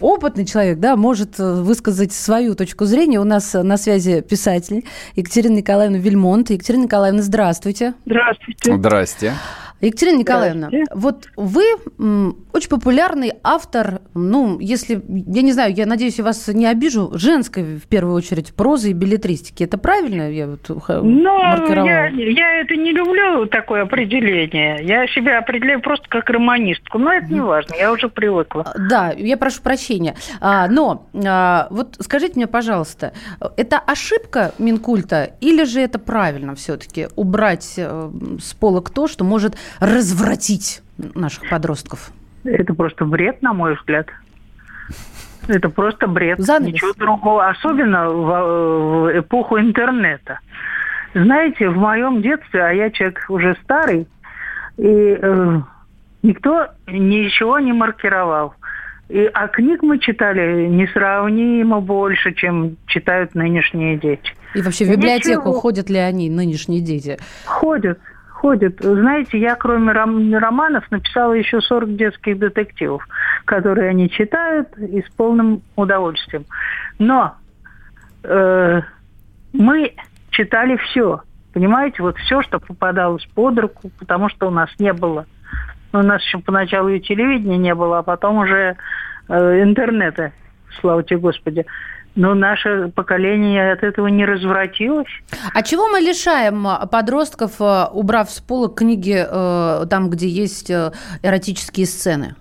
опытный 0.00 0.44
человек, 0.44 0.78
да, 0.78 0.96
может 0.96 1.38
э, 1.38 1.62
высказать 1.62 2.12
свою 2.12 2.54
точку 2.54 2.84
зрения. 2.84 3.20
У 3.20 3.24
нас 3.24 3.54
э, 3.54 3.62
на 3.62 3.76
связи 3.76 4.20
писатель 4.20 4.84
Екатерина 5.16 5.56
Николаевна 5.56 5.98
Вильмонт. 5.98 6.50
Екатерина 6.50 6.84
Николаевна, 6.84 7.22
здравствуйте. 7.22 7.94
Здравствуйте. 8.04 8.76
Здрасте. 8.76 9.32
Екатерина 9.80 10.18
Николаевна, 10.18 10.70
вот 10.92 11.28
вы 11.36 11.64
очень 12.52 12.68
популярный 12.68 13.32
автор, 13.44 14.00
ну, 14.14 14.58
если, 14.58 15.00
я 15.08 15.42
не 15.42 15.52
знаю, 15.52 15.74
я 15.74 15.86
надеюсь, 15.86 16.18
я 16.18 16.24
вас 16.24 16.48
не 16.48 16.66
обижу, 16.66 17.10
женской, 17.14 17.76
в 17.76 17.86
первую 17.86 18.16
очередь, 18.16 18.52
прозы 18.54 18.90
и 18.90 18.92
билетристики. 18.92 19.62
Это 19.62 19.78
правильно? 19.78 20.30
Я 20.30 20.48
вот 20.48 20.68
ну, 20.68 21.38
я, 21.84 22.08
я 22.08 22.60
это 22.60 22.74
не 22.74 22.92
люблю, 22.92 23.46
такое 23.46 23.82
определение. 23.82 24.78
Я 24.82 25.06
себя 25.08 25.38
определяю 25.38 25.80
просто 25.80 26.08
как 26.08 26.28
романистку. 26.30 26.98
Но 26.98 27.12
это 27.12 27.32
не 27.32 27.40
важно, 27.40 27.74
я 27.74 27.92
уже 27.92 28.08
привыкла. 28.08 28.64
А, 28.66 28.78
да, 28.78 29.12
я 29.16 29.36
прошу 29.36 29.62
прощения. 29.62 30.16
А, 30.40 30.66
но 30.68 31.06
а, 31.14 31.68
вот 31.70 31.96
скажите 32.00 32.34
мне, 32.36 32.46
пожалуйста, 32.46 33.12
это 33.56 33.78
ошибка 33.78 34.52
Минкульта 34.58 35.30
или 35.40 35.64
же 35.64 35.80
это 35.80 35.98
правильно 35.98 36.54
все-таки 36.54 37.08
убрать 37.16 37.74
э, 37.76 38.10
с 38.40 38.54
полок 38.54 38.90
то, 38.90 39.06
что 39.06 39.24
может 39.24 39.56
развратить 39.80 40.82
наших 41.14 41.48
подростков? 41.48 42.10
Это 42.44 42.74
просто 42.74 43.04
бред, 43.04 43.42
на 43.42 43.52
мой 43.52 43.76
взгляд. 43.76 44.08
Это 45.46 45.68
просто 45.68 46.06
бред. 46.06 46.38
Занавес. 46.38 46.74
Ничего 46.74 46.92
другого. 46.94 47.48
Особенно 47.48 48.08
в, 48.08 49.06
в 49.06 49.18
эпоху 49.18 49.58
интернета. 49.58 50.40
Знаете, 51.14 51.68
в 51.68 51.76
моем 51.76 52.20
детстве, 52.22 52.62
а 52.62 52.70
я 52.72 52.90
человек 52.90 53.24
уже 53.28 53.56
старый, 53.64 54.06
и 54.76 55.18
э, 55.20 55.60
никто 56.22 56.68
ничего 56.86 57.58
не 57.58 57.72
маркировал. 57.72 58.54
И, 59.08 59.24
а 59.32 59.48
книг 59.48 59.82
мы 59.82 59.98
читали 59.98 60.66
несравнимо 60.66 61.80
больше, 61.80 62.34
чем 62.34 62.76
читают 62.86 63.34
нынешние 63.34 63.96
дети. 63.96 64.34
И 64.54 64.60
вообще 64.60 64.84
в 64.84 64.90
библиотеку 64.90 65.48
Ничего. 65.48 65.60
ходят 65.60 65.90
ли 65.90 65.98
они, 65.98 66.28
нынешние 66.28 66.80
дети? 66.80 67.18
Ходят 67.46 67.98
ходит. 68.38 68.80
Знаете, 68.80 69.38
я 69.38 69.56
кроме 69.56 69.92
ром- 69.92 70.34
романов 70.36 70.88
написала 70.90 71.32
еще 71.32 71.60
40 71.60 71.96
детских 71.96 72.38
детективов, 72.38 73.06
которые 73.44 73.90
они 73.90 74.08
читают 74.08 74.68
и 74.78 75.02
с 75.02 75.10
полным 75.16 75.62
удовольствием. 75.74 76.44
Но 76.98 77.34
э, 78.22 78.80
мы 79.52 79.94
читали 80.30 80.76
все. 80.76 81.20
Понимаете, 81.52 82.02
вот 82.02 82.16
все, 82.18 82.42
что 82.42 82.60
попадалось 82.60 83.26
под 83.34 83.58
руку, 83.58 83.90
потому 83.98 84.28
что 84.28 84.46
у 84.46 84.50
нас 84.50 84.70
не 84.78 84.92
было. 84.92 85.26
У 85.92 85.98
нас 85.98 86.22
еще 86.22 86.38
поначалу 86.38 86.90
и 86.90 87.00
телевидения 87.00 87.58
не 87.58 87.74
было, 87.74 87.98
а 87.98 88.02
потом 88.02 88.38
уже 88.38 88.76
э, 89.28 89.62
интернета, 89.62 90.32
слава 90.80 91.02
тебе 91.02 91.18
Господи 91.18 91.66
но 92.18 92.34
наше 92.34 92.90
поколение 92.94 93.72
от 93.72 93.84
этого 93.84 94.08
не 94.08 94.26
развратилось. 94.26 95.06
А 95.54 95.62
чего 95.62 95.88
мы 95.88 96.00
лишаем 96.00 96.66
а, 96.66 96.84
подростков, 96.86 97.52
а, 97.60 97.88
убрав 97.92 98.28
с 98.28 98.40
пола 98.40 98.68
книги 98.68 99.16
э, 99.16 99.86
там, 99.88 100.10
где 100.10 100.28
есть 100.28 100.68
э, 100.68 100.90
эротические 101.22 101.86
сцены? 101.86 102.34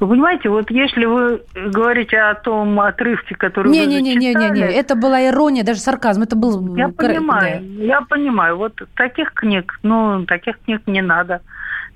Вы 0.00 0.08
понимаете, 0.08 0.48
вот 0.48 0.68
если 0.72 1.04
вы 1.04 1.40
говорите 1.54 2.18
о 2.18 2.34
том 2.34 2.80
отрывке, 2.80 3.36
который 3.36 3.70
не, 3.70 3.82
вы 3.82 3.86
не, 3.86 4.02
не, 4.02 4.16
не, 4.16 4.34
не, 4.34 4.50
не, 4.50 4.60
это 4.60 4.96
была 4.96 5.24
ирония, 5.24 5.62
даже 5.62 5.78
сарказм, 5.78 6.22
это 6.22 6.34
был. 6.34 6.74
Я 6.74 6.88
понимаю, 6.88 7.60
да. 7.62 7.84
я 7.84 8.00
понимаю. 8.00 8.56
Вот 8.56 8.82
таких 8.96 9.32
книг, 9.34 9.78
ну 9.84 10.26
таких 10.26 10.58
книг 10.64 10.82
не 10.86 11.00
надо 11.00 11.42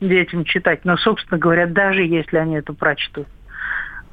детям 0.01 0.45
читать. 0.45 0.85
Но, 0.85 0.97
собственно 0.97 1.41
говоря, 1.41 1.67
даже 1.67 2.03
если 2.03 2.37
они 2.37 2.55
это 2.55 2.73
прочтут, 2.73 3.27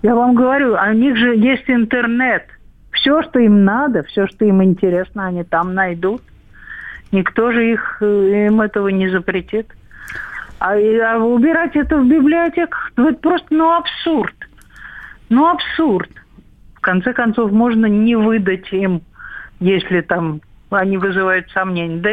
я 0.02 0.16
вам 0.16 0.34
говорю, 0.34 0.74
у 0.76 0.94
них 0.94 1.16
же 1.16 1.36
есть 1.36 1.70
интернет 1.70 2.48
все, 2.94 3.22
что 3.24 3.40
им 3.40 3.66
надо, 3.66 4.04
все, 4.04 4.28
что 4.28 4.46
им 4.46 4.64
интересно, 4.64 5.28
они 5.28 5.44
там 5.44 5.74
найдут. 5.74 6.22
Никто 7.12 7.52
же 7.52 7.72
их, 7.72 7.98
э, 8.02 8.48
им 8.48 8.62
этого 8.62 8.88
не 8.88 9.10
запретит. 9.10 9.68
А, 10.60 10.74
а 10.74 11.18
убирать 11.18 11.76
это 11.76 11.98
в 11.98 12.08
библиотеках, 12.08 12.92
ну 12.96 13.10
это 13.10 13.20
просто 13.20 13.48
ну, 13.50 13.72
абсурд. 13.72 14.36
Ну 15.30 15.48
абсурд. 15.48 16.10
В 16.76 16.80
конце 16.80 17.14
концов, 17.14 17.52
можно 17.52 17.86
не 17.86 18.16
выдать 18.16 18.72
им, 18.72 19.02
если 19.60 20.02
там 20.02 20.42
они 20.70 20.98
вызывают 20.98 21.50
сомнения. 21.52 22.00
Да, 22.00 22.10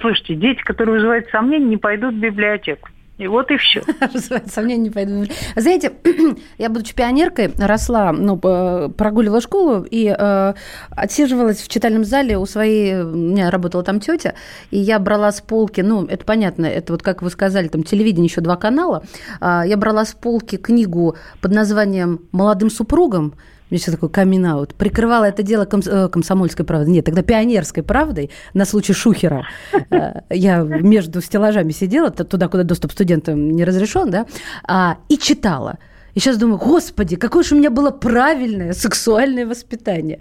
слушайте, 0.00 0.34
дети, 0.34 0.62
которые 0.62 0.96
вызывают 0.96 1.28
сомнения, 1.28 1.66
не 1.66 1.76
пойдут 1.76 2.14
в 2.14 2.20
библиотеку. 2.20 2.88
И 3.18 3.26
вот 3.26 3.50
и 3.50 3.56
все. 3.56 3.82
Сомнений 4.46 4.84
не 4.84 4.90
пойду. 4.90 5.26
Знаете, 5.54 5.92
я, 6.58 6.68
будучи 6.70 6.94
пионеркой, 6.94 7.52
росла, 7.58 8.10
ну, 8.12 8.38
прогуливала 8.38 9.40
школу 9.40 9.86
и 9.88 10.14
э, 10.18 10.54
отсиживалась 10.90 11.60
в 11.60 11.68
читальном 11.68 12.04
зале 12.04 12.38
у 12.38 12.46
своей... 12.46 13.02
У 13.02 13.14
меня 13.14 13.50
работала 13.50 13.82
там 13.82 14.00
тетя, 14.00 14.34
и 14.70 14.78
я 14.78 14.98
брала 14.98 15.30
с 15.30 15.40
полки, 15.40 15.82
ну, 15.82 16.06
это 16.06 16.24
понятно, 16.24 16.66
это 16.66 16.94
вот, 16.94 17.02
как 17.02 17.22
вы 17.22 17.30
сказали, 17.30 17.68
там 17.68 17.82
телевидение, 17.82 18.26
еще 18.26 18.40
два 18.40 18.56
канала. 18.56 19.04
Э, 19.40 19.62
я 19.66 19.76
брала 19.76 20.04
с 20.04 20.14
полки 20.14 20.56
книгу 20.56 21.16
под 21.40 21.52
названием 21.52 22.20
«Молодым 22.32 22.70
супругам», 22.70 23.34
мне 23.72 23.78
все 23.78 23.90
такое 23.90 24.10
камин 24.10 24.44
-аут. 24.44 24.74
Прикрывала 24.76 25.24
это 25.24 25.42
дело 25.42 25.64
комс 25.64 25.86
э, 25.86 26.08
комсомольской 26.10 26.66
правдой. 26.66 26.92
Нет, 26.92 27.06
тогда 27.06 27.22
пионерской 27.22 27.82
правдой 27.82 28.30
на 28.52 28.66
случай 28.66 28.92
Шухера. 28.92 29.46
Э, 29.90 30.20
я 30.28 30.60
между 30.60 31.22
стеллажами 31.22 31.72
сидела, 31.72 32.10
туда, 32.10 32.48
куда 32.48 32.64
доступ 32.64 32.92
студентам 32.92 33.50
не 33.50 33.64
разрешен, 33.64 34.10
да, 34.10 34.26
а, 34.68 34.98
и 35.08 35.16
читала. 35.16 35.78
И 36.14 36.20
сейчас 36.20 36.36
думаю, 36.36 36.58
господи, 36.58 37.16
какое 37.16 37.42
же 37.42 37.54
у 37.54 37.58
меня 37.58 37.70
было 37.70 37.90
правильное 37.90 38.74
сексуальное 38.74 39.46
воспитание. 39.46 40.18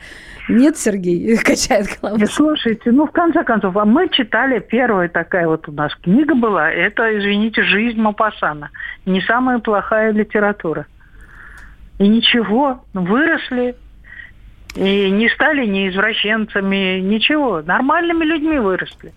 Нет, 0.47 0.77
Сергей, 0.77 1.37
качает 1.43 1.87
головой. 2.01 2.27
Слушайте, 2.27 2.91
ну, 2.91 3.05
в 3.05 3.11
конце 3.11 3.43
концов, 3.43 3.75
а 3.75 3.83
мы 3.83 4.07
читали, 4.07 4.59
первая 4.59 5.09
такая 5.09 5.45
вот 5.47 5.67
у 5.67 5.73
нас 5.73 5.93
книга 5.95 6.35
была, 6.35 6.71
это, 6.71 7.03
извините, 7.19 7.63
«Жизнь 7.63 7.99
Мапасана». 7.99 8.69
Не 9.05 9.19
самая 9.19 9.59
плохая 9.59 10.13
литература. 10.13 10.85
И 12.01 12.07
ничего, 12.07 12.83
выросли, 12.95 13.75
и 14.73 15.11
не 15.11 15.29
стали 15.29 15.67
ни 15.67 15.87
извращенцами, 15.87 16.99
ничего. 16.99 17.61
Нормальными 17.61 18.23
людьми 18.23 18.57
выросли. 18.57 19.13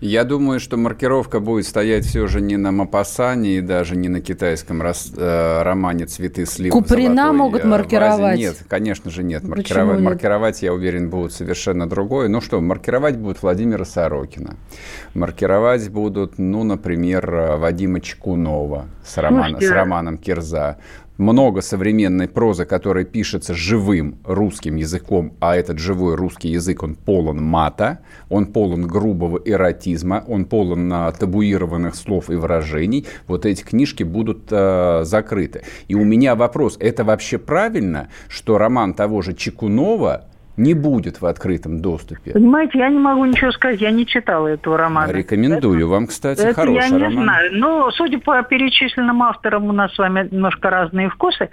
Я 0.00 0.22
думаю, 0.22 0.60
что 0.60 0.76
маркировка 0.76 1.40
будет 1.40 1.66
стоять 1.66 2.04
все 2.04 2.28
же 2.28 2.40
не 2.40 2.56
на 2.56 2.70
Мапасане 2.70 3.56
и 3.56 3.60
даже 3.60 3.96
не 3.96 4.08
на 4.08 4.20
китайском 4.20 4.82
рас, 4.82 5.10
э, 5.16 5.62
романе 5.62 6.06
«Цветы 6.06 6.46
сливы 6.46 6.70
Куприна 6.70 7.32
могут 7.32 7.64
э, 7.64 7.66
маркировать? 7.66 8.20
Вазе. 8.20 8.42
Нет, 8.42 8.56
конечно 8.68 9.10
же 9.10 9.24
нет. 9.24 9.42
Маркировать, 9.42 9.96
нет. 9.96 10.04
маркировать, 10.04 10.62
я 10.62 10.72
уверен, 10.74 11.10
будут 11.10 11.32
совершенно 11.32 11.88
другое. 11.88 12.28
Ну 12.28 12.40
что, 12.40 12.60
маркировать 12.60 13.16
будут 13.16 13.42
Владимира 13.42 13.84
Сорокина. 13.84 14.56
Маркировать 15.14 15.88
будут, 15.88 16.38
ну, 16.38 16.62
например, 16.62 17.34
э, 17.34 17.56
Вадима 17.56 18.00
Чекунова 18.00 18.84
с, 19.02 19.16
романа, 19.16 19.60
с 19.60 19.70
романом 19.70 20.18
«Кирза» 20.18 20.76
много 21.18 21.62
современной 21.62 22.28
прозы, 22.28 22.64
которая 22.64 23.04
пишется 23.04 23.54
живым 23.54 24.18
русским 24.24 24.76
языком, 24.76 25.34
а 25.40 25.56
этот 25.56 25.78
живой 25.78 26.14
русский 26.14 26.48
язык, 26.48 26.82
он 26.82 26.94
полон 26.94 27.42
мата, 27.42 28.00
он 28.28 28.46
полон 28.46 28.86
грубого 28.86 29.40
эротизма, 29.44 30.24
он 30.26 30.44
полон 30.44 30.92
а, 30.92 31.12
табуированных 31.12 31.94
слов 31.94 32.30
и 32.30 32.34
выражений, 32.34 33.06
вот 33.26 33.46
эти 33.46 33.62
книжки 33.62 34.02
будут 34.02 34.48
а, 34.50 35.02
закрыты. 35.04 35.62
И 35.88 35.94
у 35.94 36.04
меня 36.04 36.34
вопрос, 36.34 36.76
это 36.80 37.04
вообще 37.04 37.38
правильно, 37.38 38.08
что 38.28 38.58
роман 38.58 38.94
того 38.94 39.22
же 39.22 39.34
Чекунова 39.34 40.26
не 40.56 40.74
будет 40.74 41.20
в 41.20 41.26
открытом 41.26 41.80
доступе. 41.80 42.32
Понимаете, 42.32 42.78
я 42.78 42.88
не 42.88 42.98
могу 42.98 43.24
ничего 43.24 43.52
сказать, 43.52 43.80
я 43.80 43.90
не 43.90 44.06
читала 44.06 44.48
этого 44.48 44.76
романа. 44.76 45.12
Рекомендую 45.12 45.80
это, 45.80 45.86
вам, 45.86 46.06
кстати, 46.06 46.40
это 46.40 46.54
хороший 46.54 46.82
я 46.82 46.88
не 46.88 47.04
роман. 47.04 47.24
знаю. 47.24 47.50
Но, 47.52 47.90
судя 47.90 48.18
по 48.18 48.42
перечисленным 48.42 49.22
авторам, 49.22 49.64
у 49.68 49.72
нас 49.72 49.94
с 49.94 49.98
вами 49.98 50.28
немножко 50.30 50.70
разные 50.70 51.10
вкусы. 51.10 51.50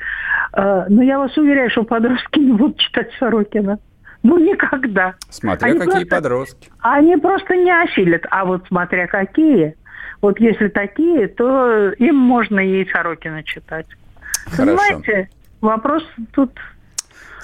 Э, 0.54 0.86
но 0.88 1.04
я 1.04 1.20
вас 1.20 1.36
уверяю, 1.38 1.70
что 1.70 1.84
подростки 1.84 2.39
не 2.39 2.54
будут 2.54 2.78
читать 2.78 3.10
Сорокина. 3.20 3.80
Ну, 4.24 4.38
никогда. 4.38 5.16
Смотря 5.30 5.70
они 5.70 5.80
какие 5.80 5.93
просто, 5.93 6.16
подростки. 6.16 6.70
Они 6.80 7.18
просто 7.18 7.56
не 7.56 7.72
осилят. 7.72 8.26
А 8.32 8.45
вот 8.45 8.66
смотря 8.68 9.08
какие, 9.08 9.76
вот 10.22 10.39
если 10.39 10.70
такие, 10.70 11.28
то 11.28 11.91
им 11.91 12.16
можно 12.16 12.60
и 12.60 12.89
Сорокина 12.89 13.43
читать. 13.43 13.88
Хорошо. 14.45 14.78
Понимаете, 14.78 15.30
вопрос 15.60 16.04
тут 16.34 16.51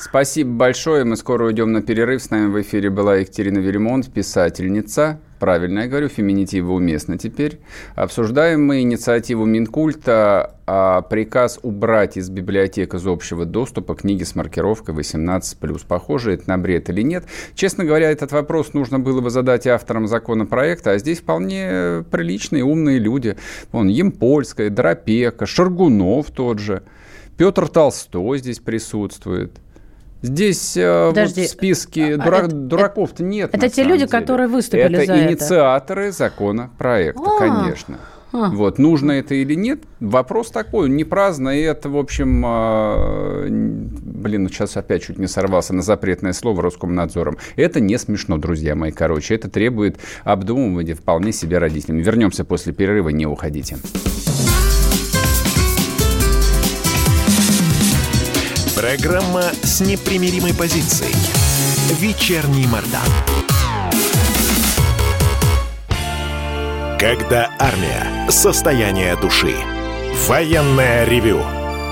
Спасибо 0.02 0.52
большое. 0.52 1.04
Мы 1.04 1.18
скоро 1.18 1.48
уйдем 1.48 1.74
на 1.74 1.82
перерыв. 1.82 2.24
С 2.24 2.30
нами 2.30 2.50
в 2.50 2.62
эфире 2.62 2.90
была 2.90 3.18
Екатерина 3.18 3.58
Веремонт, 3.58 4.10
писательница. 4.10 5.20
Правильно 5.40 5.82
я 5.82 5.88
говорю, 5.88 6.08
феминитивы 6.08 6.74
уместно 6.74 7.18
теперь. 7.18 7.60
Обсуждаем 7.96 8.66
мы 8.66 8.80
инициативу 8.80 9.44
Минкульта, 9.44 10.56
а 10.66 11.02
приказ 11.02 11.60
убрать 11.64 12.16
из 12.16 12.30
библиотек 12.30 12.94
из 12.94 13.06
общего 13.06 13.44
доступа 13.44 13.94
книги 13.94 14.24
с 14.24 14.36
маркировкой 14.36 14.96
18+. 14.96 15.86
Похоже, 15.86 16.32
это 16.32 16.48
на 16.48 16.58
бред 16.58 16.90
или 16.90 17.02
нет? 17.02 17.26
Честно 17.54 17.84
говоря, 17.84 18.10
этот 18.10 18.32
вопрос 18.32 18.74
нужно 18.74 19.00
было 19.00 19.20
бы 19.20 19.30
задать 19.30 19.68
авторам 19.68 20.08
законопроекта, 20.08 20.92
а 20.92 20.98
здесь 20.98 21.20
вполне 21.20 22.06
приличные, 22.10 22.64
умные 22.64 23.00
люди. 23.00 23.36
Вон, 23.74 23.90
Емпольская, 23.90 24.70
Дропека, 24.70 25.46
Шаргунов 25.46 26.32
тот 26.32 26.60
же. 26.60 26.84
Петр 27.36 27.68
Толстой 27.68 28.38
здесь 28.40 28.60
присутствует. 28.60 29.60
Здесь 30.22 30.76
э, 30.76 31.12
вот 31.16 31.18
в 31.18 31.48
списке 31.48 32.16
а, 32.16 32.18
дура- 32.18 32.48
дураков-то 32.48 33.24
нет. 33.24 33.52
Это 33.54 33.70
те 33.70 33.84
люди, 33.84 34.06
деле. 34.06 34.12
которые 34.12 34.48
выступили 34.48 34.98
это 34.98 35.06
за 35.06 35.14
это. 35.14 35.32
инициаторы 35.32 36.12
законопроекта, 36.12 37.24
а, 37.24 37.40
конечно. 37.40 38.00
А. 38.32 38.50
Вот, 38.50 38.78
нужно 38.78 39.14
это 39.14 39.34
или 39.34 39.56
нет, 39.56 39.80
вопрос 40.00 40.52
такой, 40.52 40.88
не 40.90 41.04
праздно, 41.04 41.50
и 41.50 41.62
это, 41.62 41.90
в 41.90 41.98
общем, 41.98 42.44
э, 42.46 43.48
блин, 43.50 44.44
ну 44.44 44.50
сейчас 44.50 44.78
опять 44.78 45.04
чуть 45.04 45.18
не 45.18 45.28
сорвался 45.28 45.74
на 45.74 45.82
запретное 45.82 46.34
слово 46.34 46.62
Роскомнадзором. 46.62 47.38
Это 47.56 47.80
не 47.80 47.98
смешно, 47.98 48.38
друзья 48.38 48.76
мои, 48.76 48.92
короче, 48.92 49.34
это 49.34 49.50
требует 49.50 49.98
обдумывания 50.24 50.94
вполне 50.94 51.32
себе 51.32 51.58
родителям. 51.58 52.00
Вернемся 52.00 52.46
после 52.46 52.72
перерыва, 52.72 53.10
не 53.10 53.26
уходите. 53.26 53.78
Программа 58.80 59.44
с 59.62 59.82
непримиримой 59.82 60.54
позицией. 60.54 61.14
Вечерний 62.00 62.66
Мордан. 62.66 63.02
Когда 66.98 67.52
армия. 67.60 68.30
Состояние 68.30 69.18
души. 69.18 69.54
Военное 70.30 71.04
ревю 71.04 71.42